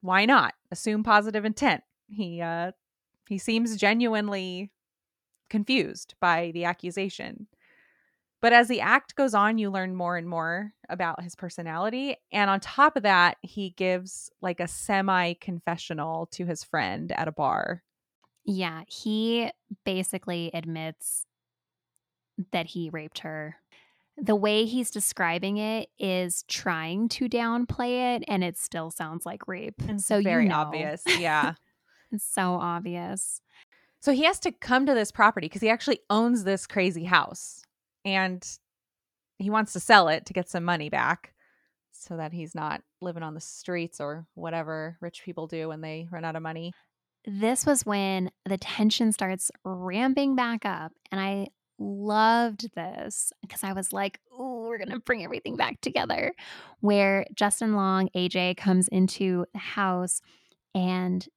why 0.02 0.26
not 0.26 0.54
assume 0.72 1.04
positive 1.04 1.46
intent? 1.46 1.84
He 2.10 2.42
uh 2.42 2.72
he 3.28 3.38
seems 3.38 3.78
genuinely 3.78 4.72
confused 5.50 6.16
by 6.20 6.52
the 6.54 6.66
accusation. 6.66 7.48
But 8.42 8.54
as 8.54 8.70
the 8.70 8.82
act 8.82 9.16
goes 9.16 9.34
on, 9.34 9.58
you 9.58 9.70
learn 9.70 9.96
more 9.96 10.16
and 10.16 10.28
more 10.28 10.74
about 10.88 11.22
his 11.22 11.36
personality. 11.36 12.16
And 12.32 12.50
on 12.50 12.62
top 12.62 12.96
of 12.96 13.04
that, 13.04 13.38
he 13.42 13.72
gives 13.72 14.32
like 14.42 14.62
a 14.62 14.68
semi 14.68 15.34
confessional 15.34 16.28
to 16.28 16.46
his 16.46 16.64
friend 16.64 17.12
at 17.12 17.28
a 17.28 17.34
bar 17.34 17.84
yeah, 18.46 18.82
he 18.88 19.52
basically 19.86 20.50
admits 20.54 21.26
that 22.52 22.66
he 22.66 22.90
raped 22.90 23.20
her. 23.20 23.58
The 24.22 24.36
way 24.36 24.66
he's 24.66 24.92
describing 24.92 25.58
it 25.58 25.90
is 25.98 26.44
trying 26.48 27.10
to 27.10 27.30
downplay 27.30 28.16
it, 28.16 28.24
and 28.28 28.44
it 28.44 28.58
still 28.58 28.92
sounds 28.92 29.26
like 29.26 29.48
rape. 29.48 29.82
And 29.88 30.02
so 30.02 30.22
very 30.22 30.44
you 30.44 30.50
know. 30.50 30.56
obvious. 30.56 31.04
Yeah. 31.18 31.54
it's 32.12 32.26
so 32.26 32.54
obvious. 32.54 33.42
So 34.02 34.12
he 34.14 34.24
has 34.24 34.40
to 34.42 34.52
come 34.52 34.86
to 34.86 34.94
this 34.94 35.12
property 35.12 35.48
because 35.48 35.62
he 35.62 35.70
actually 35.70 36.00
owns 36.10 36.44
this 36.44 36.66
crazy 36.68 37.04
house 37.04 37.64
and 38.06 38.46
he 39.38 39.50
wants 39.50 39.74
to 39.74 39.80
sell 39.80 40.08
it 40.08 40.26
to 40.26 40.34
get 40.34 40.50
some 40.50 40.64
money 40.64 40.90
back 40.90 41.34
so 41.92 42.16
that 42.16 42.32
he's 42.32 42.56
not 42.56 42.82
living 43.02 43.24
on 43.24 43.34
the 43.34 43.42
streets 43.42 44.00
or 44.00 44.26
whatever 44.36 44.98
rich 45.02 45.22
people 45.26 45.48
do 45.48 45.68
when 45.68 45.82
they 45.82 46.08
run 46.12 46.24
out 46.24 46.38
of 46.38 46.42
money 46.42 46.72
this 47.26 47.66
was 47.66 47.86
when 47.86 48.32
the 48.46 48.58
tension 48.58 49.12
starts 49.12 49.52
ramping 49.64 50.36
back 50.36 50.66
up. 50.66 50.92
And 51.12 51.20
I 51.20 51.48
loved 51.80 52.74
this 52.76 53.32
because 53.42 53.64
I 53.64 53.74
was 53.74 53.94
like, 53.94 54.20
oh, 54.38 54.68
we're 54.68 54.78
going 54.78 54.92
to 54.92 55.00
bring 55.00 55.24
everything 55.24 55.56
back 55.56 55.82
together. 55.82 56.34
Where 56.82 57.26
Justin 57.34 57.76
Long, 57.76 58.10
AJ, 58.16 58.58
comes 58.58 58.88
into 58.90 59.46
the 59.54 59.60
house 59.60 60.22
and 60.76 61.28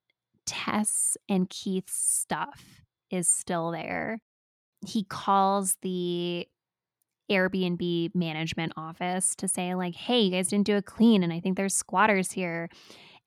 Tess 0.47 1.17
and 1.29 1.49
Keith's 1.49 1.95
stuff 1.95 2.83
is 3.11 3.29
still 3.29 3.71
there. 3.71 4.21
he 4.85 5.05
calls 5.05 5.77
the 5.83 6.49
Airbnb 7.31 8.15
management 8.15 8.73
office 8.77 9.35
to 9.37 9.49
say, 9.49 9.75
like, 9.75 9.95
hey, 9.95 10.21
you 10.21 10.31
guys 10.31 10.49
didn't 10.49 10.67
do 10.67 10.77
a 10.77 10.83
clean, 10.83 11.23
and 11.23 11.33
I 11.33 11.41
think 11.41 11.57
there's 11.57 11.75
squatters 11.75 12.33
here. 12.33 12.69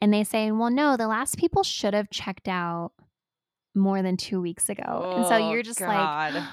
And 0.01 0.13
they 0.13 0.23
say, 0.23 0.51
well, 0.51 0.69
no, 0.69 0.97
the 0.97 1.07
last 1.07 1.37
people 1.37 1.63
should 1.63 1.93
have 1.93 2.09
checked 2.09 2.47
out 2.47 2.91
more 3.73 4.01
than 4.01 4.17
two 4.17 4.41
weeks 4.41 4.69
ago. 4.69 4.83
Oh, 4.85 5.17
and 5.17 5.25
so 5.25 5.35
oh, 5.35 5.51
you're 5.51 5.63
just 5.63 5.79
God. 5.79 6.33
like, 6.33 6.43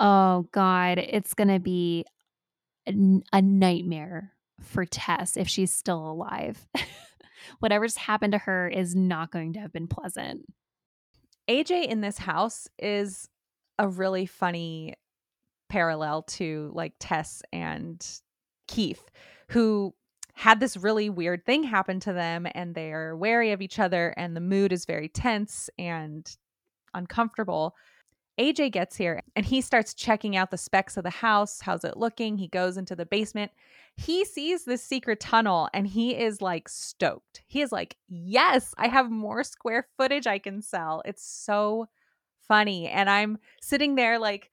oh, 0.00 0.48
God, 0.52 0.98
it's 0.98 1.34
to 1.48 1.58
be 1.58 2.04
a, 2.86 2.94
a 3.32 3.42
nightmare 3.42 4.32
for 4.60 4.84
Tess 4.84 5.36
if 5.36 5.48
she's 5.48 5.72
still 5.72 6.10
alive. 6.10 6.66
Whatever's 7.60 7.96
happened 7.96 8.32
to 8.32 8.38
her 8.38 8.68
is 8.68 8.94
not 8.94 9.30
going 9.30 9.52
to 9.54 9.60
have 9.60 9.72
been 9.72 9.88
pleasant. 9.88 10.46
AJ 11.48 11.86
in 11.86 12.00
this 12.00 12.18
house 12.18 12.66
is 12.78 13.28
a 13.78 13.86
really 13.86 14.26
funny 14.26 14.94
parallel 15.68 16.22
to 16.22 16.70
like 16.74 16.94
Tess 16.98 17.42
and 17.52 18.04
Keith, 18.66 19.10
who 19.48 19.94
had 20.34 20.60
this 20.60 20.76
really 20.76 21.08
weird 21.08 21.44
thing 21.46 21.62
happen 21.62 21.98
to 22.00 22.12
them 22.12 22.46
and 22.54 22.74
they're 22.74 23.16
wary 23.16 23.52
of 23.52 23.62
each 23.62 23.78
other 23.78 24.12
and 24.16 24.36
the 24.36 24.40
mood 24.40 24.70
is 24.72 24.84
very 24.84 25.08
tense 25.08 25.70
and 25.78 26.36
uncomfortable. 26.94 27.74
AJ 28.38 28.72
gets 28.72 28.96
here 28.96 29.22
and 29.34 29.46
he 29.46 29.60
starts 29.60 29.94
checking 29.94 30.36
out 30.36 30.50
the 30.50 30.58
specs 30.58 30.96
of 30.96 31.04
the 31.04 31.10
house. 31.10 31.60
How's 31.62 31.84
it 31.84 31.96
looking? 31.96 32.36
He 32.36 32.48
goes 32.48 32.76
into 32.76 32.94
the 32.94 33.06
basement. 33.06 33.50
He 33.96 34.24
sees 34.24 34.64
this 34.64 34.82
secret 34.82 35.20
tunnel 35.20 35.68
and 35.72 35.86
he 35.86 36.16
is 36.16 36.42
like 36.42 36.68
stoked. 36.68 37.42
He 37.46 37.62
is 37.62 37.72
like, 37.72 37.96
Yes, 38.08 38.74
I 38.76 38.88
have 38.88 39.10
more 39.10 39.42
square 39.42 39.88
footage 39.96 40.26
I 40.26 40.38
can 40.38 40.60
sell. 40.60 41.02
It's 41.04 41.26
so 41.26 41.88
funny. 42.46 42.88
And 42.88 43.08
I'm 43.08 43.38
sitting 43.60 43.94
there 43.94 44.18
like, 44.18 44.50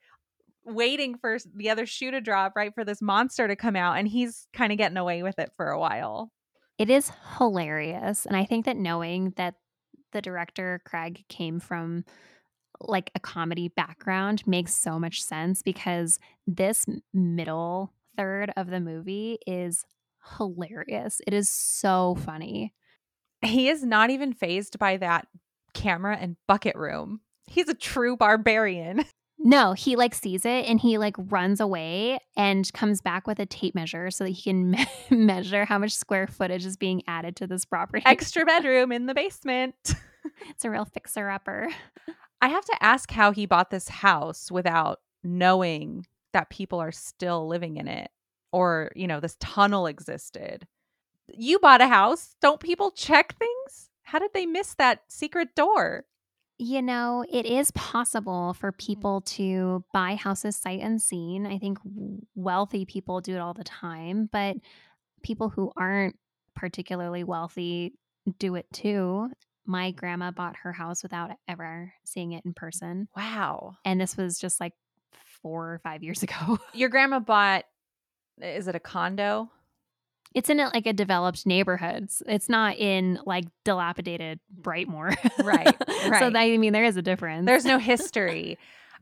waiting 0.65 1.17
for 1.17 1.38
the 1.56 1.69
other 1.69 1.86
shoe 1.86 2.12
to 2.12 2.22
drop, 2.22 2.56
right, 2.56 2.74
for 2.74 2.86
this 2.86 3.02
monster 3.02 3.48
to 3.48 3.56
come 3.56 3.76
out, 3.76 3.98
and 3.98 4.08
he's 4.08 4.48
kind 4.54 4.72
of 4.72 4.78
getting 4.78 4.98
away 4.98 5.24
with 5.24 5.39
it 5.39 5.52
for 5.56 5.69
a 5.69 5.80
while. 5.80 6.32
It 6.78 6.89
is 6.89 7.12
hilarious. 7.38 8.26
And 8.26 8.36
I 8.36 8.46
think 8.46 8.65
that 8.65 8.78
knowing 8.78 9.34
that 9.38 9.56
the 10.12 10.22
director, 10.22 10.82
Cregger, 10.88 11.28
came 11.28 11.60
from 11.60 12.06
like 12.79 13.12
a 13.15 13.19
comedy 13.19 13.69
background 13.69 14.45
makes 14.45 14.73
so 14.73 14.99
much 14.99 15.21
sense 15.23 15.62
because 15.62 16.19
this 16.47 16.86
middle 17.13 17.93
third 18.17 18.51
of 18.57 18.67
the 18.67 18.79
movie 18.79 19.39
is 19.47 19.86
hilarious. 20.38 21.21
It 21.27 21.33
is 21.33 21.49
so 21.49 22.15
funny. 22.25 22.73
He 23.41 23.69
is 23.69 23.83
not 23.83 24.09
even 24.09 24.33
phased 24.33 24.79
by 24.79 24.97
that 24.97 25.27
camera 25.73 26.17
and 26.19 26.38
bucket 26.47 26.75
room. 26.75 27.21
He's 27.47 27.67
a 27.67 27.73
true 27.73 28.15
barbarian. 28.15 29.05
No, 29.45 29.73
he 29.73 29.97
like 29.97 30.15
sees 30.15 30.45
it 30.45 30.65
and 30.67 30.79
he 30.79 30.97
like 30.97 31.15
runs 31.17 31.59
away 31.59 32.17
and 32.38 32.71
comes 32.71 33.01
back 33.01 33.27
with 33.27 33.39
a 33.39 33.45
tape 33.45 33.75
measure 33.75 34.09
so 34.09 34.23
that 34.23 34.29
he 34.29 34.41
can 34.41 34.71
me- 34.71 34.88
measure 35.12 35.65
how 35.65 35.77
much 35.77 35.91
square 35.93 36.27
footage 36.27 36.65
is 36.65 36.77
being 36.77 37.03
added 37.07 37.36
to 37.38 37.47
this 37.47 37.65
property. 37.65 38.03
Extra 38.05 38.45
bedroom 38.45 38.93
in 38.93 39.05
the 39.05 39.13
basement. 39.13 39.75
it's 40.49 40.63
a 40.63 40.69
real 40.69 40.86
fixer 40.86 41.29
upper. 41.29 41.67
I 42.43 42.49
have 42.49 42.65
to 42.65 42.84
ask 42.84 43.10
how 43.10 43.32
he 43.32 43.45
bought 43.45 43.69
this 43.69 43.88
house 43.88 44.51
without 44.51 44.99
knowing 45.23 46.06
that 46.34 46.49
people 46.49 46.82
are 46.82 46.91
still 46.91 47.47
living 47.47 47.77
in 47.77 47.88
it 47.88 48.12
or, 48.51 48.91
you 48.97 49.08
know, 49.08 49.21
this 49.21 49.38
tunnel 49.39 49.88
existed. 49.88 50.67
You 51.29 51.58
bought 51.60 51.79
a 51.79 51.88
house. 51.88 52.36
Don't 52.41 52.60
people 52.60 52.91
check 52.91 53.38
things? 53.39 53.89
How 54.01 54.19
did 54.19 54.32
they 54.34 54.45
miss 54.45 54.73
that 54.73 55.03
secret 55.08 55.56
door? 55.56 56.03
You 56.58 56.82
know, 56.82 57.23
it 57.32 57.45
is 57.45 57.71
possible 57.71 58.53
for 58.53 58.71
hmm. 58.71 58.77
people 58.77 59.21
to 59.21 59.86
buy 59.93 60.15
houses 60.15 60.58
sight 60.58 60.82
unseen. 60.82 61.47
I 61.47 61.58
think 61.60 61.77
wealthy 62.36 62.84
people 62.84 63.21
do 63.21 63.36
it 63.36 63.39
all 63.39 63.53
the 63.53 63.63
time, 63.63 64.27
but 64.34 64.58
people 65.23 65.47
who 65.47 65.71
aren't 65.77 66.19
particularly 66.58 67.23
wealthy 67.23 67.93
do 68.38 68.56
it 68.56 68.65
too. 68.73 69.32
My 69.65 69.91
grandma 69.91 70.32
bought 70.32 70.58
her 70.63 70.73
house 70.73 71.04
without 71.04 71.32
ever 71.47 71.93
seeing 72.04 72.34
it 72.34 72.43
in 72.45 72.54
person. 72.54 73.08
Wow. 73.15 73.78
And 73.86 73.99
this 73.99 74.17
was 74.17 74.38
just 74.38 74.60
like 74.60 74.73
four 75.41 75.73
or 75.73 75.80
five 75.84 76.04
years 76.04 76.23
ago. 76.23 76.60
Your 76.73 76.89
grandma 76.89 77.19
bought, 77.19 77.65
is 78.41 78.67
it 78.67 78.76
a 78.76 78.80
condo? 78.80 79.49
It's 80.34 80.49
in 80.49 80.60
a, 80.60 80.69
like 80.73 80.88
a 80.88 80.93
developed 80.93 81.45
neighborhoods. 81.45 82.23
It's 82.26 82.49
not 82.49 82.78
in 82.78 83.19
like 83.26 83.45
dilapidated 83.63 84.39
Brightmoor. 84.62 85.15
Right. 85.43 85.76
Right. 86.06 86.19
so 86.19 86.38
I 86.38 86.58
mean, 86.58 86.73
there 86.73 86.84
is 86.84 86.97
a 86.97 87.02
difference. 87.02 87.45
There's 87.45 87.63
no 87.63 87.78
history. 87.80 88.58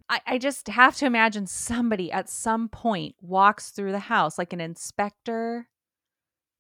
I, 0.07 0.21
I 0.27 0.37
just 0.37 0.67
have 0.67 0.95
to 0.97 1.07
imagine 1.07 1.47
somebody 1.47 2.11
at 2.11 2.29
some 2.29 2.69
point 2.69 3.15
walks 3.21 3.71
through 3.71 3.91
the 3.91 3.97
house, 3.99 4.37
like 4.37 4.53
an 4.53 4.61
inspector 4.61 5.67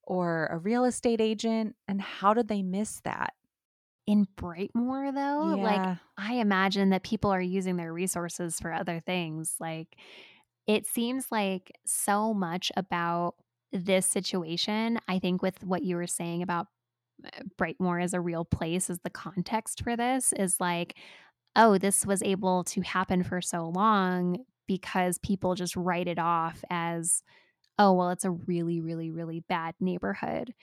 or 0.01 0.47
a 0.47 0.57
real 0.57 0.83
estate 0.85 1.21
agent. 1.21 1.75
And 1.87 2.01
how 2.01 2.33
did 2.33 2.47
they 2.47 2.63
miss 2.63 3.01
that? 3.01 3.33
In 4.11 4.27
Brightmoor 4.37 5.13
though, 5.13 5.55
Yeah. 5.55 5.63
like 5.63 5.97
I 6.17 6.33
imagine 6.35 6.89
that 6.89 7.03
people 7.03 7.31
are 7.31 7.41
using 7.41 7.77
their 7.77 7.93
resources 7.93 8.59
for 8.59 8.73
other 8.73 8.99
things. 8.99 9.55
Like 9.59 9.95
it 10.67 10.85
seems 10.85 11.31
like 11.31 11.71
so 11.85 12.33
much 12.33 12.71
about 12.75 13.35
this 13.71 14.05
situation. 14.05 14.99
I 15.07 15.19
think 15.19 15.41
with 15.41 15.63
what 15.63 15.83
you 15.83 15.95
were 15.95 16.07
saying 16.07 16.41
about 16.43 16.67
uh, 17.25 17.29
Brightmoor 17.57 18.03
as 18.03 18.13
a 18.13 18.21
real 18.21 18.45
place 18.45 18.89
is 18.89 18.99
the 19.03 19.09
context 19.09 19.83
for 19.83 19.95
this 19.95 20.33
is 20.33 20.59
like, 20.59 20.95
oh, 21.55 21.77
this 21.77 22.05
was 22.05 22.21
able 22.23 22.63
to 22.65 22.81
happen 22.81 23.23
for 23.23 23.41
so 23.41 23.69
long 23.69 24.43
because 24.67 25.17
people 25.19 25.55
just 25.55 25.75
write 25.75 26.07
it 26.07 26.19
off 26.19 26.63
as, 26.69 27.23
oh, 27.79 27.93
well, 27.93 28.09
it's 28.09 28.25
a 28.25 28.31
really, 28.31 28.79
really, 28.81 29.09
really 29.11 29.41
bad 29.49 29.75
neighborhood. 29.79 30.53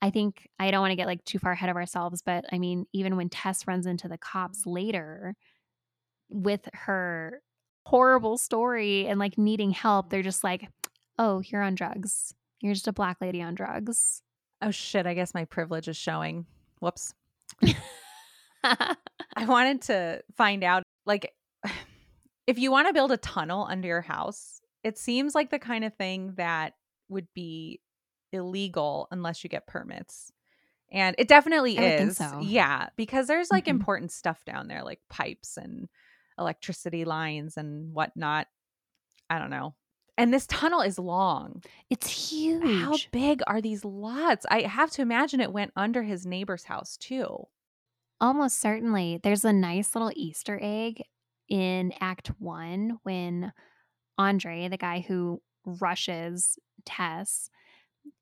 I 0.00 0.10
think 0.10 0.48
I 0.58 0.70
don't 0.70 0.80
want 0.80 0.92
to 0.92 0.96
get 0.96 1.06
like 1.06 1.24
too 1.24 1.38
far 1.38 1.52
ahead 1.52 1.70
of 1.70 1.76
ourselves, 1.76 2.22
but 2.22 2.44
I 2.52 2.58
mean, 2.58 2.86
even 2.92 3.16
when 3.16 3.28
Tess 3.28 3.66
runs 3.66 3.86
into 3.86 4.08
the 4.08 4.18
cops 4.18 4.66
later 4.66 5.34
with 6.30 6.68
her 6.72 7.42
horrible 7.86 8.38
story 8.38 9.06
and 9.06 9.18
like 9.18 9.38
needing 9.38 9.70
help, 9.70 10.10
they're 10.10 10.22
just 10.22 10.44
like, 10.44 10.68
oh, 11.18 11.40
you're 11.40 11.62
on 11.62 11.74
drugs. 11.74 12.34
You're 12.60 12.74
just 12.74 12.88
a 12.88 12.92
black 12.92 13.16
lady 13.20 13.42
on 13.42 13.54
drugs. 13.54 14.22
Oh, 14.62 14.70
shit. 14.70 15.06
I 15.06 15.14
guess 15.14 15.34
my 15.34 15.44
privilege 15.44 15.88
is 15.88 15.96
showing. 15.96 16.46
Whoops. 16.80 17.14
I 18.64 18.96
wanted 19.46 19.82
to 19.82 20.22
find 20.36 20.62
out 20.62 20.82
like, 21.06 21.32
if 22.46 22.58
you 22.58 22.70
want 22.70 22.88
to 22.88 22.94
build 22.94 23.12
a 23.12 23.16
tunnel 23.16 23.66
under 23.68 23.88
your 23.88 24.00
house, 24.00 24.60
it 24.84 24.98
seems 24.98 25.34
like 25.34 25.50
the 25.50 25.58
kind 25.58 25.84
of 25.84 25.94
thing 25.94 26.34
that 26.36 26.74
would 27.08 27.26
be 27.34 27.80
illegal 28.32 29.08
unless 29.10 29.42
you 29.44 29.50
get 29.50 29.66
permits. 29.66 30.32
And 30.90 31.14
it 31.18 31.28
definitely 31.28 31.76
is. 31.76 32.16
so. 32.16 32.40
Yeah, 32.40 32.88
because 32.96 33.26
there's 33.26 33.50
like 33.50 33.66
Mhm. 33.66 33.68
important 33.72 34.12
stuff 34.12 34.44
down 34.44 34.68
there, 34.68 34.82
like 34.82 35.00
pipes 35.10 35.56
and 35.58 35.88
electricity 36.38 37.04
lines 37.04 37.56
and 37.56 37.92
whatnot. 37.92 38.46
I 39.28 39.38
don't 39.38 39.50
know. 39.50 39.74
And 40.16 40.32
this 40.32 40.46
tunnel 40.46 40.80
is 40.80 40.98
long. 40.98 41.62
it's 41.90 42.08
huge. 42.08 42.62
How 42.82 42.96
big 43.12 43.42
are 43.46 43.60
these 43.60 43.84
lots? 43.84 44.46
I 44.50 44.62
have 44.62 44.90
to 44.92 45.02
imagine 45.02 45.40
it 45.40 45.52
went 45.52 45.72
under 45.76 46.02
his 46.02 46.24
neighbor's 46.26 46.64
house 46.64 46.96
too. 46.96 47.46
Almost 48.20 48.58
certainly. 48.60 49.20
There's 49.22 49.44
a 49.44 49.52
nice 49.52 49.94
little 49.94 50.10
Easter 50.16 50.58
egg 50.60 51.02
in 51.48 51.92
Act 52.00 52.28
One 52.40 52.98
when 53.04 53.52
Andre, 54.16 54.66
the 54.68 54.76
guy 54.76 55.00
who 55.06 55.40
rushes 55.64 56.58
Tess, 56.84 57.48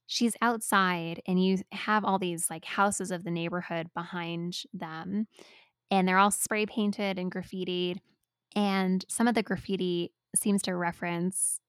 she's 0.06 0.36
outside 0.40 1.20
and 1.26 1.42
you 1.42 1.58
have 1.72 2.04
all 2.04 2.18
these 2.18 2.48
like 2.50 2.64
houses 2.64 3.10
of 3.10 3.24
the 3.24 3.30
neighborhood 3.30 3.88
behind 3.94 4.58
them. 4.72 5.26
And 5.90 6.06
they're 6.06 6.18
all 6.18 6.30
spray 6.30 6.66
painted 6.66 7.18
and 7.18 7.30
graffitied. 7.30 7.98
And 8.54 9.04
some 9.08 9.28
of 9.28 9.34
the 9.34 9.42
graffiti 9.42 10.12
seems 10.34 10.62
to 10.62 10.74
reference 10.74 11.60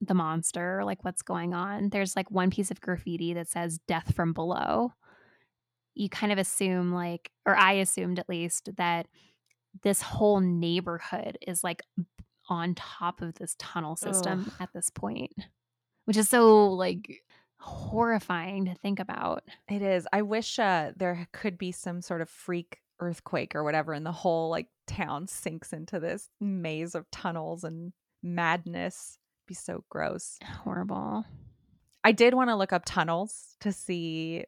the 0.00 0.14
monster, 0.14 0.82
like 0.84 1.04
what's 1.04 1.22
going 1.22 1.54
on. 1.54 1.90
There's 1.90 2.16
like 2.16 2.30
one 2.30 2.50
piece 2.50 2.70
of 2.70 2.80
graffiti 2.80 3.34
that 3.34 3.48
says 3.48 3.78
death 3.86 4.14
from 4.14 4.32
below 4.32 4.92
you 5.94 6.08
kind 6.08 6.32
of 6.32 6.38
assume 6.38 6.92
like 6.92 7.30
or 7.46 7.56
I 7.56 7.74
assumed 7.74 8.18
at 8.18 8.28
least 8.28 8.70
that 8.76 9.06
this 9.82 10.02
whole 10.02 10.40
neighborhood 10.40 11.38
is 11.46 11.64
like 11.64 11.82
on 12.48 12.74
top 12.74 13.22
of 13.22 13.34
this 13.34 13.54
tunnel 13.58 13.96
system 13.96 14.46
Ugh. 14.46 14.52
at 14.60 14.68
this 14.74 14.90
point, 14.90 15.32
which 16.04 16.16
is 16.16 16.28
so 16.28 16.68
like 16.68 17.22
horrifying 17.62 18.64
to 18.66 18.74
think 18.74 18.98
about. 18.98 19.44
It 19.68 19.82
is. 19.82 20.06
I 20.12 20.22
wish 20.22 20.58
uh, 20.58 20.92
there 20.96 21.28
could 21.32 21.58
be 21.58 21.72
some 21.72 22.02
sort 22.02 22.20
of 22.20 22.28
freak 22.28 22.80
earthquake 23.00 23.54
or 23.54 23.64
whatever, 23.64 23.92
and 23.92 24.04
the 24.04 24.12
whole 24.12 24.50
like 24.50 24.68
town 24.86 25.26
sinks 25.28 25.72
into 25.72 26.00
this 26.00 26.28
maze 26.40 26.94
of 26.94 27.10
tunnels 27.10 27.64
and 27.64 27.92
madness. 28.22 29.18
Be 29.46 29.54
so 29.54 29.84
gross. 29.88 30.38
Horrible. 30.44 31.24
I 32.04 32.12
did 32.12 32.34
want 32.34 32.50
to 32.50 32.56
look 32.56 32.72
up 32.72 32.84
tunnels 32.84 33.56
to 33.60 33.72
see 33.72 34.44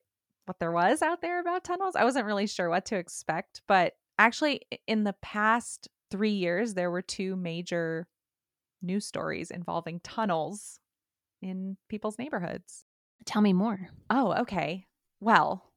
what 0.47 0.59
there 0.59 0.73
was 0.73 1.03
out 1.03 1.23
there 1.23 1.41
about 1.41 1.65
tunnels. 1.65 1.97
I 1.97 2.05
wasn't 2.05 2.27
really 2.27 2.47
sure 2.47 2.69
what 2.69 2.87
to 2.87 2.97
expect, 2.97 3.63
but 3.67 3.95
actually, 4.19 4.63
in 4.87 5.05
the 5.05 5.15
past 5.23 5.89
three 6.11 6.31
years, 6.31 6.75
there 6.75 6.91
were 6.91 7.03
two 7.03 7.37
major 7.37 8.07
news 8.83 9.07
stories 9.07 9.51
involving 9.51 10.01
tunnels 10.01 10.79
in 11.41 11.77
people's 11.89 12.19
neighborhoods. 12.19 12.84
Tell 13.25 13.43
me 13.43 13.53
more. 13.53 13.89
Oh, 14.11 14.33
okay. 14.43 14.87
Well, 15.21 15.73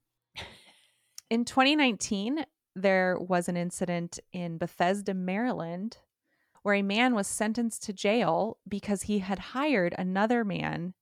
in 1.30 1.46
2019, 1.46 2.46
there 2.76 3.18
was 3.20 3.50
an 3.50 3.58
incident 3.58 4.20
in 4.34 4.58
Bethesda, 4.58 5.14
Maryland, 5.14 5.98
where 6.64 6.76
a 6.76 6.82
man 6.82 7.16
was 7.16 7.28
sentenced 7.28 7.84
to 7.84 7.94
jail 7.94 8.58
because 8.68 9.04
he 9.04 9.20
had 9.20 9.40
hired 9.40 9.96
another 9.98 10.44
man 10.44 10.94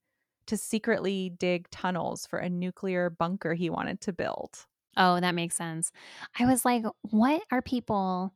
to 0.48 0.58
secretly 0.58 1.30
dig 1.30 1.70
tunnels 1.72 2.28
for 2.28 2.40
a 2.40 2.50
nuclear 2.50 3.10
bunker 3.10 3.56
he 3.56 3.70
wanted 3.70 4.00
to 4.02 4.14
build. 4.14 4.66
Oh, 4.96 5.20
that 5.20 5.36
makes 5.36 5.56
sense. 5.56 5.92
I 6.40 6.46
was 6.46 6.64
like, 6.64 6.86
what 7.02 7.42
are 7.52 7.62
people 7.62 8.34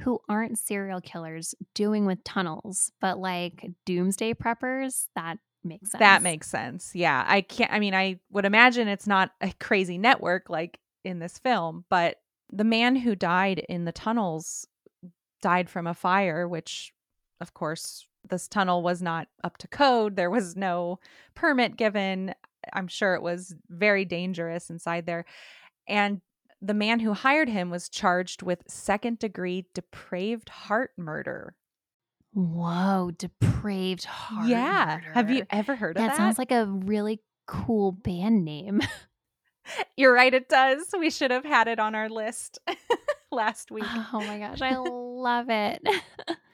who 0.00 0.18
aren't 0.28 0.58
serial 0.58 1.00
killers 1.00 1.54
doing 1.74 2.04
with 2.04 2.24
tunnels, 2.24 2.90
but 3.00 3.18
like 3.18 3.70
doomsday 3.86 4.34
preppers? 4.34 5.06
That 5.14 5.38
makes 5.64 5.90
sense. 5.90 6.00
That 6.00 6.22
makes 6.22 6.48
sense. 6.48 6.92
Yeah. 6.94 7.24
I 7.26 7.40
can't, 7.40 7.72
I 7.72 7.78
mean, 7.78 7.94
I 7.94 8.20
would 8.30 8.44
imagine 8.44 8.88
it's 8.88 9.06
not 9.06 9.30
a 9.40 9.52
crazy 9.60 9.98
network 9.98 10.48
like 10.50 10.78
in 11.04 11.18
this 11.18 11.38
film, 11.38 11.84
but 11.88 12.16
the 12.52 12.64
man 12.64 12.96
who 12.96 13.16
died 13.16 13.60
in 13.68 13.84
the 13.84 13.92
tunnels 13.92 14.66
died 15.42 15.68
from 15.68 15.86
a 15.86 15.94
fire, 15.94 16.48
which, 16.48 16.92
of 17.40 17.54
course, 17.54 18.06
this 18.28 18.48
tunnel 18.48 18.82
was 18.82 19.02
not 19.02 19.28
up 19.42 19.58
to 19.58 19.68
code. 19.68 20.16
There 20.16 20.30
was 20.30 20.56
no 20.56 20.98
permit 21.34 21.76
given. 21.76 22.34
I'm 22.72 22.88
sure 22.88 23.14
it 23.14 23.22
was 23.22 23.54
very 23.68 24.04
dangerous 24.04 24.70
inside 24.70 25.06
there. 25.06 25.26
And 25.86 26.22
the 26.62 26.72
man 26.74 27.00
who 27.00 27.12
hired 27.12 27.50
him 27.50 27.68
was 27.68 27.90
charged 27.90 28.42
with 28.42 28.62
second 28.66 29.18
degree 29.18 29.66
depraved 29.74 30.48
heart 30.48 30.92
murder. 30.96 31.54
Whoa, 32.34 33.10
depraved 33.16 34.04
heart. 34.04 34.48
yeah. 34.48 34.98
murder. 35.00 35.12
Have 35.14 35.30
you 35.30 35.44
ever 35.50 35.76
heard 35.76 35.96
of 35.96 36.02
That 36.02 36.08
that? 36.08 36.16
sounds 36.16 36.38
like 36.38 36.50
a 36.52 36.66
really 36.66 37.20
cool 37.46 37.92
band 37.92 38.44
name. 38.44 38.80
You're 39.96 40.12
right, 40.12 40.34
it 40.34 40.48
does. 40.48 40.86
We 40.98 41.10
should 41.10 41.30
have 41.30 41.44
had 41.44 41.68
it 41.68 41.78
on 41.78 41.94
our 41.94 42.08
list 42.10 42.58
last 43.32 43.70
week. 43.70 43.84
oh 43.86 44.20
my 44.20 44.38
gosh, 44.38 44.60
I 44.60 44.76
love 44.78 45.46
it. 45.48 45.80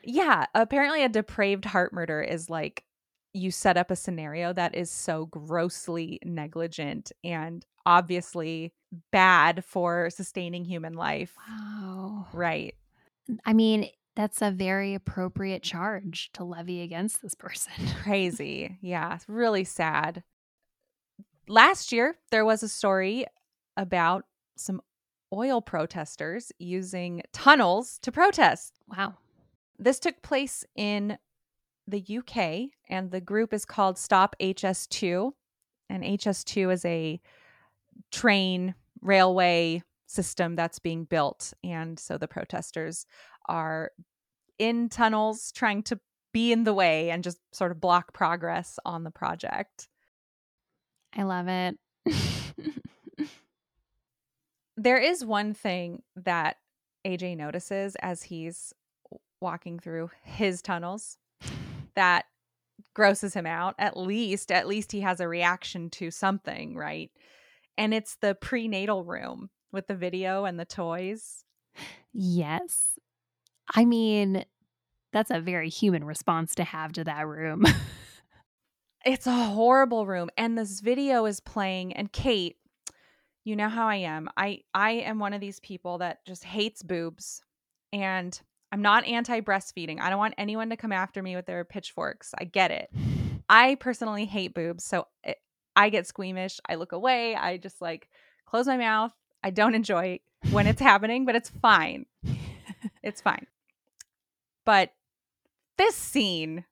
Yeah, 0.04 0.46
apparently 0.54 1.02
a 1.02 1.08
depraved 1.08 1.64
heart 1.64 1.92
murder 1.92 2.22
is 2.22 2.48
like 2.48 2.84
you 3.32 3.50
set 3.50 3.76
up 3.76 3.90
a 3.90 3.96
scenario 3.96 4.52
that 4.52 4.74
is 4.74 4.90
so 4.90 5.26
grossly 5.26 6.20
negligent 6.24 7.10
and 7.24 7.64
obviously 7.86 8.72
bad 9.12 9.64
for 9.64 10.10
sustaining 10.10 10.64
human 10.64 10.92
life. 10.94 11.34
wow. 11.48 12.26
Right. 12.32 12.74
I 13.44 13.52
mean, 13.52 13.88
that's 14.16 14.42
a 14.42 14.50
very 14.50 14.94
appropriate 14.94 15.62
charge 15.62 16.30
to 16.34 16.44
levy 16.44 16.82
against 16.82 17.22
this 17.22 17.34
person. 17.34 17.72
Crazy. 18.02 18.78
Yeah, 18.80 19.14
it's 19.14 19.28
really 19.28 19.64
sad. 19.64 20.22
Last 21.48 21.92
year, 21.92 22.16
there 22.30 22.44
was 22.44 22.62
a 22.62 22.68
story 22.68 23.26
about 23.76 24.24
some 24.56 24.80
oil 25.32 25.60
protesters 25.60 26.52
using 26.58 27.22
tunnels 27.32 27.98
to 28.02 28.12
protest. 28.12 28.74
Wow. 28.88 29.14
This 29.78 29.98
took 29.98 30.22
place 30.22 30.64
in 30.76 31.18
the 31.86 32.04
UK, 32.18 32.70
and 32.88 33.10
the 33.10 33.20
group 33.20 33.52
is 33.52 33.64
called 33.64 33.98
Stop 33.98 34.36
HS2. 34.40 35.32
And 35.88 36.04
HS2 36.04 36.72
is 36.72 36.84
a 36.84 37.20
train 38.12 38.74
railway 39.00 39.82
system 40.06 40.56
that's 40.56 40.78
being 40.78 41.04
built. 41.04 41.52
And 41.64 41.98
so 41.98 42.18
the 42.18 42.28
protesters 42.28 43.06
are 43.46 43.90
in 44.58 44.88
tunnels 44.88 45.52
trying 45.52 45.82
to 45.84 45.98
be 46.32 46.52
in 46.52 46.64
the 46.64 46.74
way 46.74 47.10
and 47.10 47.24
just 47.24 47.38
sort 47.52 47.72
of 47.72 47.80
block 47.80 48.12
progress 48.12 48.78
on 48.84 49.04
the 49.04 49.10
project. 49.10 49.88
I 51.16 51.24
love 51.24 51.48
it. 51.48 51.76
There 54.80 54.96
is 54.96 55.22
one 55.22 55.52
thing 55.52 56.04
that 56.16 56.56
AJ 57.06 57.36
notices 57.36 57.96
as 58.00 58.22
he's 58.22 58.72
walking 59.38 59.78
through 59.78 60.10
his 60.22 60.62
tunnels 60.62 61.18
that 61.96 62.24
grosses 62.94 63.34
him 63.34 63.44
out. 63.44 63.74
At 63.78 63.98
least, 63.98 64.50
at 64.50 64.66
least 64.66 64.92
he 64.92 65.02
has 65.02 65.20
a 65.20 65.28
reaction 65.28 65.90
to 65.90 66.10
something, 66.10 66.76
right? 66.76 67.10
And 67.76 67.92
it's 67.92 68.16
the 68.22 68.34
prenatal 68.34 69.04
room 69.04 69.50
with 69.70 69.86
the 69.86 69.94
video 69.94 70.46
and 70.46 70.58
the 70.58 70.64
toys. 70.64 71.44
yes. 72.14 72.98
I 73.74 73.84
mean, 73.84 74.44
that's 75.12 75.30
a 75.30 75.40
very 75.40 75.68
human 75.68 76.04
response 76.04 76.54
to 76.56 76.64
have 76.64 76.92
to 76.92 77.04
that 77.04 77.26
room. 77.26 77.64
It's 79.04 79.26
a 79.26 79.32
horrible 79.32 80.04
room 80.04 80.28
and 80.36 80.58
this 80.58 80.80
video 80.80 81.24
is 81.24 81.40
playing 81.40 81.94
and 81.94 82.12
Kate, 82.12 82.56
you 83.44 83.56
know 83.56 83.70
how 83.70 83.88
I 83.88 83.96
am. 83.96 84.28
I 84.36 84.60
I 84.74 84.90
am 84.90 85.18
one 85.18 85.32
of 85.32 85.40
these 85.40 85.58
people 85.60 85.98
that 85.98 86.24
just 86.26 86.44
hates 86.44 86.82
boobs 86.82 87.40
and 87.94 88.38
I'm 88.70 88.82
not 88.82 89.06
anti-breastfeeding. 89.06 90.00
I 90.00 90.10
don't 90.10 90.18
want 90.18 90.34
anyone 90.36 90.68
to 90.68 90.76
come 90.76 90.92
after 90.92 91.22
me 91.22 91.34
with 91.34 91.46
their 91.46 91.64
pitchforks. 91.64 92.34
I 92.38 92.44
get 92.44 92.70
it. 92.70 92.90
I 93.48 93.76
personally 93.76 94.26
hate 94.26 94.54
boobs, 94.54 94.84
so 94.84 95.06
it, 95.24 95.38
I 95.74 95.88
get 95.88 96.06
squeamish. 96.06 96.60
I 96.68 96.74
look 96.74 96.92
away. 96.92 97.34
I 97.34 97.56
just 97.56 97.80
like 97.80 98.08
close 98.44 98.66
my 98.66 98.76
mouth. 98.76 99.12
I 99.42 99.48
don't 99.48 99.74
enjoy 99.74 100.20
when 100.50 100.66
it's 100.66 100.80
happening, 100.80 101.24
but 101.24 101.36
it's 101.36 101.48
fine. 101.48 102.04
It's 103.02 103.20
fine. 103.20 103.46
But 104.70 104.92
this 105.78 105.96
scene 105.96 106.64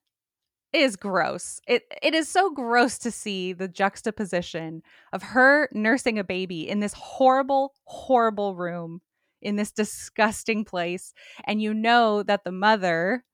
is 0.72 0.94
gross. 0.94 1.60
It 1.66 1.82
it 2.00 2.14
is 2.14 2.28
so 2.28 2.48
gross 2.48 2.96
to 2.98 3.10
see 3.10 3.52
the 3.52 3.66
juxtaposition 3.66 4.84
of 5.12 5.24
her 5.24 5.68
nursing 5.72 6.16
a 6.16 6.22
baby 6.22 6.68
in 6.68 6.78
this 6.78 6.92
horrible 6.92 7.74
horrible 7.86 8.54
room 8.54 9.00
in 9.42 9.56
this 9.56 9.72
disgusting 9.72 10.64
place 10.64 11.12
and 11.44 11.60
you 11.60 11.74
know 11.74 12.22
that 12.22 12.44
the 12.44 12.52
mother 12.52 13.24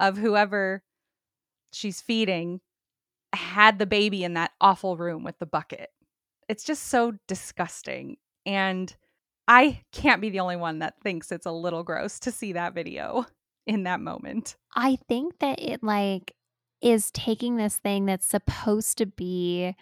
of 0.00 0.18
whoever 0.18 0.82
she's 1.72 2.00
feeding 2.00 2.60
had 3.32 3.78
the 3.78 3.86
baby 3.86 4.24
in 4.24 4.34
that 4.34 4.50
awful 4.60 4.96
room 4.96 5.22
with 5.22 5.38
the 5.38 5.46
bucket. 5.46 5.90
It's 6.48 6.64
just 6.64 6.88
so 6.88 7.12
disgusting 7.28 8.16
and 8.44 8.96
I 9.46 9.82
can't 9.92 10.20
be 10.20 10.30
the 10.30 10.40
only 10.40 10.56
one 10.56 10.80
that 10.80 11.00
thinks 11.04 11.30
it's 11.30 11.46
a 11.46 11.52
little 11.52 11.84
gross 11.84 12.18
to 12.18 12.32
see 12.32 12.54
that 12.54 12.74
video 12.74 13.24
in 13.68 13.84
that 13.84 14.00
moment. 14.00 14.56
I 14.74 14.98
think 15.08 15.38
that 15.38 15.60
it 15.62 15.82
like 15.82 16.34
is 16.80 17.10
taking 17.12 17.56
this 17.56 17.76
thing 17.76 18.06
that's 18.06 18.26
supposed 18.26 18.98
to 18.98 19.06
be 19.06 19.74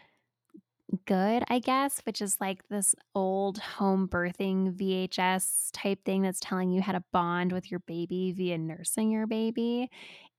good, 1.06 1.44
I 1.48 1.60
guess, 1.60 2.00
which 2.04 2.20
is 2.20 2.36
like 2.40 2.68
this 2.68 2.94
old 3.14 3.58
home 3.58 4.08
birthing 4.08 4.74
VHS 4.74 5.70
type 5.72 6.04
thing 6.04 6.22
that's 6.22 6.40
telling 6.40 6.70
you 6.70 6.82
how 6.82 6.92
to 6.92 7.04
bond 7.12 7.52
with 7.52 7.70
your 7.70 7.80
baby 7.80 8.32
via 8.32 8.58
nursing 8.58 9.10
your 9.10 9.26
baby 9.26 9.88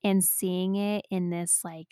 and 0.04 0.24
seeing 0.24 0.76
it 0.76 1.06
in 1.10 1.30
this 1.30 1.62
like 1.64 1.88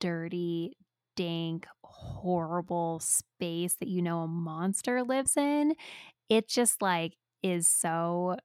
dirty, 0.00 0.76
dank, 1.14 1.66
horrible 1.84 3.00
space 3.00 3.74
that 3.76 3.88
you 3.88 4.02
know 4.02 4.20
a 4.22 4.28
monster 4.28 5.02
lives 5.02 5.36
in. 5.36 5.74
It 6.28 6.48
just 6.48 6.82
like 6.82 7.14
is 7.42 7.68
so 7.68 8.36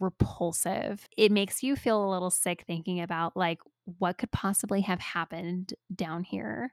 repulsive. 0.00 1.06
It 1.16 1.30
makes 1.30 1.62
you 1.62 1.76
feel 1.76 2.04
a 2.04 2.10
little 2.10 2.30
sick 2.30 2.64
thinking 2.66 3.00
about 3.00 3.36
like 3.36 3.60
what 3.98 4.18
could 4.18 4.30
possibly 4.30 4.80
have 4.82 5.00
happened 5.00 5.74
down 5.94 6.24
here 6.24 6.72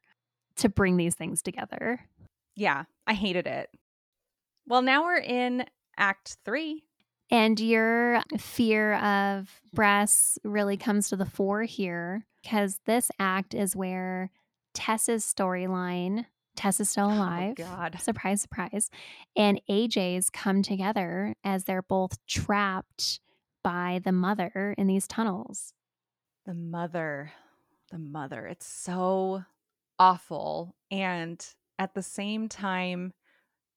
to 0.58 0.70
bring 0.70 0.98
these 0.98 1.16
things 1.16 1.42
together. 1.42 2.00
Yeah, 2.56 2.86
I 3.06 3.13
hated 3.13 3.46
it. 3.46 3.70
Well, 4.68 4.82
now 4.82 5.04
we're 5.04 5.20
in 5.20 5.66
Act 5.97 6.38
Three. 6.43 6.84
And 7.30 7.60
your 7.60 8.22
fear 8.38 8.95
of 8.95 9.49
breasts 9.74 10.39
really 10.45 10.78
comes 10.78 11.10
to 11.10 11.18
the 11.18 11.26
fore 11.26 11.64
here 11.64 12.26
because 12.41 12.80
this 12.86 13.12
act 13.20 13.54
is 13.54 13.76
where 13.76 14.32
Tess's 14.74 15.26
storyline, 15.26 16.26
Tess 16.56 16.80
is 16.80 16.89
still 16.89 17.10
oh, 17.10 17.14
alive. 17.14 17.56
Oh, 17.60 17.64
God. 17.64 17.99
Surprise, 17.99 18.41
surprise. 18.41 18.89
And 19.36 19.62
AJ's 19.70 20.30
come 20.30 20.62
together 20.62 21.36
as 21.43 21.66
they're 21.66 21.82
both 21.82 22.18
trapped 22.28 23.20
by 23.68 23.99
the 24.01 24.13
mother 24.13 24.74
in 24.78 24.88
these 24.88 25.07
tunnels. 25.07 25.74
The 26.45 26.53
mother, 26.53 27.34
the 27.91 27.97
mother. 27.97 28.45
It's 28.47 28.65
so 28.65 29.43
awful. 29.99 30.74
And 30.89 31.45
at 31.78 31.93
the 31.93 32.01
same 32.01 32.47
time, 32.47 33.11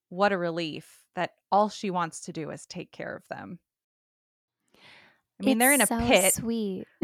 what 0.08 0.30
a 0.30 0.38
relief 0.38 1.02
that 1.16 1.32
all 1.50 1.68
she 1.68 1.90
wants 1.90 2.20
to 2.20 2.32
do 2.32 2.50
is 2.50 2.66
take 2.66 2.92
care 2.92 3.16
of 3.16 3.24
them. 3.28 3.58
I 5.40 5.44
mean, 5.44 5.58
they're 5.58 5.72
in 5.72 5.80
a 5.80 5.82
It's 5.82 5.88
so 5.88 5.98
pit. 5.98 6.34
Sweet. 6.34 6.86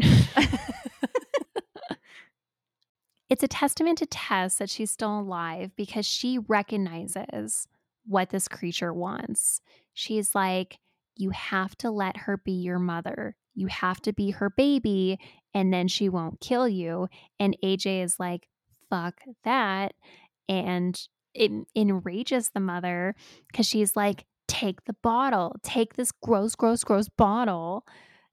it's 3.29 3.43
a 3.43 3.49
testament 3.49 3.97
to 3.97 4.05
Tess 4.05 4.59
that 4.59 4.69
she's 4.69 4.91
still 4.91 5.19
alive 5.19 5.71
because 5.75 6.05
she 6.05 6.39
recognizes 6.39 7.67
what 8.05 8.29
this 8.29 8.47
creature 8.47 8.93
wants. 8.93 9.59
She's 9.93 10.33
like, 10.33 10.79
You 11.19 11.31
have 11.31 11.77
to 11.79 11.91
let 11.91 12.17
her 12.17 12.37
be 12.37 12.53
your 12.53 12.79
mother. 12.79 13.35
You 13.55 13.67
have 13.67 14.01
to 14.03 14.13
be 14.13 14.31
her 14.31 14.49
baby 14.49 15.19
and 15.53 15.73
then 15.73 15.87
she 15.87 16.09
won't 16.09 16.39
kill 16.39 16.67
you. 16.67 17.07
And 17.39 17.57
AJ 17.63 18.03
is 18.03 18.19
like, 18.19 18.47
fuck 18.89 19.21
that. 19.43 19.93
And 20.47 20.99
it 21.33 21.51
enrages 21.75 22.51
the 22.51 22.59
mother 22.59 23.15
because 23.47 23.65
she's 23.65 23.95
like, 23.95 24.25
take 24.47 24.85
the 24.85 24.95
bottle, 25.01 25.55
take 25.63 25.95
this 25.95 26.11
gross, 26.11 26.55
gross, 26.55 26.83
gross 26.83 27.09
bottle. 27.09 27.85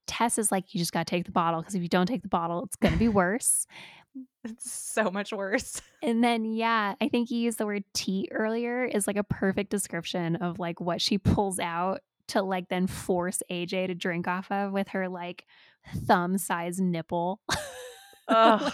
Tess 0.07 0.39
is 0.39 0.53
like, 0.53 0.75
you 0.75 0.79
just 0.79 0.93
got 0.93 1.07
to 1.07 1.11
take 1.11 1.25
the 1.25 1.33
bottle 1.33 1.61
because 1.61 1.75
if 1.75 1.83
you 1.83 1.89
don't 1.89 2.07
take 2.07 2.23
the 2.23 2.29
bottle, 2.29 2.65
it's 2.65 2.77
going 2.77 2.93
to 2.93 2.99
be 2.99 3.09
worse. 3.09 3.67
It's 4.45 4.71
so 4.71 5.11
much 5.11 5.33
worse. 5.33 5.81
And 6.03 6.23
then, 6.23 6.45
yeah, 6.45 6.97
I 7.01 7.09
think 7.09 7.31
you 7.31 7.39
used 7.39 7.57
the 7.57 7.65
word 7.65 7.83
tea 7.95 8.29
earlier 8.31 8.85
is 8.85 9.07
like 9.07 9.17
a 9.17 9.25
perfect 9.25 9.71
description 9.71 10.37
of 10.37 10.59
like 10.59 10.79
what 10.79 11.01
she 11.01 11.17
pulls 11.17 11.59
out 11.59 12.03
to 12.29 12.43
like 12.43 12.69
then 12.69 12.87
force 12.87 13.43
AJ 13.51 13.89
to 13.89 13.95
drink 13.95 14.29
off 14.29 14.51
of 14.51 14.73
with 14.73 14.89
her 14.89 15.09
like 15.09 15.45
thumb 16.07 16.39
size 16.39 16.81
nipple. 16.81 17.41
Ugh. 18.29 18.73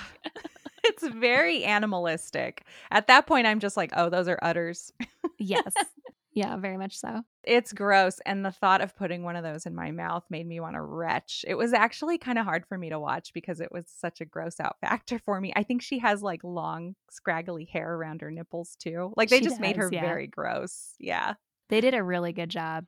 it's 0.84 1.06
very 1.06 1.64
animalistic. 1.64 2.64
At 2.90 3.06
that 3.08 3.26
point, 3.26 3.46
I'm 3.46 3.60
just 3.60 3.76
like, 3.76 3.92
oh, 3.96 4.08
those 4.08 4.28
are 4.28 4.38
udders. 4.42 4.92
yes. 5.38 5.74
Yeah, 6.32 6.56
very 6.58 6.76
much 6.76 6.96
so. 6.96 7.22
It's 7.42 7.72
gross. 7.72 8.20
And 8.24 8.44
the 8.44 8.52
thought 8.52 8.80
of 8.80 8.96
putting 8.96 9.24
one 9.24 9.34
of 9.34 9.42
those 9.42 9.66
in 9.66 9.74
my 9.74 9.90
mouth 9.90 10.24
made 10.30 10.46
me 10.46 10.60
want 10.60 10.76
to 10.76 10.80
retch. 10.80 11.44
It 11.46 11.56
was 11.56 11.72
actually 11.72 12.18
kind 12.18 12.38
of 12.38 12.44
hard 12.44 12.64
for 12.66 12.78
me 12.78 12.88
to 12.90 13.00
watch 13.00 13.32
because 13.34 13.60
it 13.60 13.72
was 13.72 13.86
such 13.88 14.20
a 14.20 14.24
gross 14.24 14.60
out 14.60 14.76
factor 14.80 15.18
for 15.18 15.40
me. 15.40 15.52
I 15.56 15.64
think 15.64 15.82
she 15.82 15.98
has 15.98 16.22
like 16.22 16.44
long, 16.44 16.94
scraggly 17.10 17.64
hair 17.64 17.92
around 17.94 18.20
her 18.20 18.30
nipples 18.30 18.76
too. 18.78 19.12
Like 19.16 19.28
they 19.28 19.38
She 19.38 19.44
just 19.44 19.60
made 19.60 19.76
her 19.76 19.90
yeah. 19.90 20.02
very 20.02 20.28
gross. 20.28 20.94
Yeah. 21.00 21.34
They 21.68 21.80
did 21.80 21.94
a 21.94 22.02
really 22.02 22.32
good 22.32 22.48
job. 22.48 22.86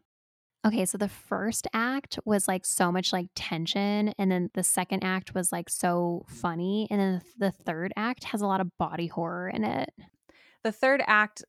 Okay, 0.65 0.85
so 0.85 0.97
the 0.97 1.09
first 1.09 1.67
act 1.73 2.21
was 2.25 2.47
like 2.47 2.65
so 2.65 2.93
much 2.93 3.13
like 3.13 3.27
tension, 3.35 4.15
and 4.17 4.31
then 4.31 4.49
the 4.55 4.63
second 4.63 5.03
act 5.03 5.35
was 5.35 5.51
like 5.51 5.69
so 5.69 6.25
mm. 6.25 6.35
funny, 6.35 6.87
and 6.91 7.01
then 7.01 7.23
the 7.37 7.51
third 7.51 7.93
act 7.97 8.25
has 8.25 8.41
a 8.41 8.47
lot 8.47 8.61
of 8.61 8.77
body 8.79 9.09
horror 9.09 9.49
in 9.49 9.65
it. 9.65 9.91
The 10.63 10.73
third 10.73 11.03
act 11.07 11.43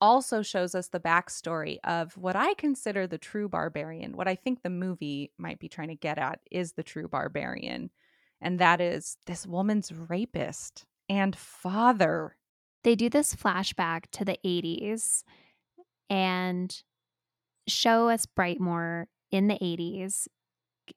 also 0.00 0.42
shows 0.42 0.74
us 0.74 0.88
the 0.88 0.98
backstory 0.98 1.78
of 1.84 2.16
what 2.16 2.34
I 2.34 2.54
consider 2.54 3.06
the 3.06 3.18
true 3.18 3.48
barbarian. 3.48 4.16
What 4.16 4.28
I 4.28 4.34
think 4.34 4.62
the 4.62 4.70
movie 4.70 5.30
might 5.38 5.58
be 5.58 5.68
trying 5.68 5.88
to 5.88 5.94
get 5.94 6.18
at 6.18 6.40
is 6.50 6.72
the 6.72 6.82
true 6.82 7.06
barbarian. 7.06 7.90
And 8.40 8.58
that 8.58 8.80
is 8.80 9.18
this 9.26 9.46
woman's 9.46 9.92
rapist 9.92 10.86
and 11.08 11.36
father. 11.36 12.36
They 12.82 12.94
do 12.94 13.10
this 13.10 13.34
flashback 13.34 14.04
to 14.12 14.24
the 14.24 14.38
80s 14.44 15.22
and 16.08 16.74
show 17.66 18.08
us 18.08 18.26
Brightmoor 18.26 19.06
in 19.30 19.48
the 19.48 19.54
80s. 19.54 20.28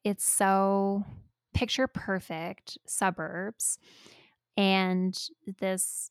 It's 0.03 0.25
so 0.25 1.05
picture 1.53 1.87
perfect 1.87 2.77
suburbs 2.87 3.77
and 4.57 5.17
this 5.59 6.09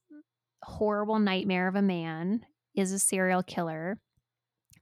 horrible 0.62 1.18
nightmare 1.18 1.68
of 1.68 1.74
a 1.74 1.82
man 1.82 2.46
is 2.74 2.92
a 2.92 2.98
serial 2.98 3.42
killer 3.42 4.00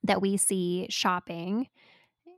that 0.04 0.20
we 0.20 0.36
see 0.36 0.86
shopping 0.90 1.66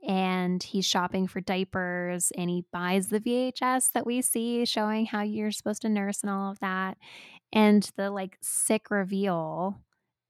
and 0.07 0.61
he's 0.61 0.85
shopping 0.85 1.27
for 1.27 1.39
diapers 1.41 2.31
and 2.37 2.49
he 2.49 2.65
buys 2.73 3.07
the 3.07 3.19
VHS 3.19 3.91
that 3.93 4.05
we 4.05 4.21
see 4.21 4.65
showing 4.65 5.05
how 5.05 5.21
you're 5.21 5.51
supposed 5.51 5.81
to 5.83 5.89
nurse 5.89 6.21
and 6.21 6.29
all 6.29 6.51
of 6.51 6.59
that 6.59 6.97
and 7.51 7.89
the 7.95 8.09
like 8.09 8.37
sick 8.41 8.89
reveal 8.89 9.79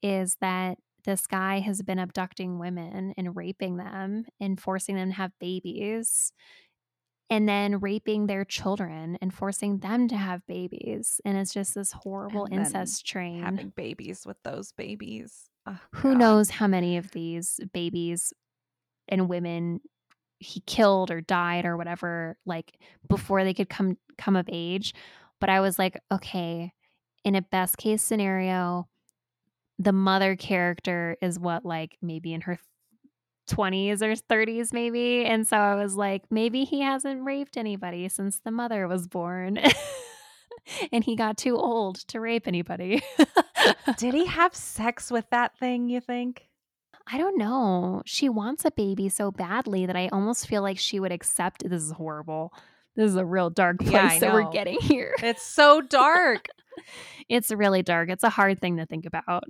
is 0.02 0.36
that 0.42 0.78
this 1.06 1.28
guy 1.28 1.60
has 1.60 1.82
been 1.82 2.00
abducting 2.00 2.60
women 2.60 3.14
and 3.18 3.36
raping 3.36 3.78
them 3.78 4.26
and 4.40 4.60
forcing 4.60 4.96
them 4.96 5.10
to 5.10 5.16
have 5.16 5.32
babies 5.40 6.34
and 7.30 7.48
then 7.48 7.80
raping 7.80 8.28
their 8.28 8.46
children 8.46 9.18
and 9.22 9.34
forcing 9.34 9.80
them 9.80 10.08
to 10.08 10.16
have 10.16 10.46
babies 10.48 11.20
and 11.26 11.38
it's 11.38 11.54
just 11.54 11.76
this 11.76 11.92
horrible 11.92 12.48
incest 12.52 13.06
train 13.06 13.42
Having 13.42 13.74
babies 13.76 14.24
with 14.26 14.38
those 14.44 14.72
babies. 14.74 15.50
Oh, 15.66 15.80
who 15.94 16.12
God. 16.12 16.20
knows 16.20 16.50
how 16.50 16.68
many 16.68 16.98
of 16.98 17.12
these 17.12 17.60
babies 17.74 18.34
and 19.08 19.30
women 19.30 19.82
he 20.40 20.62
killed 20.62 21.10
or 21.10 21.22
died 21.22 21.66
or 21.66 21.78
whatever 21.78 22.38
like 22.46 22.74
before 23.08 23.44
they 23.44 23.54
could 23.54 23.70
come 23.70 23.98
come 24.18 24.36
of 24.36 24.50
age 24.52 24.94
but 25.40 25.50
i 25.50 25.62
was 25.62 25.80
like 25.80 25.98
okay 26.12 26.74
in 27.24 27.36
a 27.36 27.42
best 27.42 27.78
case 27.78 28.02
scenario 28.02 28.88
the 29.80 29.94
mother 29.94 30.36
character 30.36 31.18
is 31.22 31.40
what 31.40 31.66
like 31.66 31.98
maybe 32.02 32.34
in 32.34 32.42
her 32.42 32.60
20s 33.50 34.02
or 34.02 34.14
30s 34.14 34.72
maybe 34.72 35.26
and 35.26 35.46
so 35.46 35.58
i 35.58 35.76
was 35.76 35.96
like 35.96 36.24
maybe 36.32 36.64
he 36.64 36.80
hasn't 36.80 37.22
raped 37.24 37.58
anybody 37.58 38.08
since 38.08 38.40
the 38.40 38.52
mother 38.52 38.88
was 38.88 39.08
born 39.08 39.60
and 40.94 41.04
he 41.04 41.16
got 41.16 41.38
too 41.38 41.58
old 41.58 41.96
to 42.08 42.22
rape 42.22 42.48
anybody 42.48 43.02
Did 43.98 44.14
he 44.14 44.26
have 44.26 44.56
sex 44.56 45.12
with 45.12 45.30
that 45.32 45.58
thing, 45.58 45.90
you 45.90 46.02
think? 46.02 46.48
I 47.12 47.18
don't 47.18 47.38
know. 47.38 48.02
She 48.06 48.30
wants 48.30 48.66
a 48.66 48.72
baby 48.72 49.10
so 49.10 49.32
badly 49.32 49.86
that 49.86 49.96
I 49.96 50.08
almost 50.10 50.48
feel 50.48 50.62
like 50.62 50.80
she 50.80 51.00
would 51.00 51.12
accept 51.12 51.68
this 51.68 51.84
is 51.84 51.92
horrible. 51.92 52.54
This 52.96 53.10
is 53.10 53.16
a 53.16 53.26
real 53.26 53.50
dark 53.50 53.80
place 53.80 53.92
Yeah, 53.92 54.20
that 54.20 54.34
we're 54.34 54.52
getting 54.52 54.80
here. 54.80 55.14
It's 55.22 55.44
so 55.46 55.82
dark. 55.82 56.48
It's 57.30 57.52
really 57.52 57.84
dark. 57.84 58.10
It's 58.10 58.24
a 58.24 58.30
hard 58.30 58.60
thing 58.60 58.78
to 58.78 58.86
think 58.86 59.06
about. 59.06 59.44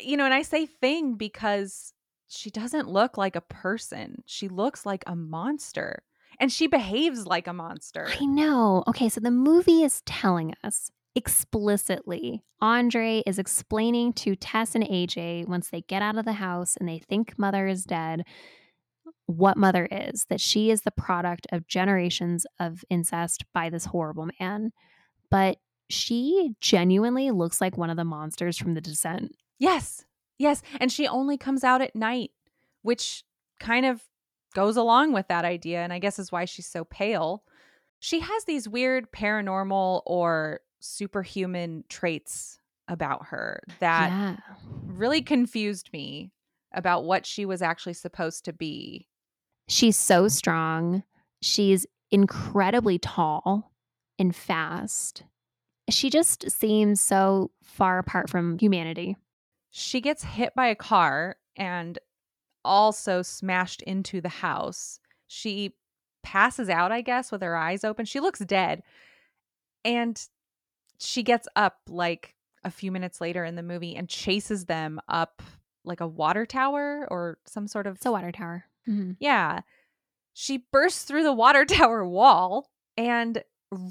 you 0.00 0.16
know, 0.16 0.24
and 0.24 0.34
I 0.34 0.42
say 0.42 0.66
thing 0.66 1.14
because 1.14 1.92
she 2.28 2.50
doesn't 2.50 2.88
look 2.88 3.16
like 3.16 3.36
a 3.36 3.40
person. 3.40 4.22
She 4.26 4.48
looks 4.48 4.84
like 4.84 5.04
a 5.06 5.16
monster. 5.16 6.02
And 6.40 6.50
she 6.50 6.66
behaves 6.66 7.26
like 7.26 7.46
a 7.46 7.52
monster. 7.52 8.08
I 8.20 8.24
know. 8.24 8.82
Okay, 8.88 9.08
so 9.08 9.20
the 9.20 9.30
movie 9.30 9.82
is 9.82 10.02
telling 10.04 10.52
us 10.64 10.90
explicitly 11.14 12.42
Andre 12.60 13.22
is 13.26 13.38
explaining 13.38 14.12
to 14.14 14.34
Tess 14.34 14.74
and 14.74 14.84
AJ 14.84 15.46
once 15.46 15.70
they 15.70 15.82
get 15.82 16.02
out 16.02 16.18
of 16.18 16.24
the 16.24 16.32
house 16.32 16.76
and 16.76 16.88
they 16.88 16.98
think 16.98 17.38
mother 17.38 17.66
is 17.66 17.84
dead 17.84 18.24
what 19.26 19.56
mother 19.56 19.88
is 19.90 20.26
that 20.28 20.40
she 20.40 20.70
is 20.70 20.82
the 20.82 20.90
product 20.90 21.46
of 21.52 21.66
generations 21.66 22.46
of 22.58 22.84
incest 22.90 23.44
by 23.54 23.70
this 23.70 23.86
horrible 23.86 24.28
man 24.40 24.72
but 25.30 25.58
she 25.90 26.54
genuinely 26.60 27.30
looks 27.30 27.60
like 27.60 27.76
one 27.76 27.90
of 27.90 27.96
the 27.96 28.04
monsters 28.04 28.56
from 28.56 28.74
the 28.74 28.80
descent 28.80 29.34
Yes. 29.58 30.04
Yes. 30.38 30.62
And 30.80 30.90
she 30.90 31.06
only 31.06 31.38
comes 31.38 31.62
out 31.62 31.80
at 31.80 31.94
night, 31.94 32.32
which 32.82 33.22
kind 33.60 33.86
of 33.86 34.02
goes 34.52 34.76
along 34.76 35.12
with 35.12 35.28
that 35.28 35.44
idea. 35.44 35.78
And 35.80 35.92
I 35.92 36.00
guess 36.00 36.18
is 36.18 36.32
why 36.32 36.44
she's 36.44 36.66
so 36.66 36.84
pale. 36.84 37.44
She 38.00 38.18
has 38.18 38.44
these 38.44 38.68
weird 38.68 39.12
paranormal 39.12 40.02
or 40.06 40.60
superhuman 40.80 41.84
traits 41.88 42.58
about 42.88 43.26
her 43.26 43.62
that 43.80 44.10
yeah 44.10 44.36
really 44.86 45.22
confused 45.22 45.88
me 45.92 46.30
about 46.74 47.04
what 47.04 47.24
she 47.24 47.46
was 47.46 47.62
actually 47.62 47.94
supposed 47.94 48.44
to 48.44 48.52
be. 48.52 49.06
she's 49.68 49.98
so 49.98 50.28
strong 50.28 51.02
she's 51.40 51.86
incredibly 52.10 52.98
tall 52.98 53.72
and 54.18 54.36
fast 54.36 55.22
she 55.90 56.10
just 56.10 56.50
seems 56.50 57.00
so 57.00 57.50
far 57.62 57.98
apart 57.98 58.30
from 58.30 58.58
humanity 58.58 59.16
She 59.70 60.00
gets 60.00 60.22
hit 60.24 60.54
by 60.54 60.68
a 60.68 60.74
car 60.74 61.36
and 61.56 61.98
also 62.64 63.22
smashed 63.22 63.82
into 63.82 64.20
the 64.20 64.28
house. 64.28 64.98
She 65.26 65.74
passes 66.22 66.68
out, 66.70 66.92
I 66.92 67.02
guess, 67.02 67.30
with 67.30 67.42
her 67.42 67.56
eyes 67.56 67.84
open. 67.84 68.06
She 68.06 68.20
looks 68.20 68.38
dead. 68.40 68.82
And 69.84 70.20
she 70.98 71.22
gets 71.22 71.46
up 71.56 71.78
like 71.88 72.34
a 72.64 72.70
few 72.70 72.90
minutes 72.90 73.20
later 73.20 73.44
in 73.44 73.56
the 73.56 73.62
movie 73.62 73.94
and 73.96 74.08
chases 74.08 74.64
them 74.64 75.00
up 75.08 75.42
like 75.84 76.00
a 76.00 76.06
water 76.06 76.46
tower 76.46 77.06
or 77.10 77.36
some 77.44 77.66
sort 77.66 77.86
of 77.86 77.96
it's 77.96 78.06
a 78.06 78.12
water 78.12 78.32
tower 78.32 78.64
Mhm. 78.88 79.16
Yeah. 79.20 79.60
She 80.32 80.64
bursts 80.72 81.04
through 81.04 81.24
the 81.24 81.32
water 81.32 81.64
tower 81.66 82.06
wall 82.06 82.70
and 82.96 83.42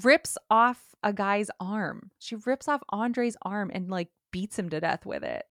rips 0.02 0.36
off 0.50 0.94
a 1.02 1.12
guy's 1.12 1.50
arm. 1.60 2.10
She 2.18 2.36
rips 2.36 2.68
off 2.68 2.82
Andre's 2.88 3.36
arm 3.42 3.70
and 3.72 3.90
like 3.90 4.08
beats 4.30 4.58
him 4.58 4.68
to 4.70 4.80
death 4.80 5.06
with 5.06 5.22
it. 5.22 5.44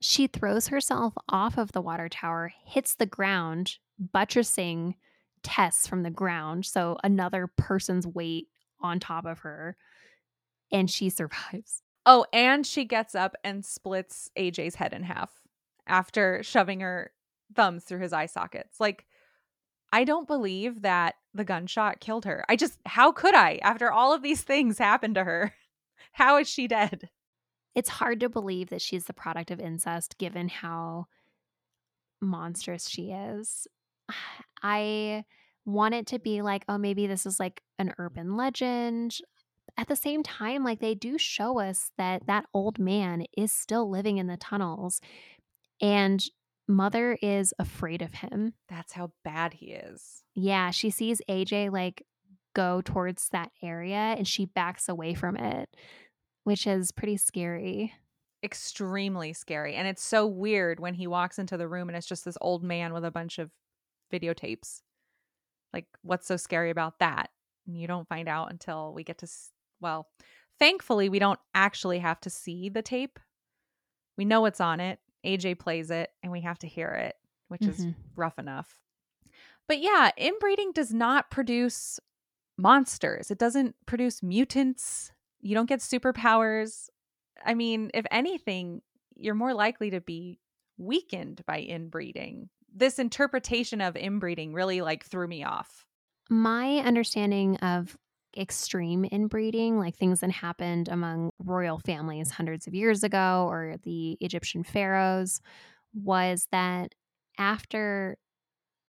She 0.00 0.26
throws 0.26 0.68
herself 0.68 1.14
off 1.28 1.58
of 1.58 1.72
the 1.72 1.82
water 1.82 2.08
tower, 2.08 2.52
hits 2.64 2.94
the 2.94 3.06
ground, 3.06 3.76
buttressing 3.98 4.96
Tess 5.42 5.86
from 5.86 6.02
the 6.02 6.10
ground. 6.10 6.66
So 6.66 6.98
another 7.02 7.46
person's 7.46 8.06
weight 8.06 8.48
on 8.80 9.00
top 9.00 9.24
of 9.24 9.40
her. 9.40 9.76
And 10.72 10.90
she 10.90 11.10
survives. 11.10 11.82
Oh, 12.06 12.24
and 12.32 12.66
she 12.66 12.84
gets 12.84 13.14
up 13.14 13.36
and 13.44 13.64
splits 13.64 14.30
AJ's 14.38 14.76
head 14.76 14.92
in 14.92 15.02
half 15.02 15.30
after 15.86 16.42
shoving 16.42 16.80
her 16.80 17.12
thumbs 17.54 17.84
through 17.84 18.00
his 18.00 18.12
eye 18.12 18.26
sockets. 18.26 18.80
Like, 18.80 19.06
I 19.92 20.04
don't 20.04 20.26
believe 20.26 20.82
that 20.82 21.16
the 21.34 21.44
gunshot 21.44 22.00
killed 22.00 22.24
her. 22.24 22.44
I 22.48 22.56
just, 22.56 22.78
how 22.86 23.12
could 23.12 23.34
I 23.34 23.58
after 23.62 23.90
all 23.90 24.12
of 24.12 24.22
these 24.22 24.42
things 24.42 24.78
happened 24.78 25.16
to 25.16 25.24
her? 25.24 25.54
How 26.12 26.38
is 26.38 26.48
she 26.48 26.66
dead? 26.66 27.08
It's 27.74 27.88
hard 27.88 28.20
to 28.20 28.28
believe 28.28 28.70
that 28.70 28.82
she's 28.82 29.04
the 29.04 29.12
product 29.12 29.50
of 29.50 29.60
incest 29.60 30.18
given 30.18 30.48
how 30.48 31.06
monstrous 32.20 32.88
she 32.88 33.12
is. 33.12 33.66
I 34.62 35.24
want 35.64 35.94
it 35.94 36.06
to 36.08 36.18
be 36.18 36.42
like, 36.42 36.64
oh, 36.68 36.78
maybe 36.78 37.06
this 37.06 37.26
is 37.26 37.38
like 37.38 37.62
an 37.78 37.94
urban 37.98 38.36
legend. 38.36 39.18
At 39.76 39.88
the 39.88 39.96
same 39.96 40.22
time, 40.22 40.64
like 40.64 40.80
they 40.80 40.94
do 40.94 41.16
show 41.16 41.60
us 41.60 41.92
that 41.96 42.26
that 42.26 42.46
old 42.52 42.78
man 42.78 43.24
is 43.36 43.52
still 43.52 43.88
living 43.88 44.18
in 44.18 44.26
the 44.26 44.36
tunnels 44.36 45.00
and 45.80 46.24
mother 46.70 47.18
is 47.20 47.52
afraid 47.58 48.02
of 48.02 48.14
him. 48.14 48.54
That's 48.68 48.92
how 48.92 49.12
bad 49.24 49.54
he 49.54 49.72
is. 49.72 50.22
Yeah, 50.34 50.70
she 50.70 50.90
sees 50.90 51.20
AJ 51.28 51.70
like 51.72 52.06
go 52.54 52.80
towards 52.82 53.28
that 53.30 53.50
area 53.62 53.96
and 53.96 54.26
she 54.26 54.44
backs 54.44 54.88
away 54.88 55.14
from 55.14 55.36
it, 55.36 55.68
which 56.44 56.66
is 56.66 56.92
pretty 56.92 57.16
scary. 57.16 57.92
Extremely 58.42 59.32
scary. 59.32 59.74
And 59.74 59.86
it's 59.86 60.02
so 60.02 60.26
weird 60.26 60.80
when 60.80 60.94
he 60.94 61.06
walks 61.06 61.38
into 61.38 61.56
the 61.56 61.68
room 61.68 61.88
and 61.88 61.96
it's 61.96 62.06
just 62.06 62.24
this 62.24 62.38
old 62.40 62.62
man 62.62 62.92
with 62.92 63.04
a 63.04 63.10
bunch 63.10 63.38
of 63.38 63.50
videotapes. 64.12 64.80
Like, 65.72 65.86
what's 66.02 66.26
so 66.26 66.36
scary 66.36 66.70
about 66.70 66.98
that? 66.98 67.30
And 67.66 67.76
you 67.76 67.86
don't 67.86 68.08
find 68.08 68.28
out 68.28 68.50
until 68.50 68.92
we 68.92 69.04
get 69.04 69.18
to, 69.18 69.26
s- 69.26 69.50
well, 69.80 70.08
thankfully, 70.58 71.08
we 71.08 71.18
don't 71.20 71.38
actually 71.54 72.00
have 72.00 72.20
to 72.22 72.30
see 72.30 72.68
the 72.68 72.82
tape. 72.82 73.18
We 74.16 74.24
know 74.24 74.40
what's 74.40 74.60
on 74.60 74.80
it. 74.80 74.98
AJ 75.24 75.58
plays 75.58 75.90
it 75.90 76.10
and 76.22 76.32
we 76.32 76.40
have 76.42 76.58
to 76.60 76.66
hear 76.68 76.88
it, 76.88 77.16
which 77.48 77.62
is 77.62 77.84
Mhm. 77.84 77.94
rough 78.16 78.38
enough. 78.38 78.78
But 79.68 79.80
yeah, 79.80 80.10
inbreeding 80.16 80.72
does 80.72 80.92
not 80.92 81.30
produce 81.30 82.00
monsters, 82.58 83.30
it 83.30 83.38
doesn't 83.38 83.74
produce 83.86 84.22
mutants. 84.22 85.12
You 85.40 85.54
don't 85.54 85.68
get 85.68 85.80
superpowers. 85.80 86.88
I 87.44 87.54
mean, 87.54 87.90
if 87.94 88.04
anything, 88.10 88.82
you're 89.16 89.34
more 89.34 89.54
likely 89.54 89.90
to 89.90 90.00
be 90.00 90.40
weakened 90.76 91.44
by 91.46 91.60
inbreeding. 91.62 92.50
This 92.72 92.98
interpretation 92.98 93.80
of 93.80 93.96
inbreeding 93.96 94.52
really 94.52 94.80
like 94.82 95.04
threw 95.04 95.26
me 95.26 95.42
off. 95.44 95.86
My 96.28 96.78
understanding 96.78 97.56
of 97.58 97.96
extreme 98.36 99.04
inbreeding, 99.04 99.78
like 99.78 99.96
things 99.96 100.20
that 100.20 100.30
happened 100.30 100.88
among 100.88 101.30
royal 101.38 101.78
families 101.78 102.30
hundreds 102.30 102.66
of 102.66 102.74
years 102.74 103.02
ago 103.02 103.46
or 103.48 103.76
the 103.84 104.16
Egyptian 104.20 104.64
pharaohs, 104.64 105.40
was 105.94 106.46
that 106.52 106.94
after 107.38 108.16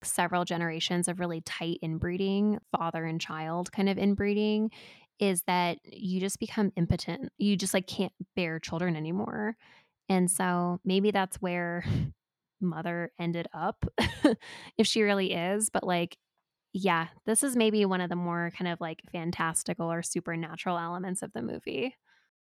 several 0.04 0.46
generations 0.46 1.08
of 1.08 1.20
really 1.20 1.42
tight 1.42 1.80
inbreeding, 1.82 2.58
father 2.72 3.06
and 3.06 3.22
child 3.22 3.72
kind 3.72 3.90
of 3.90 3.98
inbreeding, 3.98 4.70
is 5.20 5.44
that 5.44 5.78
you 5.86 6.20
just 6.20 6.40
become 6.40 6.72
impotent. 6.76 7.30
You 7.38 7.56
just 7.56 7.74
like 7.74 7.88
can't 7.88 8.14
bear 8.36 8.60
children 8.60 8.96
anymore. 8.96 9.56
And 10.10 10.30
so 10.30 10.80
maybe 10.84 11.12
that's 11.12 11.38
where 11.38 11.86
mother 12.62 13.12
ended 13.20 13.48
up 13.54 13.86
if 14.78 14.88
she 14.88 15.04
really 15.04 15.34
is, 15.34 15.70
but 15.70 15.84
like 15.86 16.18
yeah, 16.74 17.08
this 17.26 17.44
is 17.44 17.56
maybe 17.56 17.86
one 17.86 18.02
of 18.02 18.10
the 18.10 18.16
more 18.16 18.52
kind 18.58 18.72
of 18.72 18.80
like 18.80 19.02
fantastical 19.12 19.92
or 19.92 20.02
supernatural 20.02 20.78
elements 20.78 21.22
of 21.22 21.34
the 21.34 21.42
movie. 21.42 21.96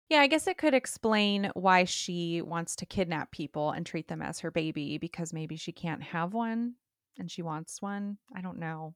Yeah, 0.10 0.20
I 0.20 0.28
guess 0.28 0.48
it 0.48 0.58
could 0.58 0.74
explain 0.74 1.50
why 1.56 1.84
she 1.84 2.42
wants 2.42 2.76
to 2.78 2.86
kidnap 2.86 3.32
people 3.32 3.72
and 3.72 3.86
treat 3.86 4.08
them 4.08 4.22
as 4.22 4.40
her 4.40 4.52
baby 4.52 4.98
because 4.98 5.34
maybe 5.34 5.58
she 5.58 5.72
can't 5.72 6.04
have 6.04 6.34
one 6.34 6.76
and 7.18 7.30
she 7.30 7.42
wants 7.42 7.82
one. 7.82 8.18
I 8.36 8.42
don't 8.42 8.60
know. 8.60 8.94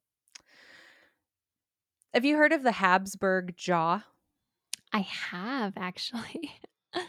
Have 2.13 2.26
you 2.26 2.38
heard 2.38 2.53
of 2.53 2.63
the 2.63 2.72
Habsburg 2.72 3.55
jaw? 3.57 4.03
I 4.93 4.99
have 4.99 5.74
actually. 5.78 6.51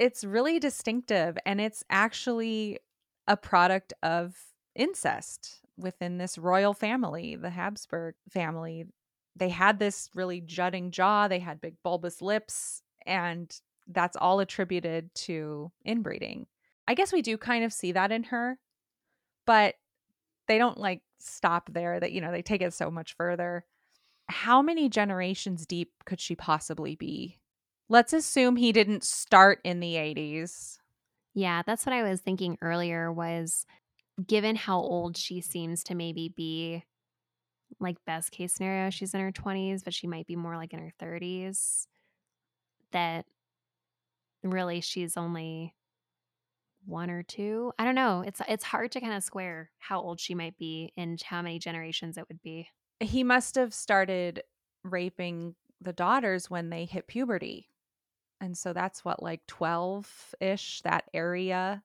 It's 0.00 0.22
really 0.22 0.60
distinctive 0.60 1.36
and 1.44 1.60
it's 1.60 1.82
actually 1.90 2.78
a 3.26 3.36
product 3.36 3.92
of 4.04 4.36
incest 4.76 5.60
within 5.78 6.18
this 6.18 6.36
royal 6.36 6.74
family, 6.74 7.36
the 7.36 7.50
Habsburg 7.50 8.14
family. 8.28 8.84
They 9.36 9.48
had 9.48 9.78
this 9.78 10.10
really 10.14 10.40
jutting 10.40 10.90
jaw, 10.90 11.28
they 11.28 11.38
had 11.38 11.60
big 11.60 11.76
bulbous 11.84 12.20
lips, 12.20 12.82
and 13.06 13.54
that's 13.86 14.16
all 14.16 14.40
attributed 14.40 15.14
to 15.14 15.70
inbreeding. 15.84 16.46
I 16.86 16.94
guess 16.94 17.12
we 17.12 17.22
do 17.22 17.38
kind 17.38 17.64
of 17.64 17.72
see 17.72 17.92
that 17.92 18.12
in 18.12 18.24
her, 18.24 18.58
but 19.46 19.76
they 20.48 20.58
don't 20.58 20.78
like 20.78 21.02
stop 21.20 21.70
there 21.72 22.00
that 22.00 22.12
you 22.12 22.20
know, 22.20 22.32
they 22.32 22.42
take 22.42 22.62
it 22.62 22.74
so 22.74 22.90
much 22.90 23.14
further. 23.14 23.64
How 24.28 24.60
many 24.60 24.88
generations 24.88 25.66
deep 25.66 25.92
could 26.04 26.20
she 26.20 26.34
possibly 26.34 26.96
be? 26.96 27.38
Let's 27.88 28.12
assume 28.12 28.56
he 28.56 28.72
didn't 28.72 29.04
start 29.04 29.60
in 29.64 29.80
the 29.80 29.94
80s. 29.94 30.78
yeah, 31.34 31.62
that's 31.64 31.86
what 31.86 31.94
I 31.94 32.02
was 32.02 32.20
thinking 32.20 32.58
earlier 32.60 33.10
was 33.12 33.64
given 34.26 34.56
how 34.56 34.78
old 34.78 35.16
she 35.16 35.40
seems 35.40 35.84
to 35.84 35.94
maybe 35.94 36.28
be 36.28 36.84
like 37.80 37.96
best 38.06 38.30
case 38.30 38.54
scenario 38.54 38.90
she's 38.90 39.14
in 39.14 39.20
her 39.20 39.30
20s 39.30 39.84
but 39.84 39.94
she 39.94 40.06
might 40.06 40.26
be 40.26 40.36
more 40.36 40.56
like 40.56 40.72
in 40.72 40.80
her 40.80 40.92
30s 41.00 41.86
that 42.92 43.26
really 44.42 44.80
she's 44.80 45.16
only 45.16 45.74
one 46.84 47.10
or 47.10 47.22
two. 47.22 47.72
I 47.78 47.84
don't 47.84 47.94
know. 47.94 48.22
It's 48.26 48.40
it's 48.48 48.64
hard 48.64 48.92
to 48.92 49.00
kind 49.00 49.12
of 49.12 49.22
square 49.22 49.70
how 49.78 50.00
old 50.00 50.20
she 50.20 50.34
might 50.34 50.56
be 50.58 50.92
and 50.96 51.20
how 51.20 51.42
many 51.42 51.58
generations 51.58 52.16
it 52.16 52.26
would 52.28 52.42
be. 52.42 52.68
He 53.00 53.22
must 53.22 53.54
have 53.54 53.74
started 53.74 54.42
raping 54.82 55.54
the 55.80 55.92
daughters 55.92 56.50
when 56.50 56.70
they 56.70 56.84
hit 56.84 57.06
puberty. 57.06 57.68
And 58.40 58.56
so 58.56 58.72
that's 58.72 59.04
what, 59.04 59.22
like 59.22 59.42
12 59.48 60.34
ish, 60.40 60.80
that 60.82 61.04
area. 61.12 61.82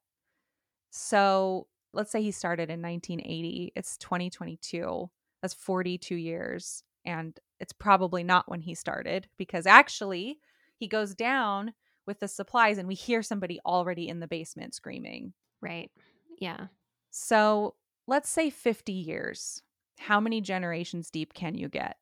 So 0.92 1.68
let's 1.94 2.12
say 2.12 2.22
he 2.22 2.32
started 2.32 2.70
in 2.70 2.82
1980. 2.82 3.74
It's 3.76 3.98
2022. 3.98 5.10
That's 5.42 5.54
42 5.54 6.16
years. 6.16 6.84
And 7.06 7.38
it's 7.60 7.74
probably 7.74 8.24
not 8.24 8.50
when 8.50 8.62
he 8.62 8.76
started 8.76 9.28
because 9.38 9.66
actually 9.66 10.40
he 10.78 10.88
goes 10.88 11.14
down 11.14 11.74
with 12.06 12.20
the 12.20 12.28
supplies 12.28 12.78
and 12.78 12.88
we 12.88 12.96
hear 12.96 13.22
somebody 13.22 13.60
already 13.66 14.08
in 14.10 14.20
the 14.20 14.28
basement 14.28 14.74
screaming. 14.74 15.34
Right. 15.62 15.92
Yeah. 16.40 16.68
So 17.12 17.76
let's 18.08 18.30
say 18.30 18.50
50 18.50 18.92
years. 18.92 19.62
How 20.00 20.20
many 20.20 20.42
generations 20.42 21.10
deep 21.10 21.34
can 21.34 21.56
you 21.56 21.70
get? 21.70 21.98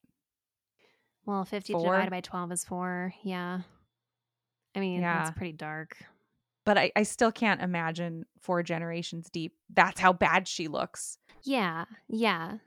Well, 1.26 1.46
50 1.46 1.74
Four? 1.74 1.84
divided 1.84 2.10
by 2.12 2.22
12 2.22 2.52
is 2.52 2.64
4. 2.66 3.14
Yeah. 3.24 3.62
I 4.76 4.80
mean, 4.80 5.02
Yeah. 5.02 5.24
that's 5.24 5.38
pretty 5.38 5.52
dark. 5.54 5.98
But 6.66 6.78
I, 6.78 6.92
I 6.96 7.04
still 7.04 7.32
can't 7.32 7.62
imagine 7.62 8.26
four 8.40 8.62
generations 8.64 9.30
deep. 9.32 9.54
That's 9.74 10.00
how 10.00 10.14
bad 10.14 10.48
she 10.48 10.68
looks. 10.68 11.18
Yeah. 11.44 11.86
Yeah. 12.08 12.58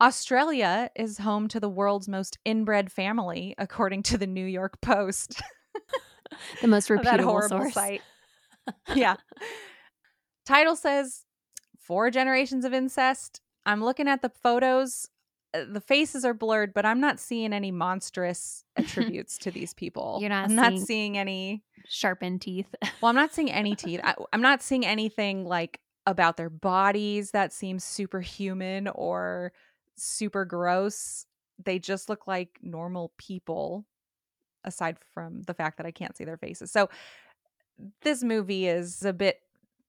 Australia 0.00 0.90
is 0.94 1.18
home 1.18 1.48
to 1.48 1.60
the 1.60 1.68
world's 1.68 2.08
most 2.08 2.38
inbred 2.44 2.92
family, 2.92 3.54
according 3.58 4.02
to 4.04 4.18
the 4.18 4.26
New 4.26 4.44
York 4.46 4.80
Post. 4.80 5.42
The 6.60 6.68
most 6.68 6.88
that 6.88 6.96
reputable 6.96 7.30
horrible 7.30 7.58
source. 7.60 7.74
site. 7.74 8.02
yeah. 8.94 9.16
Title 10.44 10.76
says 10.76 11.24
four 11.78 12.10
generations 12.10 12.64
of 12.64 12.72
incest. 12.74 13.40
I'm 13.64 13.82
looking 13.82 14.08
at 14.08 14.22
the 14.22 14.28
photos. 14.28 15.08
Uh, 15.62 15.64
The 15.72 15.80
faces 15.80 16.24
are 16.24 16.34
blurred, 16.34 16.72
but 16.74 16.84
I'm 16.86 17.00
not 17.00 17.18
seeing 17.20 17.52
any 17.52 17.70
monstrous 17.70 18.64
attributes 18.76 19.38
to 19.38 19.50
these 19.50 19.74
people. 19.74 20.18
You're 20.20 20.30
not 20.30 20.46
I'm 20.50 20.54
not 20.54 20.72
seeing- 20.72 20.84
seeing 20.86 21.18
any. 21.18 21.62
Sharpened 21.88 22.40
teeth. 22.42 22.74
Well, 23.00 23.10
I'm 23.10 23.14
not 23.16 23.32
seeing 23.32 23.50
any 23.52 23.74
teeth. 23.76 24.00
I, 24.02 24.14
I'm 24.32 24.42
not 24.42 24.62
seeing 24.62 24.84
anything 24.84 25.44
like 25.44 25.80
about 26.06 26.36
their 26.36 26.50
bodies 26.50 27.30
that 27.32 27.52
seems 27.52 27.84
superhuman 27.84 28.88
or 28.88 29.52
super 29.96 30.44
gross. 30.44 31.26
They 31.64 31.78
just 31.78 32.08
look 32.08 32.26
like 32.26 32.58
normal 32.62 33.12
people, 33.18 33.84
aside 34.64 34.96
from 35.14 35.42
the 35.42 35.54
fact 35.54 35.76
that 35.78 35.86
I 35.86 35.90
can't 35.92 36.16
see 36.16 36.24
their 36.24 36.36
faces. 36.36 36.70
So, 36.72 36.88
this 38.02 38.22
movie 38.24 38.66
is 38.66 39.04
a 39.04 39.12
bit 39.12 39.40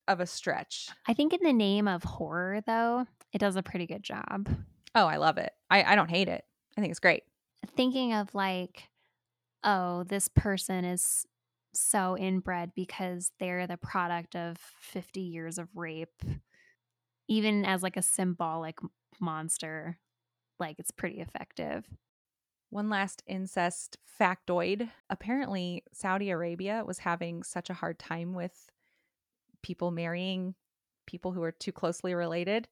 of 0.08 0.20
a 0.20 0.26
stretch. 0.28 0.90
I 1.08 1.14
think 1.14 1.34
in 1.34 1.40
the 1.42 1.54
name 1.54 1.88
of 1.88 2.04
horror, 2.04 2.62
though, 2.66 3.06
it 3.34 3.40
does 3.40 3.56
a 3.56 3.64
pretty 3.64 3.86
good 3.86 4.04
job. 4.04 4.48
Oh, 4.96 5.06
I 5.06 5.18
love 5.18 5.38
it. 5.38 5.54
I, 5.70 5.84
I 5.84 5.96
don't 5.96 6.10
hate 6.10 6.28
it. 6.28 6.44
I 6.78 6.82
think 6.82 6.92
it's 6.92 7.00
great. 7.00 7.24
Thinking 7.76 8.14
of 8.14 8.34
like, 8.34 8.90
oh, 9.64 10.04
this 10.04 10.28
person 10.28 10.86
is 10.86 11.26
so 11.74 12.18
inbred 12.18 12.72
because 12.76 13.32
they're 13.40 13.68
the 13.68 13.78
product 13.78 14.36
of 14.36 14.58
50 14.80 15.22
years 15.22 15.58
of 15.58 15.68
rape, 15.76 16.24
even 17.28 17.66
as 17.66 17.84
like 17.84 17.98
a 17.98 18.02
symbolic 18.02 18.80
monster, 19.20 19.98
like 20.60 20.80
it's 20.80 20.92
pretty 20.92 21.20
effective. 21.20 21.86
One 22.70 22.90
last 22.90 23.24
incest 23.28 23.98
factoid. 24.20 24.90
Apparently, 25.10 25.84
Saudi 25.94 26.30
Arabia 26.32 26.84
was 26.86 27.00
having 27.00 27.44
such 27.44 27.70
a 27.70 27.76
hard 27.76 27.98
time 27.98 28.34
with 28.34 28.70
people 29.62 29.92
marrying 29.92 30.56
people 31.06 31.32
who 31.32 31.44
are 31.44 31.52
too 31.52 31.72
closely 31.72 32.14
related 32.14 32.68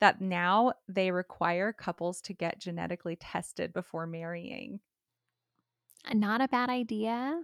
that 0.00 0.20
now 0.20 0.72
they 0.88 1.10
require 1.10 1.72
couples 1.72 2.20
to 2.22 2.32
get 2.32 2.60
genetically 2.60 3.16
tested 3.16 3.72
before 3.72 4.06
marrying. 4.06 4.80
Not 6.12 6.40
a 6.40 6.48
bad 6.48 6.70
idea. 6.70 7.42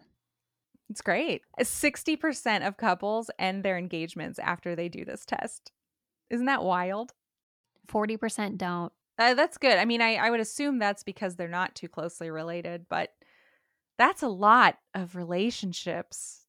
It's 0.89 1.03
great. 1.03 1.43
60% 1.61 2.67
of 2.67 2.77
couples 2.77 3.31
end 3.39 3.63
their 3.63 3.77
engagements 3.77 4.39
after 4.39 4.75
they 4.75 4.89
do 4.89 5.05
this 5.05 5.25
test. 5.27 5.73
Isn't 6.31 6.47
that 6.47 6.65
wild? 6.65 7.13
40% 7.89 8.57
don't. 8.57 8.93
Uh, 9.19 9.35
that's 9.35 9.59
good. 9.59 9.79
I 9.79 9.85
mean, 9.85 10.03
I 10.03 10.17
I 10.17 10.31
would 10.31 10.41
assume 10.41 10.79
that's 10.79 11.03
because 11.03 11.37
they're 11.37 11.49
not 11.49 11.75
too 11.75 11.89
closely 11.89 12.31
related, 12.31 12.87
but 12.89 13.11
that's 13.99 14.23
a 14.23 14.29
lot 14.29 14.77
of 14.95 15.17
relationships 15.17 16.45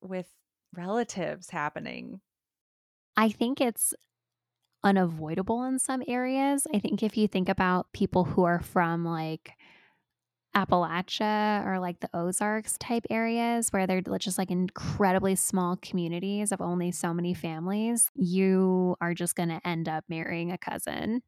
with 0.00 0.28
relatives 0.74 1.50
happening. 1.50 2.20
I 3.16 3.28
think 3.28 3.60
it's 3.60 3.92
unavoidable 4.84 5.64
in 5.64 5.78
some 5.78 6.02
areas. 6.06 6.66
I 6.72 6.78
think 6.78 7.02
if 7.02 7.16
you 7.16 7.26
think 7.26 7.48
about 7.48 7.92
people 7.92 8.24
who 8.24 8.44
are 8.44 8.60
from, 8.60 9.04
like, 9.04 9.52
Appalachia 10.54 11.66
or, 11.66 11.80
like, 11.80 11.98
the 11.98 12.10
Ozarks 12.14 12.78
type 12.78 13.04
areas 13.10 13.70
where 13.70 13.88
they're 13.88 14.02
just, 14.18 14.38
like, 14.38 14.52
incredibly 14.52 15.34
small 15.34 15.76
communities 15.82 16.52
of 16.52 16.60
only 16.60 16.92
so 16.92 17.12
many 17.12 17.34
families, 17.34 18.08
you 18.14 18.94
are 19.00 19.14
just 19.14 19.34
gonna 19.34 19.60
end 19.64 19.88
up 19.88 20.04
marrying 20.08 20.52
a 20.52 20.58
cousin. 20.58 21.22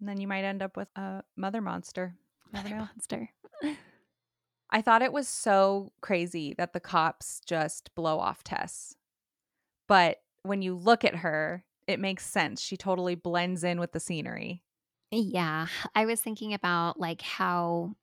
And 0.00 0.08
then 0.08 0.20
you 0.20 0.26
might 0.26 0.44
end 0.44 0.62
up 0.62 0.76
with 0.76 0.88
a 0.96 1.22
mother 1.36 1.60
monster. 1.60 2.16
Mother 2.52 2.74
monster. 2.74 3.30
I 4.68 4.82
thought 4.82 5.02
it 5.02 5.12
was 5.12 5.28
so 5.28 5.92
crazy 6.00 6.54
that 6.58 6.72
the 6.72 6.80
cops 6.80 7.40
just 7.46 7.94
blow 7.94 8.18
off 8.18 8.42
Tess. 8.42 8.96
But 9.86 10.22
when 10.42 10.60
you 10.60 10.74
look 10.74 11.04
at 11.04 11.16
her, 11.16 11.64
it 11.86 12.00
makes 12.00 12.26
sense. 12.26 12.60
She 12.60 12.76
totally 12.76 13.14
blends 13.14 13.64
in 13.64 13.80
with 13.80 13.92
the 13.92 14.00
scenery. 14.00 14.62
Yeah. 15.10 15.66
I 15.94 16.04
was 16.04 16.20
thinking 16.20 16.52
about, 16.52 16.98
like, 16.98 17.22
how 17.22 17.94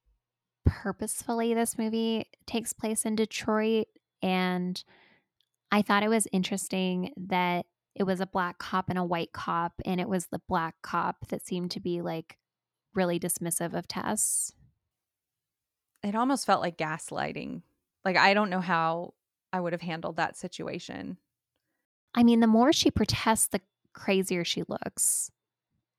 purposefully 0.66 1.54
this 1.54 1.78
movie 1.78 2.30
takes 2.46 2.72
place 2.72 3.06
in 3.06 3.16
Detroit, 3.16 3.88
and 4.22 4.82
I 5.72 5.82
thought 5.82 6.04
it 6.04 6.10
was 6.10 6.28
interesting 6.32 7.12
that 7.18 7.66
it 7.96 8.04
was 8.04 8.22
a 8.22 8.26
black 8.26 8.58
cop 8.58 8.90
and 8.90 8.98
a 8.98 9.04
white 9.04 9.34
cop, 9.34 9.74
and 9.86 10.00
it 10.00 10.08
was 10.08 10.28
the 10.28 10.42
black 10.48 10.76
cop 10.82 11.28
that 11.28 11.46
seemed 11.46 11.72
to 11.72 11.80
be, 11.80 12.02
like, 12.02 12.38
really 12.96 13.20
dismissive 13.20 13.74
of 13.74 13.88
Tess. 13.88 14.54
It 16.04 16.16
almost 16.16 16.46
felt 16.46 16.62
like 16.62 16.78
gaslighting. 16.78 17.62
Like, 18.06 18.18
I 18.18 18.34
don't 18.34 18.50
know 18.50 18.62
how 18.62 19.14
I 19.52 19.60
would 19.60 19.74
have 19.74 19.82
handled 19.82 20.16
that 20.18 20.38
situation. 20.38 21.18
I 22.16 22.24
mean, 22.24 22.40
the 22.40 22.48
more 22.48 22.72
she 22.74 22.92
protests, 22.92 23.48
the 23.48 23.62
crazier 23.94 24.44
she 24.44 24.64
looks. 24.68 25.32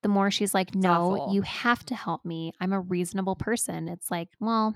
The 0.02 0.08
more 0.08 0.30
she's 0.30 0.52
like, 0.52 0.74
"No, 0.74 1.30
you 1.32 1.42
have 1.42 1.84
to 1.86 1.94
help 1.94 2.24
me. 2.24 2.52
I'm 2.60 2.72
a 2.72 2.80
reasonable 2.80 3.36
person." 3.36 3.88
It's 3.88 4.10
like, 4.10 4.28
well, 4.38 4.74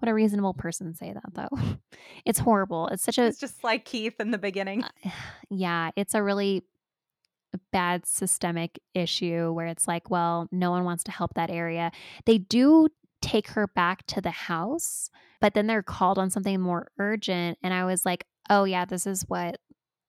would 0.00 0.08
a 0.08 0.14
reasonable 0.14 0.54
person 0.54 0.94
say 0.94 1.12
that 1.12 1.34
though? 1.34 1.58
It's 2.24 2.38
horrible. 2.38 2.88
It's 2.88 3.02
such 3.02 3.18
a 3.18 3.24
It's 3.26 3.40
just 3.40 3.64
like 3.64 3.84
Keith 3.84 4.20
in 4.20 4.30
the 4.30 4.38
beginning. 4.38 4.84
uh, 4.84 4.88
yeah, 5.50 5.90
it's 5.96 6.14
a 6.14 6.22
really 6.22 6.64
bad 7.72 8.06
systemic 8.06 8.78
issue 8.94 9.50
where 9.52 9.66
it's 9.66 9.88
like, 9.88 10.10
well, 10.10 10.46
no 10.52 10.70
one 10.70 10.84
wants 10.84 11.02
to 11.04 11.10
help 11.10 11.34
that 11.34 11.50
area. 11.50 11.90
They 12.26 12.38
do 12.38 12.88
take 13.20 13.48
her 13.48 13.66
back 13.66 14.06
to 14.06 14.20
the 14.20 14.30
house, 14.30 15.10
but 15.40 15.54
then 15.54 15.66
they're 15.66 15.82
called 15.82 16.18
on 16.18 16.30
something 16.30 16.60
more 16.60 16.90
urgent, 16.98 17.58
and 17.62 17.74
I 17.74 17.84
was 17.84 18.06
like, 18.06 18.24
"Oh, 18.48 18.64
yeah, 18.64 18.84
this 18.84 19.06
is 19.06 19.24
what 19.28 19.58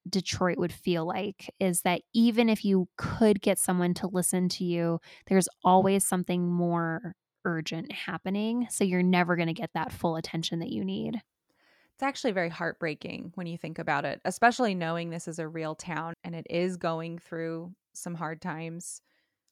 Detroit 0.09 0.57
would 0.57 0.73
feel 0.73 1.05
like, 1.05 1.53
is 1.59 1.81
that 1.81 2.01
even 2.13 2.49
if 2.49 2.65
you 2.65 2.87
could 2.97 3.41
get 3.41 3.59
someone 3.59 3.93
to 3.95 4.07
listen 4.07 4.49
to 4.49 4.63
you, 4.63 4.99
there's 5.27 5.47
always 5.63 6.05
something 6.05 6.47
more 6.51 7.15
urgent 7.45 7.91
happening, 7.91 8.67
so 8.69 8.83
you're 8.83 9.03
never 9.03 9.35
gonna 9.35 9.53
get 9.53 9.71
that 9.73 9.91
full 9.91 10.15
attention 10.15 10.59
that 10.59 10.69
you 10.69 10.83
need." 10.83 11.21
It's 11.93 12.03
actually 12.03 12.31
very 12.31 12.49
heartbreaking 12.49 13.31
when 13.35 13.45
you 13.45 13.57
think 13.57 13.77
about 13.77 14.05
it, 14.05 14.21
especially 14.25 14.73
knowing 14.73 15.09
this 15.09 15.27
is 15.27 15.37
a 15.37 15.47
real 15.47 15.75
town 15.75 16.15
and 16.23 16.33
it 16.35 16.47
is 16.49 16.77
going 16.77 17.19
through 17.19 17.75
some 17.93 18.15
hard 18.15 18.41
times, 18.41 19.01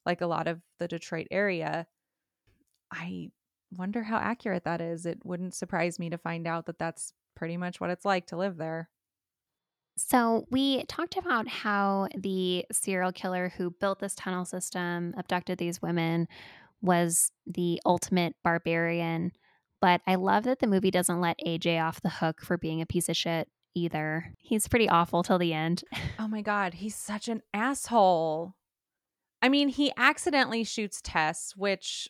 like 0.06 0.22
a 0.22 0.28
lot 0.28 0.48
of 0.48 0.62
the 0.80 0.88
Detroit 0.88 1.28
area. 1.30 1.86
I 2.92 3.30
wonder 3.72 4.02
how 4.02 4.18
accurate 4.18 4.64
that 4.64 4.82
is. 4.82 5.06
It 5.06 5.24
wouldn't 5.24 5.54
surprise 5.54 6.00
me 6.00 6.10
to 6.10 6.18
find 6.18 6.48
out 6.48 6.66
that 6.66 6.80
that's 6.80 7.14
pretty 7.36 7.56
much 7.56 7.80
what 7.80 7.92
it's 7.92 8.06
like 8.06 8.26
to 8.28 8.38
live 8.38 8.58
there. 8.58 8.90
So, 10.00 10.46
we 10.50 10.84
talked 10.84 11.18
about 11.18 11.50
how 11.50 12.08
the 12.16 12.66
serial 12.72 13.12
killer 13.12 13.52
who 13.58 13.70
built 13.70 14.00
this 14.00 14.16
tunnel 14.16 14.46
system, 14.46 15.14
abducted 15.18 15.58
these 15.58 15.82
women, 15.82 16.30
was 16.82 17.34
the 17.46 17.82
ultimate 17.86 18.34
barbarian, 18.42 19.34
but 19.82 20.00
I 20.08 20.16
love 20.16 20.46
that 20.46 20.60
the 20.60 20.68
movie 20.68 20.90
doesn't 20.90 21.20
let 21.20 21.40
AJ 21.46 21.84
off 21.84 22.02
the 22.02 22.10
hook 22.10 22.42
for 22.42 22.58
being 22.58 22.82
a 22.82 22.86
piece 22.86 23.10
of 23.10 23.18
shit 23.18 23.50
either. 23.76 24.34
He's 24.38 24.70
pretty 24.70 24.88
awful 24.88 25.22
till 25.22 25.38
the 25.38 25.54
end. 25.54 25.84
Oh 26.18 26.30
my 26.30 26.42
God, 26.42 26.76
he's 26.76 26.96
such 26.96 27.28
an 27.28 27.42
asshole. 27.54 28.56
I 29.42 29.50
mean, 29.50 29.68
he 29.68 29.92
accidentally 29.98 30.64
shoots 30.64 31.02
Tess, 31.04 31.54
which 31.58 32.10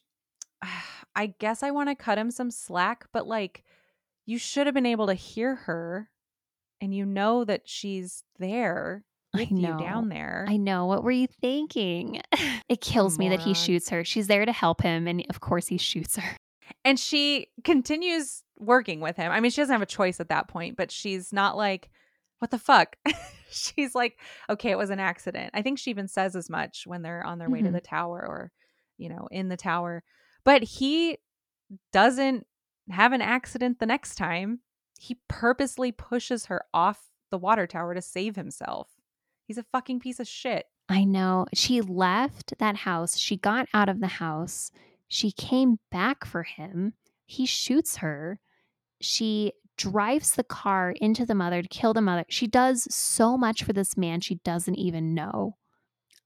I 1.15 1.33
guess 1.39 1.63
I 1.63 1.71
want 1.71 1.89
to 1.89 1.95
cut 1.95 2.19
him 2.19 2.29
some 2.29 2.51
slack, 2.51 3.07
but 3.11 3.27
like, 3.27 3.63
you 4.27 4.37
should 4.37 4.67
have 4.67 4.75
been 4.75 4.85
able 4.85 5.07
to 5.07 5.15
hear 5.15 5.55
her 5.55 6.09
and 6.81 6.93
you 6.93 7.05
know 7.05 7.43
that 7.45 7.61
she's 7.65 8.23
there 8.37 9.03
I 9.33 9.39
with 9.39 9.51
you 9.51 9.77
down 9.77 10.09
there. 10.09 10.45
I 10.47 10.57
know. 10.57 10.85
What 10.85 11.03
were 11.03 11.11
you 11.11 11.27
thinking? 11.27 12.21
It 12.69 12.81
kills 12.81 13.17
me 13.17 13.29
that 13.29 13.39
he 13.39 13.55
shoots 13.55 13.89
her. 13.89 14.03
She's 14.03 14.27
there 14.27 14.45
to 14.45 14.51
help 14.51 14.83
him, 14.83 15.07
and 15.07 15.25
of 15.31 15.39
course, 15.39 15.65
he 15.65 15.79
shoots 15.79 16.17
her. 16.17 16.37
And 16.85 16.99
she 16.99 17.47
continues 17.63 18.43
working 18.59 18.99
with 19.01 19.15
him. 19.17 19.31
I 19.31 19.39
mean, 19.39 19.49
she 19.49 19.59
doesn't 19.59 19.73
have 19.73 19.81
a 19.81 19.87
choice 19.87 20.19
at 20.19 20.29
that 20.29 20.47
point, 20.47 20.77
but 20.77 20.91
she's 20.91 21.33
not 21.33 21.57
like, 21.57 21.89
what 22.37 22.51
the 22.51 22.59
fuck? 22.59 22.95
she's 23.49 23.95
like, 23.95 24.19
okay, 24.51 24.69
it 24.69 24.77
was 24.77 24.91
an 24.91 24.99
accident. 24.99 25.49
I 25.55 25.63
think 25.63 25.79
she 25.79 25.89
even 25.89 26.07
says 26.07 26.35
as 26.35 26.47
much 26.47 26.83
when 26.85 27.01
they're 27.01 27.25
on 27.25 27.39
their 27.39 27.49
way 27.49 27.63
to 27.63 27.69
Mhm. 27.69 27.73
the 27.73 27.81
tower 27.81 28.19
or, 28.23 28.51
you 28.99 29.09
know, 29.09 29.27
in 29.31 29.49
the 29.49 29.57
tower. 29.57 30.03
But 30.43 30.61
he 30.61 31.17
doesn't 31.91 32.45
have 32.91 33.13
an 33.13 33.21
accident 33.21 33.79
the 33.79 33.87
next 33.87 34.13
time. 34.15 34.59
He 34.99 35.17
purposely 35.29 35.91
pushes 35.93 36.47
her 36.47 36.65
off 36.73 36.99
the 37.31 37.37
water 37.37 37.65
tower 37.65 37.93
to 37.93 38.01
save 38.01 38.35
himself. 38.35 38.89
He's 39.45 39.57
a 39.57 39.63
fucking 39.71 40.01
piece 40.01 40.19
of 40.19 40.27
shit. 40.27 40.65
I 40.89 41.05
know. 41.05 41.45
She 41.53 41.81
left 41.81 42.53
that 42.59 42.75
house. 42.75 43.17
She 43.17 43.37
got 43.37 43.67
out 43.73 43.87
of 43.87 44.01
the 44.01 44.07
house. 44.07 44.71
She 45.07 45.31
came 45.31 45.79
back 45.89 46.25
for 46.25 46.43
him. 46.43 46.93
He 47.25 47.45
shoots 47.45 47.97
her. 47.97 48.39
She 48.99 49.53
drives 49.77 50.33
the 50.33 50.43
car 50.43 50.93
into 50.99 51.25
the 51.25 51.33
mother 51.33 51.61
to 51.61 51.67
kill 51.69 51.93
the 51.93 52.01
mother. 52.01 52.25
She 52.27 52.47
does 52.47 52.85
so 52.93 53.37
much 53.37 53.63
for 53.63 53.71
this 53.71 53.95
man 53.95 54.19
she 54.19 54.35
doesn't 54.43 54.75
even 54.75 55.13
know. 55.13 55.55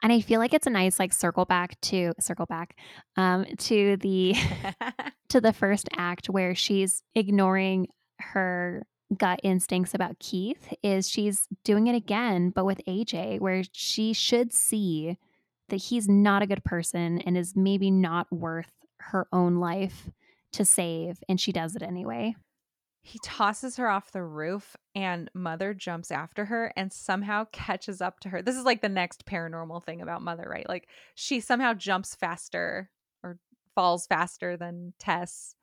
And 0.01 0.11
I 0.11 0.19
feel 0.19 0.39
like 0.39 0.53
it's 0.53 0.67
a 0.67 0.71
nice 0.71 0.97
like 0.97 1.13
circle 1.13 1.45
back 1.45 1.79
to 1.81 2.13
circle 2.19 2.47
back 2.47 2.75
um 3.15 3.45
to 3.59 3.97
the 3.97 4.35
to 5.29 5.39
the 5.39 5.53
first 5.53 5.87
act 5.95 6.27
where 6.27 6.55
she's 6.55 7.03
ignoring 7.13 7.87
her 8.33 8.85
gut 9.17 9.39
instincts 9.43 9.93
about 9.93 10.19
Keith 10.19 10.73
is 10.81 11.09
she's 11.09 11.47
doing 11.63 11.87
it 11.87 11.95
again 11.95 12.49
but 12.49 12.65
with 12.65 12.81
AJ 12.87 13.39
where 13.39 13.63
she 13.71 14.11
should 14.13 14.51
see 14.51 15.17
that 15.69 15.77
he's 15.77 16.07
not 16.07 16.41
a 16.41 16.47
good 16.47 16.63
person 16.63 17.19
and 17.19 17.37
is 17.37 17.55
maybe 17.55 17.91
not 17.91 18.31
worth 18.31 18.71
her 18.99 19.27
own 19.31 19.57
life 19.57 20.09
to 20.51 20.65
save 20.65 21.23
and 21.27 21.39
she 21.39 21.51
does 21.51 21.75
it 21.75 21.83
anyway. 21.83 22.35
He 23.05 23.19
tosses 23.21 23.75
her 23.75 23.89
off 23.89 24.13
the 24.13 24.23
roof, 24.23 24.77
and 24.95 25.29
Mother 25.33 25.73
jumps 25.73 26.09
after 26.09 26.45
her 26.45 26.71
and 26.77 26.91
somehow 26.93 27.47
catches 27.51 27.99
up 28.01 28.21
to 28.21 28.29
her. 28.29 28.41
This 28.41 28.55
is 28.55 28.63
like 28.63 28.81
the 28.81 28.87
next 28.87 29.25
paranormal 29.25 29.83
thing 29.83 30.01
about 30.01 30.21
Mother, 30.21 30.47
right? 30.49 30.67
Like 30.69 30.87
she 31.13 31.41
somehow 31.41 31.73
jumps 31.73 32.15
faster 32.15 32.89
or 33.21 33.39
falls 33.75 34.07
faster 34.07 34.55
than 34.55 34.93
Tess. 34.99 35.55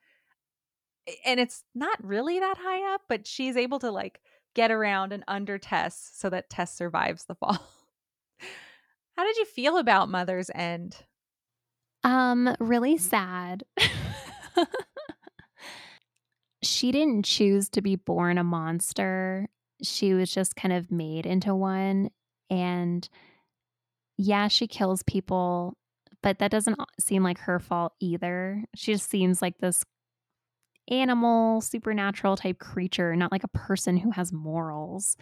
And 1.24 1.40
it's 1.40 1.64
not 1.74 2.03
really 2.05 2.38
that 2.38 2.59
high 2.59 2.94
up, 2.94 3.03
but 3.09 3.26
she's 3.26 3.57
able 3.57 3.78
to 3.80 3.90
like 3.90 4.20
get 4.55 4.70
around 4.70 5.12
and 5.12 5.24
under 5.28 5.59
Tess 5.59 6.11
so 6.14 6.30
that 6.30 6.51
Tess 6.51 6.74
survives 6.74 7.24
the 7.24 7.34
fall. 7.34 7.59
How 9.16 9.24
did 9.24 9.36
you 9.36 9.44
feel 9.44 9.76
about 9.76 10.09
Mother's 10.09 10.51
End? 10.55 10.96
Um 12.03 12.55
really 12.59 12.96
sad. 12.96 13.64
she 16.62 16.92
didn't 16.92 17.24
choose 17.24 17.68
to 17.70 17.82
be 17.82 17.96
born 17.96 18.38
a 18.38 18.44
monster. 18.44 19.48
She 19.82 20.14
was 20.14 20.32
just 20.32 20.57
kind 20.57 20.72
of 20.72 20.90
made 20.90 21.26
into 21.26 21.55
one 21.55 22.11
and 22.48 23.09
yeah, 24.16 24.48
she 24.48 24.66
kills 24.66 25.03
people, 25.05 25.76
but 26.22 26.38
that 26.40 26.51
doesn't 26.51 26.78
seem 26.98 27.22
like 27.22 27.38
her 27.38 27.59
fault 27.59 27.94
either. 28.01 28.64
She 28.74 28.92
just 28.92 29.09
seems 29.09 29.40
like 29.40 29.59
this 29.59 29.84
animal, 30.91 31.61
supernatural 31.61 32.36
type 32.36 32.59
creature, 32.59 33.14
not 33.16 33.32
like 33.32 33.45
a 33.45 33.49
person 33.49 33.97
who 33.97 34.11
has 34.11 34.32
morals. 34.32 35.16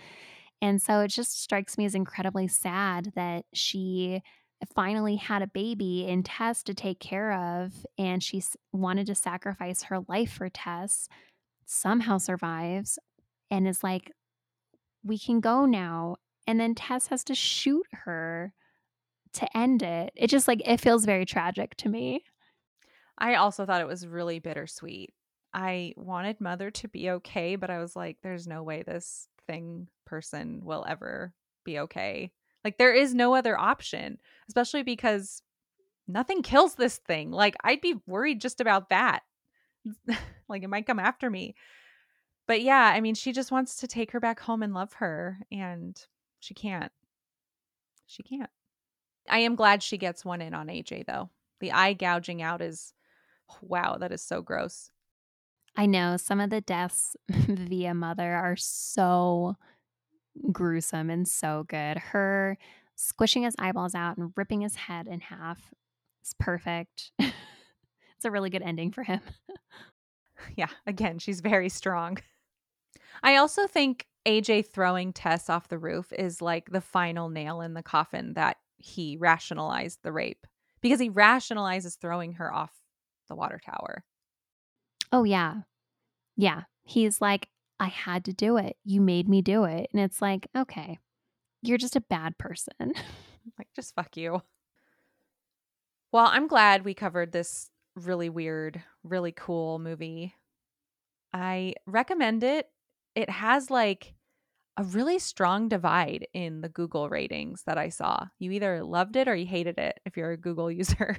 And 0.61 0.83
so 0.83 1.01
it 1.01 1.09
just 1.09 1.41
strikes 1.41 1.79
me 1.79 1.85
as 1.85 1.95
incredibly 1.95 2.49
sad 2.49 3.13
that 3.15 3.45
she 3.53 4.23
finally 4.75 5.17
had 5.17 5.43
a 5.43 5.47
baby 5.47 6.07
in 6.09 6.23
Tess 6.25 6.65
to 6.65 6.75
take 6.75 6.99
care 6.99 7.33
of, 7.33 7.73
and 7.97 8.23
she 8.23 8.43
wanted 8.73 9.07
to 9.07 9.15
sacrifice 9.15 9.85
her 9.85 10.01
life 10.09 10.33
for 10.33 10.49
Tess, 10.49 11.09
somehow 11.65 12.19
survives, 12.19 12.99
and 13.51 13.69
is 13.69 13.85
like, 13.85 14.11
we 15.05 15.17
can 15.17 15.41
go 15.41 15.65
now. 15.65 16.17
And 16.47 16.59
then 16.59 16.75
Tess 16.75 17.07
has 17.07 17.23
to 17.25 17.35
shoot 17.35 17.87
her 17.93 18.53
to 19.35 19.57
end 19.57 19.83
it. 19.83 20.13
It 20.17 20.27
just 20.29 20.49
like 20.49 20.61
it 20.67 20.81
feels 20.81 21.05
very 21.05 21.25
tragic 21.25 21.77
to 21.77 21.89
me. 21.89 22.25
I 23.17 23.35
also 23.35 23.65
thought 23.65 23.81
it 23.81 23.87
was 23.87 24.07
really 24.07 24.41
bittersweet. 24.41 25.13
I 25.53 25.95
wanted 25.97 26.41
Mother 26.41 26.71
to 26.71 26.89
be 26.89 27.11
okay, 27.11 27.57
but 27.57 27.71
I 27.71 27.79
was 27.79 27.97
like, 27.97 28.19
there's 28.23 28.47
no 28.47 28.63
way 28.63 28.83
this 28.83 29.29
thing 29.47 29.89
person 30.05 30.61
will 30.65 30.85
ever 30.89 31.33
be 31.65 31.79
okay. 31.81 32.33
Like, 32.65 32.79
there 32.79 32.95
is 32.95 33.15
no 33.15 33.35
other 33.35 33.59
option, 33.59 34.19
especially 34.49 34.83
because 34.83 35.43
nothing 36.07 36.43
kills 36.43 36.75
this 36.75 36.99
thing. 36.99 37.31
Like, 37.31 37.57
I'd 37.65 37.81
be 37.81 38.01
worried 38.07 38.41
just 38.41 38.61
about 38.61 38.91
that. 38.91 39.21
like, 40.49 40.63
it 40.63 40.69
might 40.69 40.87
come 40.87 40.99
after 40.99 41.31
me. 41.31 41.55
But 42.47 42.63
yeah, 42.63 42.91
I 42.95 43.01
mean, 43.01 43.15
she 43.15 43.33
just 43.33 43.53
wants 43.53 43.77
to 43.77 43.87
take 43.87 44.13
her 44.13 44.21
back 44.21 44.41
home 44.41 44.63
and 44.63 44.73
love 44.75 44.95
her, 44.95 45.39
and 45.53 46.01
she 46.41 46.55
can't. 46.55 46.93
She 48.07 48.23
can't. 48.23 48.51
I 49.29 49.41
am 49.41 49.55
glad 49.55 49.83
she 49.83 49.99
gets 49.99 50.25
one 50.25 50.41
in 50.41 50.55
on 50.55 50.69
AJ, 50.69 51.07
though. 51.07 51.29
The 51.61 51.73
eye 51.73 51.93
gouging 51.93 52.41
out 52.41 52.63
is 52.63 52.95
wow, 53.63 53.97
that 53.99 54.13
is 54.13 54.23
so 54.23 54.41
gross. 54.43 54.91
I 55.79 55.87
know 55.87 56.17
some 56.17 56.41
of 56.41 56.51
the 56.51 56.61
deaths 56.61 57.17
via 57.31 57.95
mother 57.95 58.35
are 58.35 58.57
so 58.57 59.55
gruesome 60.51 61.09
and 61.09 61.27
so 61.27 61.67
good. 61.69 61.99
Her 61.99 62.59
squishing 62.97 63.45
his 63.45 63.55
eyeballs 63.61 63.95
out 63.95 64.17
and 64.17 64.33
ripping 64.37 64.63
his 64.63 64.75
head 64.75 65.07
in 65.07 65.21
half 65.21 65.73
is 66.25 66.35
perfect. 66.41 67.13
it's 67.21 68.25
a 68.25 68.31
really 68.33 68.51
good 68.51 68.63
ending 68.63 68.91
for 68.91 69.05
him. 69.05 69.21
yeah, 70.57 70.71
again, 70.85 71.21
she's 71.21 71.41
very 71.41 71.69
strong. 71.69 72.19
I 73.23 73.37
also 73.37 73.69
think 73.69 74.09
AJ 74.27 74.67
throwing 74.67 75.13
Tess 75.13 75.49
off 75.49 75.69
the 75.69 75.79
roof 75.79 76.13
is 76.13 76.43
like 76.43 76.71
the 76.71 76.81
final 76.81 77.29
nail 77.29 77.61
in 77.61 77.75
the 77.75 77.85
coffin 77.85 78.35
that 78.35 78.57
he 78.79 79.17
rationalized 79.17 80.01
the 80.03 80.13
rape 80.13 80.45
because 80.81 80.99
he 80.99 81.09
rationalizes 81.09 81.97
throwing 81.97 82.33
her 82.33 82.53
off 82.53 82.73
the 83.29 83.37
water 83.37 83.61
tower. 83.65 84.03
Oh, 85.13 85.25
yeah. 85.25 85.63
Yeah. 86.37 86.63
He's 86.85 87.21
like, 87.21 87.49
I 87.81 87.87
had 87.87 88.25
to 88.27 88.33
do 88.33 88.57
it. 88.57 88.77
You 88.85 89.01
made 89.01 89.29
me 89.29 89.43
do 89.43 89.65
it. 89.65 89.89
And 89.93 90.03
it's 90.03 90.21
like, 90.21 90.49
okay, 90.57 90.99
you're 91.63 91.79
just 91.79 91.97
a 91.97 92.01
bad 92.01 92.39
person. 92.39 92.73
like, 93.59 93.69
just 93.75 93.95
fuck 93.95 94.17
you. 94.17 94.43
Well, 96.13 96.27
I'm 96.27 96.47
glad 96.49 96.85
we 96.85 96.95
covered 96.95 97.33
this 97.33 97.71
really 97.95 98.29
weird, 98.29 98.83
really 99.03 99.33
cool 99.33 99.79
movie. 99.79 100.35
I 101.33 101.75
recommend 101.87 102.43
it. 102.43 102.67
It 103.15 103.29
has 103.29 103.71
like 103.71 104.15
a 104.77 104.85
really 104.85 105.19
strong 105.19 105.69
divide 105.69 106.27
in 106.33 106.61
the 106.61 106.69
Google 106.69 107.09
ratings 107.09 107.65
that 107.67 107.79
I 107.79 107.89
saw. 107.89 108.27
You 108.39 108.53
either 108.53 108.83
loved 108.83 109.17
it 109.17 109.29
or 109.29 109.35
you 109.35 109.47
hated 109.47 109.79
it 109.79 110.01
if 110.07 110.17
you're 110.17 110.31
a 110.31 110.37
Google 110.37 110.71
user. 110.71 111.19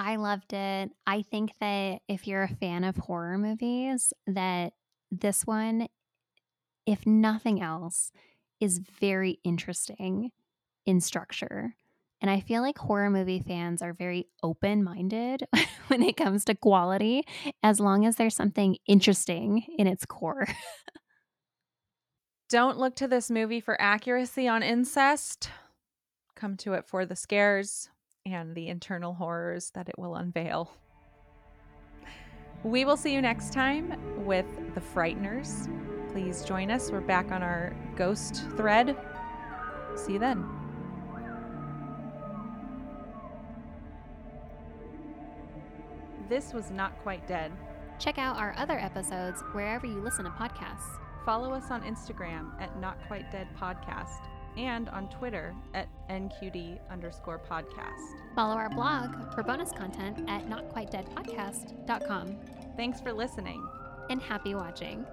I 0.00 0.16
loved 0.16 0.54
it. 0.54 0.90
I 1.06 1.20
think 1.20 1.52
that 1.60 2.00
if 2.08 2.26
you're 2.26 2.42
a 2.42 2.48
fan 2.48 2.84
of 2.84 2.96
horror 2.96 3.36
movies, 3.36 4.14
that 4.26 4.72
this 5.10 5.46
one, 5.46 5.88
if 6.86 7.06
nothing 7.06 7.60
else, 7.60 8.10
is 8.60 8.78
very 8.78 9.40
interesting 9.44 10.30
in 10.86 11.02
structure. 11.02 11.74
And 12.22 12.30
I 12.30 12.40
feel 12.40 12.62
like 12.62 12.78
horror 12.78 13.10
movie 13.10 13.44
fans 13.46 13.82
are 13.82 13.92
very 13.92 14.26
open 14.42 14.82
minded 14.82 15.44
when 15.88 16.02
it 16.02 16.16
comes 16.16 16.46
to 16.46 16.54
quality, 16.54 17.22
as 17.62 17.78
long 17.78 18.06
as 18.06 18.16
there's 18.16 18.34
something 18.34 18.78
interesting 18.86 19.66
in 19.76 19.86
its 19.86 20.06
core. 20.06 20.48
Don't 22.48 22.78
look 22.78 22.96
to 22.96 23.06
this 23.06 23.30
movie 23.30 23.60
for 23.60 23.78
accuracy 23.78 24.48
on 24.48 24.62
incest. 24.62 25.50
Come 26.34 26.56
to 26.56 26.72
it 26.72 26.86
for 26.86 27.04
the 27.04 27.16
scares, 27.16 27.90
and 28.26 28.54
the 28.54 28.68
internal 28.68 29.14
horrors 29.14 29.70
that 29.74 29.88
it 29.88 29.98
will 29.98 30.14
unveil. 30.14 30.72
We 32.62 32.84
will 32.84 32.96
see 32.96 33.14
you 33.14 33.22
next 33.22 33.52
time 33.52 33.98
with 34.26 34.46
The 34.74 34.80
Frighteners. 34.80 35.68
Please 36.12 36.44
join 36.44 36.70
us. 36.70 36.90
We're 36.90 37.00
back 37.00 37.32
on 37.32 37.42
our 37.42 37.74
ghost 37.96 38.44
thread. 38.56 38.96
See 39.94 40.14
you 40.14 40.18
then. 40.18 40.44
This 46.28 46.52
was 46.52 46.70
Not 46.70 46.98
Quite 46.98 47.26
Dead. 47.26 47.50
Check 47.98 48.18
out 48.18 48.36
our 48.36 48.54
other 48.56 48.78
episodes 48.78 49.42
wherever 49.52 49.86
you 49.86 50.00
listen 50.00 50.24
to 50.24 50.30
podcasts. 50.30 50.98
Follow 51.24 51.52
us 51.52 51.70
on 51.70 51.82
Instagram 51.82 52.60
at 52.60 52.78
Not 52.80 52.98
Quite 53.08 53.30
Dead 53.32 53.48
Podcast 53.58 54.29
and 54.56 54.88
on 54.88 55.08
Twitter 55.08 55.54
at 55.74 55.88
NQD 56.08 56.78
underscore 56.90 57.40
podcast. 57.50 58.34
Follow 58.34 58.54
our 58.54 58.70
blog 58.70 59.34
for 59.34 59.42
bonus 59.42 59.72
content 59.72 60.28
at 60.28 60.46
notquitedeadpodcast.com. 60.48 62.36
Thanks 62.76 63.00
for 63.00 63.12
listening. 63.12 63.66
And 64.08 64.20
happy 64.20 64.54
watching. 64.54 65.06